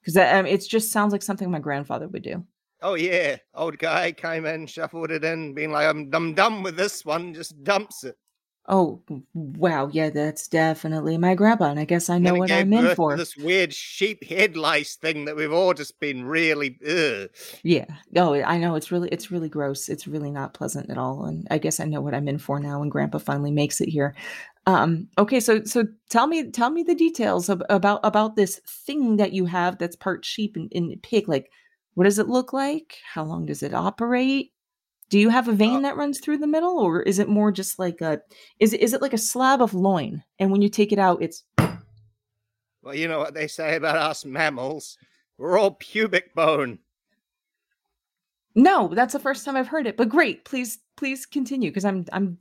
Because 0.00 0.16
um, 0.16 0.46
it 0.46 0.66
just 0.66 0.90
sounds 0.90 1.12
like 1.12 1.22
something 1.22 1.50
my 1.50 1.58
grandfather 1.58 2.08
would 2.08 2.22
do. 2.22 2.42
Oh 2.80 2.94
yeah, 2.94 3.36
old 3.54 3.76
guy 3.76 4.12
came 4.12 4.46
in, 4.46 4.66
shuffled 4.66 5.10
it 5.10 5.24
in, 5.24 5.52
being 5.52 5.70
like, 5.70 5.86
I'm, 5.86 6.08
I'm 6.14 6.32
done 6.32 6.62
with 6.62 6.76
this 6.76 7.04
one, 7.04 7.34
just 7.34 7.62
dumps 7.62 8.04
it. 8.04 8.16
Oh 8.68 9.02
wow, 9.34 9.88
yeah, 9.92 10.10
that's 10.10 10.46
definitely 10.46 11.18
my 11.18 11.34
grandpa, 11.34 11.70
and 11.70 11.80
I 11.80 11.84
guess 11.84 12.08
I 12.08 12.18
know 12.18 12.34
what 12.34 12.52
I'm 12.52 12.72
in 12.72 12.94
for. 12.94 13.16
This 13.16 13.36
weird 13.36 13.72
sheep 13.72 14.22
head 14.22 14.56
lice 14.56 14.96
thing 14.96 15.24
that 15.24 15.34
we've 15.34 15.52
all 15.52 15.74
just 15.74 15.98
been 15.98 16.24
really. 16.24 16.78
Ugh. 16.86 17.30
Yeah. 17.64 17.86
Oh, 18.16 18.34
I 18.34 18.58
know 18.58 18.74
it's 18.74 18.92
really 18.92 19.08
it's 19.08 19.30
really 19.30 19.48
gross. 19.48 19.88
It's 19.88 20.06
really 20.06 20.30
not 20.30 20.54
pleasant 20.54 20.90
at 20.90 20.98
all. 20.98 21.24
And 21.24 21.48
I 21.50 21.58
guess 21.58 21.80
I 21.80 21.84
know 21.84 22.00
what 22.00 22.14
I'm 22.14 22.28
in 22.28 22.38
for 22.38 22.60
now 22.60 22.80
when 22.80 22.90
grandpa 22.90 23.18
finally 23.18 23.50
makes 23.50 23.80
it 23.80 23.88
here. 23.88 24.14
Um 24.66 25.08
okay, 25.18 25.40
so 25.40 25.64
so 25.64 25.84
tell 26.10 26.26
me 26.26 26.50
tell 26.50 26.70
me 26.70 26.82
the 26.82 26.94
details 26.94 27.48
of, 27.48 27.62
about 27.70 28.00
about 28.04 28.36
this 28.36 28.60
thing 28.66 29.16
that 29.16 29.32
you 29.32 29.46
have 29.46 29.78
that's 29.78 29.96
part 29.96 30.24
sheep 30.24 30.54
and, 30.54 30.70
and 30.74 31.02
pig. 31.02 31.28
Like 31.28 31.50
what 31.94 32.04
does 32.04 32.18
it 32.18 32.28
look 32.28 32.52
like? 32.52 32.98
How 33.14 33.24
long 33.24 33.46
does 33.46 33.62
it 33.62 33.74
operate? 33.74 34.52
Do 35.10 35.18
you 35.18 35.28
have 35.28 35.48
a 35.48 35.52
vein 35.52 35.78
Uh, 35.78 35.80
that 35.82 35.96
runs 35.96 36.20
through 36.20 36.38
the 36.38 36.46
middle 36.46 36.78
or 36.78 37.02
is 37.02 37.18
it 37.18 37.28
more 37.28 37.52
just 37.52 37.78
like 37.78 38.00
a 38.00 38.20
is 38.58 38.72
it 38.72 38.80
is 38.80 38.94
it 38.94 39.02
like 39.02 39.12
a 39.12 39.18
slab 39.18 39.60
of 39.60 39.74
loin 39.74 40.22
and 40.38 40.50
when 40.50 40.62
you 40.62 40.68
take 40.68 40.92
it 40.92 40.98
out 40.98 41.22
it's 41.22 41.44
Well, 42.82 42.94
you 42.94 43.08
know 43.08 43.18
what 43.18 43.34
they 43.34 43.46
say 43.46 43.76
about 43.76 43.96
us 43.96 44.24
mammals. 44.24 44.96
We're 45.36 45.58
all 45.58 45.72
pubic 45.72 46.34
bone. 46.34 46.78
No, 48.54 48.88
that's 48.94 49.12
the 49.12 49.18
first 49.18 49.44
time 49.44 49.56
I've 49.56 49.68
heard 49.68 49.86
it. 49.86 49.96
But 49.96 50.08
great, 50.08 50.44
please, 50.44 50.78
please 50.96 51.26
continue 51.26 51.70
because 51.70 51.84
I'm 51.84 52.04
I'm 52.12 52.38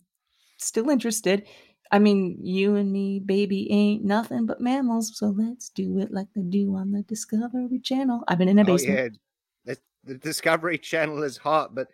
still 0.58 0.90
interested. 0.90 1.48
I 1.92 2.00
mean, 2.00 2.38
you 2.42 2.76
and 2.76 2.92
me, 2.92 3.20
baby, 3.20 3.72
ain't 3.72 4.04
nothing 4.04 4.46
but 4.46 4.62
mammals. 4.62 5.18
So 5.18 5.28
let's 5.28 5.70
do 5.70 6.00
it 6.00 6.12
like 6.12 6.28
they 6.36 6.42
do 6.42 6.76
on 6.76 6.92
the 6.92 7.04
Discovery 7.04 7.80
Channel. 7.80 8.24
I've 8.28 8.38
been 8.38 8.50
in 8.50 8.60
a 8.60 8.66
basement. 8.66 9.00
Oh 9.00 9.04
basement. 9.04 9.20
yeah, 9.66 9.74
the, 10.06 10.14
the 10.14 10.20
Discovery 10.20 10.78
Channel 10.78 11.24
is 11.24 11.38
hot, 11.38 11.74
but 11.74 11.88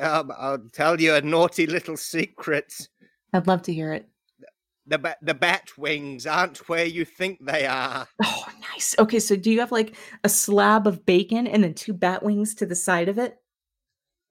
um, 0.00 0.32
I'll 0.36 0.58
tell 0.72 1.00
you 1.00 1.14
a 1.14 1.20
naughty 1.20 1.66
little 1.66 1.96
secret. 1.96 2.88
I'd 3.32 3.46
love 3.46 3.62
to 3.62 3.72
hear 3.72 3.92
it. 3.92 4.08
The 4.86 4.98
ba- 4.98 5.16
the 5.20 5.34
bat 5.34 5.68
wings 5.76 6.26
aren't 6.26 6.68
where 6.68 6.86
you 6.86 7.04
think 7.04 7.44
they 7.44 7.66
are. 7.66 8.08
Oh, 8.24 8.44
nice. 8.72 8.94
Okay, 8.98 9.20
so 9.20 9.36
do 9.36 9.50
you 9.50 9.60
have 9.60 9.72
like 9.72 9.94
a 10.24 10.28
slab 10.28 10.86
of 10.86 11.04
bacon 11.04 11.46
and 11.46 11.62
then 11.62 11.74
two 11.74 11.92
bat 11.92 12.22
wings 12.22 12.54
to 12.56 12.66
the 12.66 12.74
side 12.74 13.08
of 13.08 13.18
it? 13.18 13.36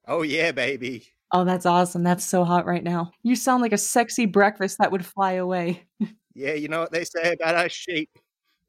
Oh 0.06 0.22
yeah, 0.22 0.52
baby. 0.52 1.06
Oh, 1.30 1.44
that's 1.44 1.66
awesome. 1.66 2.02
That's 2.02 2.24
so 2.24 2.42
hot 2.44 2.66
right 2.66 2.82
now. 2.82 3.12
You 3.22 3.36
sound 3.36 3.62
like 3.62 3.72
a 3.72 3.78
sexy 3.78 4.24
breakfast 4.24 4.78
that 4.78 4.90
would 4.90 5.04
fly 5.04 5.32
away. 5.32 5.84
Yeah, 6.34 6.52
you 6.52 6.68
know 6.68 6.78
what 6.78 6.92
they 6.92 7.02
say 7.02 7.32
about 7.32 7.56
us 7.56 7.72
sheep. 7.72 8.10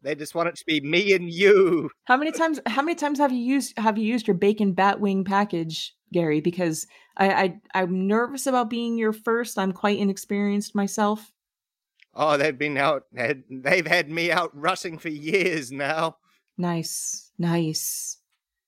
They 0.02 0.16
just 0.16 0.34
want 0.34 0.50
it 0.50 0.56
to 0.56 0.66
be 0.66 0.82
me 0.82 1.14
and 1.14 1.30
you. 1.30 1.92
How 2.06 2.18
many 2.18 2.32
times 2.32 2.60
how 2.66 2.82
many 2.82 2.96
times 2.96 3.20
have 3.20 3.32
you 3.32 3.38
used 3.38 3.78
have 3.78 3.96
you 3.96 4.06
used 4.06 4.28
your 4.28 4.38
bacon 4.38 4.74
bat 4.74 5.00
wing 5.00 5.24
package, 5.24 5.94
Gary? 6.12 6.42
Because 6.42 6.88
I, 7.18 7.30
I 7.30 7.60
I'm 7.74 8.08
nervous 8.08 8.48
about 8.48 8.70
being 8.70 8.98
your 8.98 9.14
first. 9.14 9.58
I'm 9.58 9.72
quite 9.72 10.00
inexperienced 10.00 10.76
myself. 10.76 11.32
Oh, 12.14 12.38
they've 12.38 12.58
been 12.58 12.78
out. 12.78 13.06
They've 13.12 13.88
had 13.88 14.10
me 14.10 14.32
out 14.32 14.52
rutting 14.54 14.98
for 14.98 15.10
years 15.10 15.72
now. 15.72 16.18
Nice. 16.58 17.32
Nice. 17.38 18.18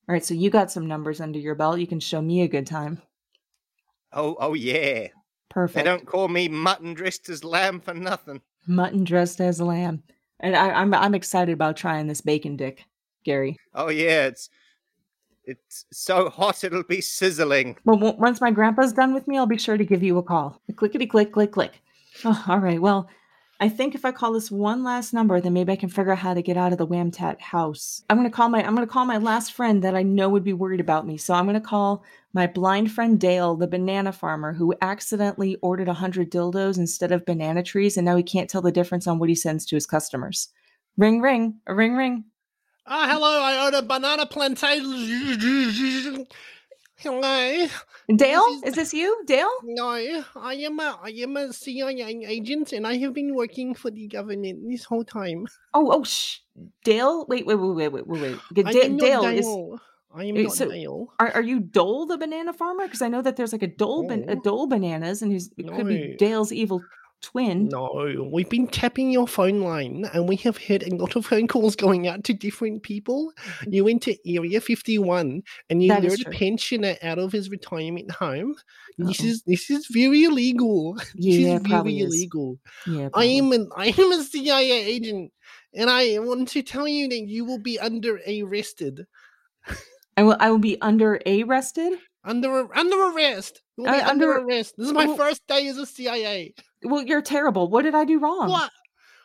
All 0.08 0.14
right, 0.14 0.24
so 0.24 0.34
you 0.34 0.50
got 0.50 0.70
some 0.70 0.86
numbers 0.86 1.20
under 1.20 1.38
your 1.38 1.54
belt. 1.54 1.78
You 1.78 1.86
can 1.86 2.00
show 2.00 2.20
me 2.20 2.42
a 2.42 2.48
good 2.48 2.66
time. 2.66 3.00
Oh, 4.12 4.36
oh 4.40 4.54
yeah. 4.54 5.08
Perfect. 5.48 5.76
They 5.76 5.82
don't 5.82 6.06
call 6.06 6.28
me 6.28 6.48
mutton 6.48 6.94
dressed 6.94 7.28
as 7.28 7.44
lamb 7.44 7.80
for 7.80 7.94
nothing. 7.94 8.40
Mutton 8.66 9.04
dressed 9.04 9.40
as 9.40 9.60
lamb. 9.60 10.02
And 10.40 10.56
I, 10.56 10.70
I'm 10.70 10.92
I'm 10.94 11.14
excited 11.14 11.52
about 11.52 11.76
trying 11.76 12.06
this 12.06 12.20
bacon 12.20 12.56
dick, 12.56 12.84
Gary. 13.24 13.56
Oh 13.74 13.90
yeah, 13.90 14.26
it's 14.26 14.48
it's 15.44 15.84
so 15.92 16.28
hot 16.30 16.64
it'll 16.64 16.82
be 16.82 17.00
sizzling. 17.00 17.76
Well, 17.84 18.16
once 18.18 18.40
my 18.40 18.50
grandpa's 18.50 18.92
done 18.92 19.14
with 19.14 19.26
me, 19.26 19.38
I'll 19.38 19.46
be 19.46 19.58
sure 19.58 19.76
to 19.76 19.84
give 19.84 20.02
you 20.02 20.18
a 20.18 20.22
call. 20.22 20.60
Clickety 20.76 21.06
click, 21.06 21.32
click, 21.32 21.52
click. 21.52 21.80
Oh, 22.24 22.44
all 22.46 22.58
right. 22.58 22.80
Well, 22.80 23.08
I 23.62 23.68
think 23.68 23.94
if 23.94 24.04
I 24.04 24.10
call 24.10 24.32
this 24.32 24.50
one 24.50 24.82
last 24.82 25.12
number, 25.12 25.40
then 25.40 25.52
maybe 25.52 25.72
I 25.72 25.76
can 25.76 25.88
figure 25.88 26.10
out 26.10 26.18
how 26.18 26.34
to 26.34 26.42
get 26.42 26.56
out 26.56 26.72
of 26.72 26.78
the 26.78 26.86
Whamtat 26.86 27.40
house. 27.40 28.02
I'm 28.10 28.16
gonna 28.16 28.28
call 28.28 28.48
my 28.48 28.60
I'm 28.60 28.74
gonna 28.74 28.88
call 28.88 29.04
my 29.04 29.18
last 29.18 29.52
friend 29.52 29.82
that 29.84 29.94
I 29.94 30.02
know 30.02 30.28
would 30.28 30.42
be 30.42 30.52
worried 30.52 30.80
about 30.80 31.06
me. 31.06 31.16
So 31.16 31.32
I'm 31.32 31.46
gonna 31.46 31.60
call 31.60 32.02
my 32.32 32.48
blind 32.48 32.90
friend 32.90 33.20
Dale, 33.20 33.54
the 33.54 33.68
banana 33.68 34.10
farmer, 34.10 34.52
who 34.52 34.74
accidentally 34.82 35.58
ordered 35.62 35.86
hundred 35.86 36.30
dildos 36.30 36.76
instead 36.76 37.12
of 37.12 37.24
banana 37.24 37.62
trees, 37.62 37.96
and 37.96 38.04
now 38.04 38.16
he 38.16 38.24
can't 38.24 38.50
tell 38.50 38.62
the 38.62 38.72
difference 38.72 39.06
on 39.06 39.20
what 39.20 39.28
he 39.28 39.34
sends 39.36 39.64
to 39.66 39.76
his 39.76 39.86
customers. 39.86 40.48
Ring 40.96 41.20
ring, 41.20 41.60
a 41.68 41.74
ring 41.74 41.94
ring. 41.94 42.24
Ah, 42.86 43.08
hello, 43.10 43.42
I 43.42 43.66
own 43.66 43.74
a 43.74 43.82
banana 43.82 44.26
plantation. 44.26 46.26
Hello. 46.96 47.66
Dale, 48.14 48.44
is- 48.54 48.62
is 48.64 48.74
this 48.74 48.94
you, 48.94 49.22
Dale? 49.26 49.48
No, 49.64 49.90
I 49.90 50.54
am 50.54 50.78
a 50.80 50.98
I 51.02 51.10
am 51.22 51.36
a 51.36 51.52
CIA 51.52 52.24
agent 52.26 52.72
and 52.72 52.86
I 52.86 52.96
have 52.98 53.14
been 53.14 53.34
working 53.34 53.74
for 53.74 53.90
the 53.90 54.06
government 54.08 54.68
this 54.68 54.84
whole 54.84 55.04
time. 55.04 55.46
Oh, 55.74 55.90
oh, 55.92 56.04
shh, 56.04 56.38
Dale. 56.84 57.24
Wait, 57.28 57.46
wait, 57.46 57.56
wait, 57.56 57.74
wait, 57.74 57.88
wait, 57.92 58.06
wait, 58.06 58.20
wait. 58.20 58.38
G- 58.54 58.62
I 58.66 58.72
Da- 58.72 58.84
am 58.86 58.96
not 58.96 59.06
Dale 59.06 59.24
is. 59.26 59.46
I 60.14 60.24
am 60.24 60.42
not 60.42 60.52
so- 60.52 60.68
Dale. 60.68 61.08
Are, 61.18 61.30
are 61.32 61.42
you 61.42 61.60
Dole 61.60 62.06
the 62.06 62.18
banana 62.18 62.52
farmer? 62.52 62.84
Because 62.86 63.02
I 63.02 63.08
know 63.08 63.22
that 63.22 63.36
there's 63.36 63.52
like 63.52 63.62
a 63.62 63.66
Dole, 63.68 64.06
ban- 64.06 64.28
a 64.28 64.36
Dole 64.36 64.66
bananas, 64.66 65.22
and 65.22 65.32
he's, 65.32 65.50
it 65.56 65.66
could 65.74 65.88
be 65.88 66.16
Dale's 66.18 66.52
evil 66.52 66.82
twin. 67.22 67.68
No, 67.68 68.28
we've 68.32 68.48
been 68.50 68.66
tapping 68.66 69.10
your 69.10 69.26
phone 69.28 69.60
line 69.60 70.04
and 70.12 70.28
we 70.28 70.36
have 70.36 70.56
heard 70.58 70.82
a 70.82 70.94
lot 70.96 71.16
of 71.16 71.26
phone 71.26 71.46
calls 71.48 71.76
going 71.76 72.06
out 72.08 72.24
to 72.24 72.34
different 72.34 72.82
people. 72.82 73.32
You 73.66 73.84
went 73.84 74.02
to 74.02 74.16
Area 74.30 74.60
51 74.60 75.42
and 75.70 75.82
you 75.82 75.88
That 75.88 76.02
lured 76.02 76.26
a 76.26 76.30
pensioner 76.30 76.96
out 77.02 77.18
of 77.18 77.32
his 77.32 77.48
retirement 77.50 78.10
home. 78.10 78.54
This 78.98 79.20
Uh-oh. 79.20 79.26
is 79.28 79.42
this 79.46 79.70
is 79.70 79.86
very 79.90 80.24
illegal. 80.24 80.94
This 81.14 81.36
is 81.36 81.62
very 81.62 81.98
is. 82.00 82.06
illegal. 82.06 82.58
Yeah, 82.86 83.08
I 83.14 83.24
am 83.24 83.52
an 83.52 83.68
I 83.76 83.86
am 83.96 84.12
a 84.12 84.22
CIA 84.24 84.70
agent 84.72 85.32
and 85.74 85.88
I 85.88 86.18
want 86.18 86.48
to 86.48 86.62
tell 86.62 86.86
you 86.88 87.08
that 87.08 87.20
you 87.28 87.44
will 87.44 87.58
be 87.60 87.78
under 87.78 88.20
arrested. 88.28 89.06
I 90.16 90.22
will. 90.24 90.36
I 90.38 90.50
will 90.50 90.58
be 90.58 90.78
under 90.82 91.20
arrested. 91.26 91.94
Under 92.24 92.68
under 92.76 92.96
arrest. 93.08 93.62
You 93.78 93.84
will 93.84 93.92
be 93.92 93.98
Uh, 93.98 94.10
under, 94.10 94.34
under- 94.34 94.44
arrest. 94.46 94.74
This 94.76 94.88
is 94.88 94.92
my 94.92 95.06
well- 95.06 95.16
first 95.16 95.40
day 95.48 95.66
as 95.68 95.78
a 95.78 95.86
CIA. 95.86 96.54
Well, 96.84 97.02
you're 97.02 97.22
terrible. 97.22 97.68
What 97.68 97.82
did 97.82 97.94
I 97.94 98.04
do 98.04 98.18
wrong? 98.18 98.48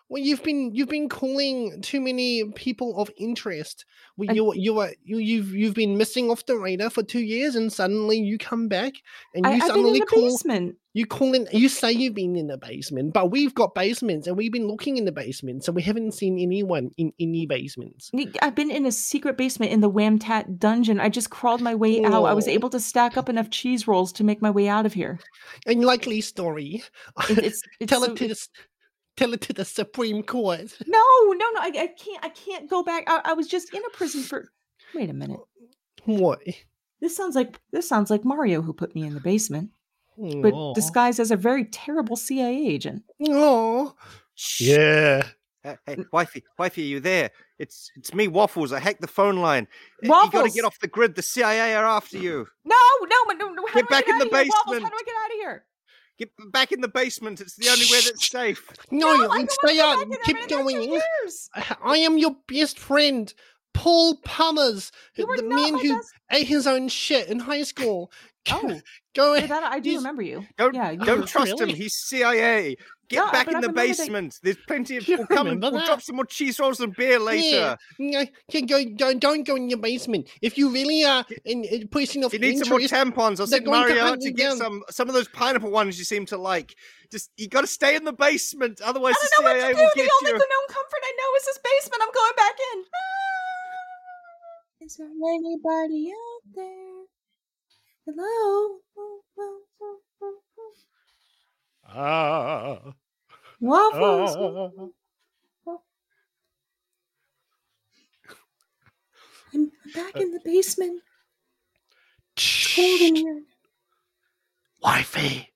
Well, 0.10 0.24
you've 0.24 0.42
been 0.42 0.74
you've 0.74 0.88
been 0.88 1.10
calling 1.10 1.82
too 1.82 2.00
many 2.00 2.46
people 2.56 2.98
of 2.98 3.12
interest. 3.18 3.84
Well, 4.16 4.34
you 4.34 4.54
you 4.56 4.74
were 4.74 4.94
you 5.04 5.18
you've 5.18 5.54
you've 5.54 5.74
been 5.74 5.98
missing 5.98 6.32
off 6.32 6.46
the 6.46 6.56
radar 6.58 6.90
for 6.90 7.04
two 7.04 7.20
years, 7.20 7.56
and 7.56 7.72
suddenly 7.74 8.18
you 8.18 8.38
come 8.38 8.70
back 8.70 8.94
and 9.36 9.46
I, 9.46 9.56
you 9.56 9.60
been 9.60 9.68
suddenly 9.68 10.00
call 10.00 10.22
basement. 10.32 10.78
you 10.94 11.06
call 11.06 11.34
in. 11.36 11.46
You 11.52 11.68
say 11.68 11.92
you've 11.92 12.14
been 12.14 12.38
in 12.38 12.48
the 12.48 12.58
basement, 12.58 13.14
but 13.14 13.32
we've 13.32 13.54
got 13.54 13.76
basements, 13.76 14.28
and 14.28 14.38
we've 14.38 14.52
been 14.52 14.70
looking 14.70 14.96
in 14.96 15.04
the 15.04 15.12
basements, 15.12 15.68
and 15.68 15.76
we 15.76 15.82
haven't 15.82 16.14
seen 16.14 16.40
anyone 16.40 16.92
in 16.98 17.12
any 17.20 17.46
basements. 17.46 18.10
I've 18.42 18.56
been 18.56 18.72
in 18.72 18.86
a 18.86 18.94
secret 18.94 19.36
basement 19.38 19.74
in 19.74 19.82
the 19.82 19.92
Whamtat 19.92 20.58
dungeon. 20.58 21.02
I 21.02 21.10
just 21.10 21.32
crawled 21.32 21.60
my 21.60 21.76
way 21.76 22.02
out. 22.06 22.24
I 22.24 22.34
was 22.34 22.48
Oh. 22.48 22.52
able 22.52 22.70
to 22.70 22.80
stack 22.80 23.18
up 23.18 23.28
enough 23.28 23.50
cheese 23.50 23.90
rolls 23.90 24.14
to 24.14 24.24
make 24.24 24.42
my 24.42 24.52
way 24.52 24.70
out 24.70 24.86
of 24.86 24.94
here. 24.94 25.20
And 25.66 25.84
likely 25.84 26.22
story. 26.22 26.82
It, 27.30 27.38
it's, 27.44 27.62
it's 27.82 27.90
tell 27.90 28.06
so- 28.06 28.14
it 28.14 28.16
to 28.20 28.28
the 28.30 28.48
tell 29.18 29.34
it 29.34 29.42
to 29.42 29.54
the 29.54 29.66
Supreme 29.66 30.24
Court. 30.24 30.78
No, 30.88 31.00
no, 31.34 31.46
no. 31.54 31.60
I, 31.60 31.68
I 31.76 31.88
can't. 31.88 32.24
I 32.24 32.30
can't 32.30 32.70
go 32.70 32.84
back. 32.84 33.04
I, 33.08 33.22
I 33.26 33.34
was 33.34 33.48
just 33.48 33.74
in 33.74 33.82
a 33.86 33.90
prison 33.90 34.22
for. 34.24 34.50
Wait 34.96 35.10
a 35.10 35.14
minute. 35.14 35.40
What? 36.06 36.40
This 37.02 37.16
sounds 37.16 37.36
like 37.36 37.60
this 37.72 37.88
sounds 37.88 38.10
like 38.10 38.24
Mario 38.24 38.62
who 38.62 38.74
put 38.74 38.96
me 38.96 39.04
in 39.04 39.14
the 39.14 39.20
basement, 39.20 39.72
but 40.18 40.54
Aw. 40.54 40.74
disguised 40.74 41.20
as 41.20 41.32
a 41.32 41.36
very 41.36 41.66
terrible 41.66 42.16
CIA 42.16 42.66
agent. 42.68 43.04
Oh. 43.28 43.94
Yeah. 44.60 45.28
Hey, 45.64 45.76
hey, 45.86 45.98
wifey, 46.14 46.44
wifey, 46.58 46.84
are 46.84 46.86
you 46.86 47.00
there? 47.02 47.32
It's 47.60 47.92
it's 47.98 48.14
me, 48.14 48.28
Waffles. 48.30 48.72
I 48.72 48.80
hacked 48.80 49.02
the 49.02 49.08
phone 49.08 49.38
line. 49.38 49.68
Uh, 50.04 50.24
You 50.24 50.32
gotta 50.32 50.50
get 50.50 50.64
off 50.64 50.80
the 50.80 50.88
grid. 50.88 51.16
The 51.16 51.22
CIA 51.22 51.76
are 51.76 51.86
after 51.86 52.18
you. 52.18 52.48
No, 52.64 52.76
no, 53.04 53.16
but 53.28 53.38
no, 53.38 53.50
no. 53.50 53.66
How 53.68 53.74
Get 53.82 53.90
do 53.90 53.96
I 53.96 53.98
back 53.98 54.06
get 54.06 54.16
in 54.16 54.16
out 54.16 54.20
the 54.20 54.26
of 54.38 54.42
here, 54.44 54.50
Waffles? 54.50 54.76
basement. 54.76 54.84
How 54.84 54.90
do 54.90 54.96
I 54.96 55.04
get 55.06 55.16
out 55.16 55.32
of 55.32 55.38
here? 55.40 55.66
Get 56.18 56.32
back 56.52 56.72
in 56.72 56.82
the 56.82 56.88
basement. 56.88 57.42
It's 57.42 57.56
the 57.56 57.70
only 57.70 57.86
way 57.92 58.00
that's 58.04 58.30
safe. 58.30 58.68
No, 58.92 59.16
No, 59.16 59.30
I 59.30 59.40
you 59.40 59.48
stay 59.50 59.78
wanna 59.80 59.82
out. 59.82 59.96
back 59.98 60.04
in 60.04 60.10
there. 60.10 60.20
Keep 60.26 60.36
I've 60.38 60.48
been 60.50 60.58
there 60.58 60.76
two 60.76 60.78
going. 60.88 61.02
I 61.84 61.98
am 61.98 62.18
your 62.18 62.36
best 62.48 62.80
friend, 62.80 63.32
Paul 63.74 64.18
Pummers, 64.26 64.92
the 65.16 65.44
man 65.44 65.78
who 65.78 65.96
best- 65.96 66.14
ate 66.32 66.48
his 66.48 66.66
own 66.66 66.88
shit 66.88 67.28
in 67.28 67.40
high 67.40 67.64
school. 67.64 68.12
Oh, 68.50 68.80
Go 69.16 69.34
ahead. 69.36 69.50
that, 69.50 69.64
I 69.64 69.80
do 69.80 69.90
He's- 69.90 70.00
remember 70.00 70.22
you. 70.22 70.46
Don't 70.58 70.74
Yeah, 70.74 70.92
you 70.92 71.00
don't 71.00 71.22
were- 71.22 71.26
trust 71.28 71.60
him. 71.60 71.70
He's 71.70 71.94
CIA. 71.96 72.78
Get 73.10 73.18
No, 73.26 73.32
back 73.32 73.48
in 73.48 73.56
I 73.56 73.62
the 73.62 73.68
remember 73.70 73.88
that- 73.88 73.98
basement. 73.98 74.40
There's 74.44 74.58
plenty 74.68 74.98
of. 74.98 75.08
You 75.08 75.18
We'll 75.18 75.28
come 75.28 75.48
and 75.48 75.62
we'll 75.62 75.72
that? 75.72 75.86
drop 75.86 76.02
some 76.02 76.18
more 76.18 76.26
cheese 76.26 76.60
rolls 76.60 76.82
and 76.82 76.94
beer 76.94 77.20
later. 77.20 77.78
Yeah, 77.98 78.26
yeah, 78.52 78.62
go, 78.62 78.84
go, 78.98 79.14
don't 79.18 79.46
go 79.48 79.56
in 79.56 79.70
your 79.70 79.80
basement. 79.80 80.28
If 80.42 80.58
you 80.58 80.70
really 80.70 81.06
are 81.06 81.26
in, 81.46 81.64
in 81.64 81.84
a 81.84 81.88
person 81.88 82.24
of 82.26 82.34
If 82.34 82.42
you 82.42 82.52
need 82.52 82.60
some 82.60 82.68
more 82.70 82.82
interest, 82.82 82.94
tampons, 83.16 83.40
I'll 83.40 83.48
they're 83.48 83.64
send 83.64 83.66
going 83.66 83.88
to 83.88 83.96
Mario 83.96 84.16
to 84.18 84.32
get 84.32 84.50
down. 84.50 84.58
some 84.58 84.84
some 84.90 85.08
of 85.08 85.14
those 85.16 85.30
pineapple 85.30 85.72
ones 85.72 85.98
you 85.98 86.04
seem 86.04 86.26
to 86.28 86.38
like. 86.38 86.76
Just 87.10 87.32
you 87.38 87.48
got 87.48 87.62
to 87.62 87.68
stay 87.68 87.96
in 87.96 88.04
the 88.04 88.12
basement, 88.12 88.82
otherwise 88.82 89.16
I 89.18 89.28
don't 89.38 89.46
know 89.46 89.52
what 89.52 89.62
to 89.62 89.74
do. 89.74 89.80
will 89.80 89.90
The 89.96 90.02
only 90.02 90.32
you. 90.32 90.38
known 90.38 90.68
comfort 90.68 91.02
I 91.02 91.14
know 91.18 91.36
is 91.38 91.46
this 91.46 91.60
basement. 91.64 92.02
I'm 92.04 92.12
going 92.14 92.36
back 92.36 92.56
in. 92.74 92.84
Is 94.86 94.98
there 94.98 95.08
anybody 95.08 96.12
out 96.12 96.44
there? 96.54 97.06
Hello? 98.06 98.80
Ah. 101.90 102.80
Waffles. 103.60 104.36
ah. 104.36 104.70
I'm 109.54 109.72
back 109.94 110.16
in 110.18 110.32
the 110.32 110.40
basement. 110.44 111.02
It's 112.36 112.76
cold 112.76 113.02
in 113.02 113.16
here. 113.16 113.42
Wifey. 114.84 115.50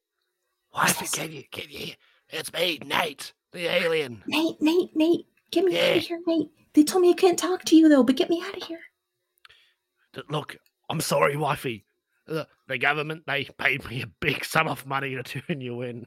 Wifey, 0.74 1.06
can 1.08 1.32
you, 1.32 1.44
can 1.52 1.66
you? 1.70 1.94
It's 2.30 2.52
me, 2.54 2.80
Nate, 2.86 3.34
the 3.52 3.66
alien. 3.68 4.24
Nate, 4.26 4.56
Nate, 4.62 4.96
Nate. 4.96 5.26
Get 5.52 5.66
me 5.66 5.78
out 5.78 5.84
Yeah. 5.84 5.94
of 5.96 6.04
here, 6.06 6.20
Nate. 6.26 6.50
They 6.74 6.84
told 6.84 7.02
me 7.02 7.10
I 7.12 7.14
can't 7.14 7.38
talk 7.38 7.66
to 7.66 7.76
you 7.76 7.90
though, 7.90 8.04
but 8.04 8.16
get 8.16 8.30
me 8.30 8.42
out 8.46 8.56
of 8.56 8.64
here. 8.64 8.80
Look, 10.30 10.58
I'm 10.90 11.02
sorry, 11.02 11.36
wifey. 11.38 11.86
The, 12.26 12.48
the 12.68 12.78
government, 12.78 13.24
they 13.28 13.44
paid 13.58 13.86
me 13.90 14.02
a 14.02 14.08
big 14.08 14.46
sum 14.46 14.68
of 14.68 14.86
money 14.86 15.16
to 15.16 15.24
turn 15.24 15.60
you 15.62 15.82
in. 15.82 16.06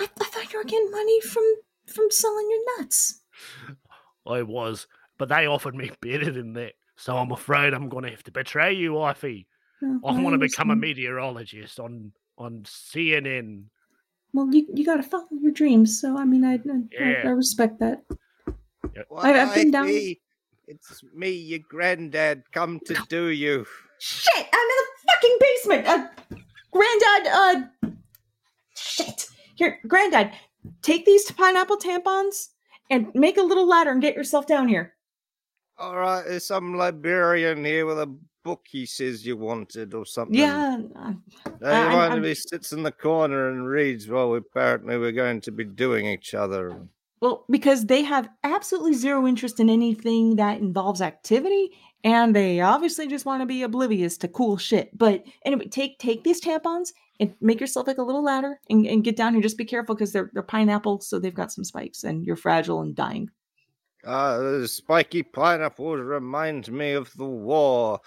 I, 0.00 0.04
I 0.20 0.24
thought 0.24 0.52
you 0.52 0.58
were 0.58 0.64
getting 0.64 0.90
money 0.90 1.20
from 1.20 1.44
from 1.86 2.10
selling 2.10 2.48
your 2.50 2.78
nuts. 2.78 3.20
I 4.26 4.42
was, 4.42 4.86
but 5.18 5.28
they 5.28 5.46
offered 5.46 5.74
me 5.74 5.90
better 6.00 6.30
than 6.30 6.54
that. 6.54 6.72
So 6.96 7.16
I'm 7.16 7.32
afraid 7.32 7.74
I'm 7.74 7.88
going 7.88 8.04
to 8.04 8.10
have 8.10 8.22
to 8.24 8.30
betray 8.30 8.72
you, 8.72 8.94
wifey. 8.94 9.46
Oh, 9.82 10.00
I 10.06 10.20
want 10.20 10.34
to 10.34 10.38
become 10.38 10.70
a 10.70 10.76
meteorologist 10.76 11.78
on 11.80 12.12
on 12.38 12.62
CNN. 12.64 13.64
Well, 14.32 14.48
you 14.52 14.66
you 14.74 14.84
gotta 14.84 15.02
follow 15.02 15.26
your 15.30 15.52
dreams. 15.52 16.00
So 16.00 16.16
I 16.18 16.24
mean, 16.24 16.44
I 16.44 16.54
I, 16.54 16.56
I, 16.56 16.58
Yeah. 16.90 17.22
I 17.26 17.28
respect 17.30 17.78
that. 17.80 18.02
Wifey, 19.10 19.38
I've 19.38 19.54
been 19.54 19.70
down- 19.70 19.88
It's 19.88 21.02
me, 21.14 21.30
your 21.30 21.58
granddad, 21.68 22.44
come 22.52 22.80
to 22.86 22.94
do 23.08 23.26
you. 23.28 23.66
Shit! 23.98 24.46
I'm 24.52 24.68
in 24.70 24.84
the 24.86 25.12
fucking 25.12 25.38
basement. 25.40 25.86
Uh, 25.86 26.08
granddad. 26.72 27.26
Uh, 27.84 27.90
shit. 28.76 29.26
Here, 29.54 29.78
granddad, 29.86 30.32
take 30.82 31.04
these 31.04 31.30
pineapple 31.30 31.78
tampons 31.78 32.48
and 32.90 33.10
make 33.14 33.36
a 33.36 33.42
little 33.42 33.66
ladder 33.66 33.90
and 33.90 34.02
get 34.02 34.14
yourself 34.16 34.46
down 34.46 34.68
here. 34.68 34.94
All 35.78 35.96
right, 35.96 36.24
there's 36.26 36.46
some 36.46 36.76
librarian 36.76 37.64
here 37.64 37.86
with 37.86 37.98
a 37.98 38.14
book 38.44 38.62
he 38.68 38.86
says 38.86 39.26
you 39.26 39.36
wanted 39.36 39.94
or 39.94 40.04
something. 40.04 40.38
Yeah. 40.38 40.76
Now, 40.76 41.02
I'm- 41.04 41.22
he 41.90 41.96
one 41.96 42.12
I'm- 42.12 42.22
he 42.24 42.34
sits 42.34 42.72
in 42.72 42.82
the 42.82 42.92
corner 42.92 43.48
and 43.48 43.66
reads 43.66 44.08
while 44.08 44.34
apparently 44.34 44.98
we're 44.98 45.12
going 45.12 45.40
to 45.42 45.50
be 45.50 45.64
doing 45.64 46.06
each 46.06 46.34
other. 46.34 46.86
Well, 47.20 47.46
because 47.48 47.86
they 47.86 48.02
have 48.02 48.28
absolutely 48.42 48.92
zero 48.92 49.26
interest 49.26 49.58
in 49.58 49.70
anything 49.70 50.36
that 50.36 50.58
involves 50.60 51.00
activity, 51.00 51.70
and 52.04 52.36
they 52.36 52.60
obviously 52.60 53.06
just 53.06 53.24
want 53.24 53.40
to 53.40 53.46
be 53.46 53.62
oblivious 53.62 54.18
to 54.18 54.28
cool 54.28 54.58
shit. 54.58 54.96
But 54.96 55.24
anyway, 55.44 55.68
take 55.68 55.98
take 55.98 56.22
these 56.22 56.40
tampons 56.40 56.92
and 57.20 57.34
make 57.40 57.60
yourself 57.60 57.86
like 57.86 57.98
a 57.98 58.02
little 58.02 58.24
ladder 58.24 58.60
and, 58.68 58.86
and 58.86 59.04
get 59.04 59.16
down 59.16 59.34
here. 59.34 59.42
Just 59.42 59.58
be 59.58 59.64
careful 59.64 59.94
because 59.94 60.12
they're 60.12 60.30
they're 60.32 60.42
pineapple, 60.42 61.00
so 61.00 61.18
they've 61.18 61.34
got 61.34 61.52
some 61.52 61.64
spikes, 61.64 62.04
and 62.04 62.24
you're 62.24 62.36
fragile 62.36 62.80
and 62.80 62.94
dying. 62.94 63.30
Ah, 64.06 64.36
the 64.38 64.68
spiky 64.68 65.22
pineapples 65.22 66.00
remind 66.00 66.70
me 66.70 66.92
of 66.92 67.12
the 67.14 67.24
war. 67.24 68.00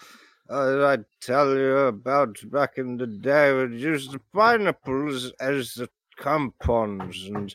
Uh, 0.50 0.86
I 0.86 0.98
tell 1.20 1.54
you 1.54 1.76
about 1.76 2.38
back 2.50 2.78
in 2.78 2.96
the 2.96 3.06
day, 3.06 3.52
we 3.52 3.76
used 3.76 4.12
the 4.12 4.20
pineapples 4.32 5.32
as 5.40 5.74
the 5.74 5.88
compounds, 6.16 7.26
and 7.26 7.54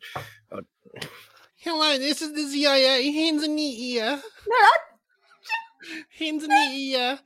Hello, 1.64 1.98
this 1.98 2.22
is 2.22 2.34
the 2.34 2.44
CIA. 2.50 3.10
Hands 3.10 3.42
in 3.42 3.56
the 3.56 3.94
ear. 3.94 4.22
Hands 6.20 6.44
in 6.44 6.50
the 6.50 6.56
ear. 6.56 7.20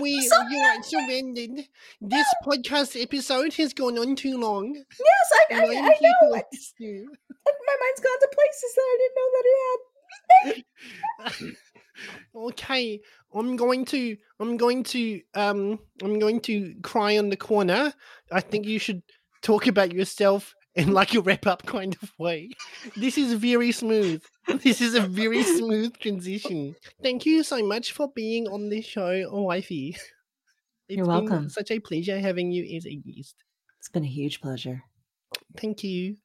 We 0.00 0.10
you 0.50 0.58
are 0.58 0.82
surrendered. 0.82 1.66
This 2.00 2.26
podcast 2.44 3.00
episode 3.00 3.54
has 3.54 3.72
gone 3.72 3.98
on 3.98 4.16
too 4.16 4.38
long. 4.38 4.74
Yes, 4.74 5.30
I, 5.50 5.54
I, 5.54 5.58
I 5.58 5.64
know. 5.64 6.34
I, 6.34 6.42
my 6.80 7.76
mind's 7.80 8.00
gone 8.00 8.20
to 8.20 8.28
places 8.32 8.74
that 8.76 8.86
I 8.86 8.96
didn't 9.00 9.16
know 9.16 9.30
that 9.34 9.44
it 9.46 10.64
had. 11.34 11.56
okay, 12.36 13.00
I'm 13.34 13.56
going 13.56 13.84
to 13.86 14.16
I'm 14.38 14.56
going 14.56 14.82
to 14.84 15.20
um 15.34 15.78
I'm 16.02 16.18
going 16.18 16.40
to 16.42 16.74
cry 16.82 17.18
on 17.18 17.28
the 17.28 17.36
corner. 17.36 17.92
I 18.32 18.40
think 18.40 18.66
you 18.66 18.78
should 18.78 19.02
talk 19.42 19.66
about 19.66 19.92
yourself 19.92 20.54
in 20.76 20.92
like 20.92 21.14
a 21.14 21.20
wrap 21.20 21.46
up 21.46 21.64
kind 21.66 21.96
of 22.02 22.12
way. 22.18 22.50
This 22.96 23.18
is 23.18 23.34
very 23.34 23.72
smooth. 23.72 24.22
This 24.62 24.80
is 24.80 24.94
a 24.94 25.00
very 25.02 25.42
smooth 25.44 25.96
transition. 25.98 26.74
Thank 27.02 27.24
you 27.26 27.42
so 27.44 27.64
much 27.64 27.92
for 27.92 28.08
being 28.14 28.48
on 28.48 28.68
the 28.68 28.80
show, 28.82 29.28
wifey. 29.30 29.90
It's 29.96 30.96
You're 30.96 31.04
been 31.06 31.12
welcome. 31.14 31.48
such 31.50 31.70
a 31.70 31.78
pleasure 31.78 32.18
having 32.18 32.50
you 32.50 32.76
as 32.76 32.84
a 32.86 32.96
guest. 32.96 33.36
It's 33.78 33.88
been 33.88 34.02
a 34.04 34.08
huge 34.08 34.40
pleasure. 34.40 34.82
Thank 35.56 35.84
you. 35.84 36.16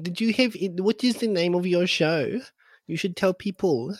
Did 0.00 0.20
you 0.20 0.32
have 0.34 0.54
what 0.78 1.02
is 1.04 1.16
the 1.16 1.28
name 1.28 1.54
of 1.54 1.66
your 1.66 1.86
show? 1.86 2.40
You 2.86 2.96
should 2.96 3.16
tell 3.16 3.32
people. 3.32 3.96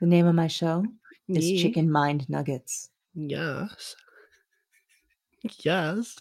The 0.00 0.06
name 0.06 0.26
of 0.26 0.34
my 0.34 0.46
show 0.48 0.84
is 1.28 1.50
Yeah. 1.50 1.62
Chicken 1.62 1.90
Mind 1.90 2.28
Nuggets. 2.28 2.90
Yes. 3.14 3.96
Yes. 5.64 6.16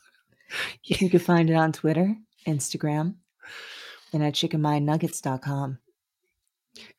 You 0.83 1.09
can 1.09 1.19
find 1.19 1.49
it 1.49 1.53
on 1.55 1.71
Twitter, 1.71 2.15
Instagram, 2.47 3.15
and 4.13 4.23
at 4.23 4.33
chickenmindnuggets.com. 4.33 5.79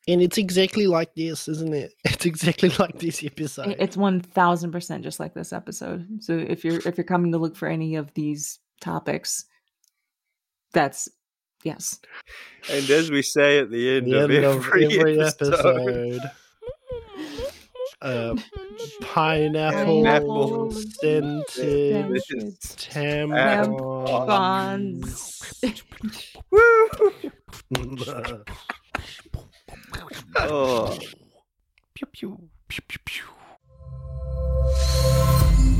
And 0.07 0.21
it's 0.21 0.37
exactly 0.37 0.85
like 0.85 1.15
this, 1.15 1.47
isn't 1.47 1.73
it? 1.73 1.93
It's 2.05 2.25
exactly 2.25 2.69
like 2.79 2.99
this 2.99 3.23
episode. 3.23 3.75
It's 3.79 3.97
one 3.97 4.21
thousand 4.21 4.71
percent 4.71 5.03
just 5.03 5.19
like 5.19 5.33
this 5.33 5.51
episode. 5.51 6.07
So 6.19 6.37
if 6.37 6.63
you're 6.63 6.79
if 6.87 6.97
you're 6.97 7.03
coming 7.03 7.31
to 7.31 7.37
look 7.37 7.55
for 7.55 7.67
any 7.67 7.95
of 7.95 8.13
these 8.13 8.59
topics, 8.79 9.45
that's 10.71 11.09
yes. 11.63 11.99
and 12.71 12.89
as 12.89 13.11
we 13.11 13.21
say 13.21 13.59
at 13.59 13.71
the 13.71 13.97
end, 13.97 14.07
The 14.07 14.23
of, 14.23 14.31
end 14.31 14.45
every 14.45 14.85
of 14.85 14.91
every 14.91 15.19
episode, 15.25 15.53
episode. 15.53 16.21
Uh, 18.03 18.35
pineapple 19.01 20.03
Pineapple 20.03 20.71
scented 20.71 21.47
Scented 21.49 22.59
tampons. 22.75 24.33
oh. 30.35 30.97
Pew, 31.93 32.07
pew, 32.11 32.37
pew, 32.67 32.81
pew, 32.89 32.99
pew. 33.05 33.23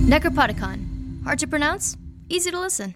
Necropodicon. 0.08 1.24
Hard 1.26 1.40
to 1.40 1.48
pronounce, 1.48 1.98
easy 2.30 2.52
to 2.52 2.60
listen. 2.60 2.96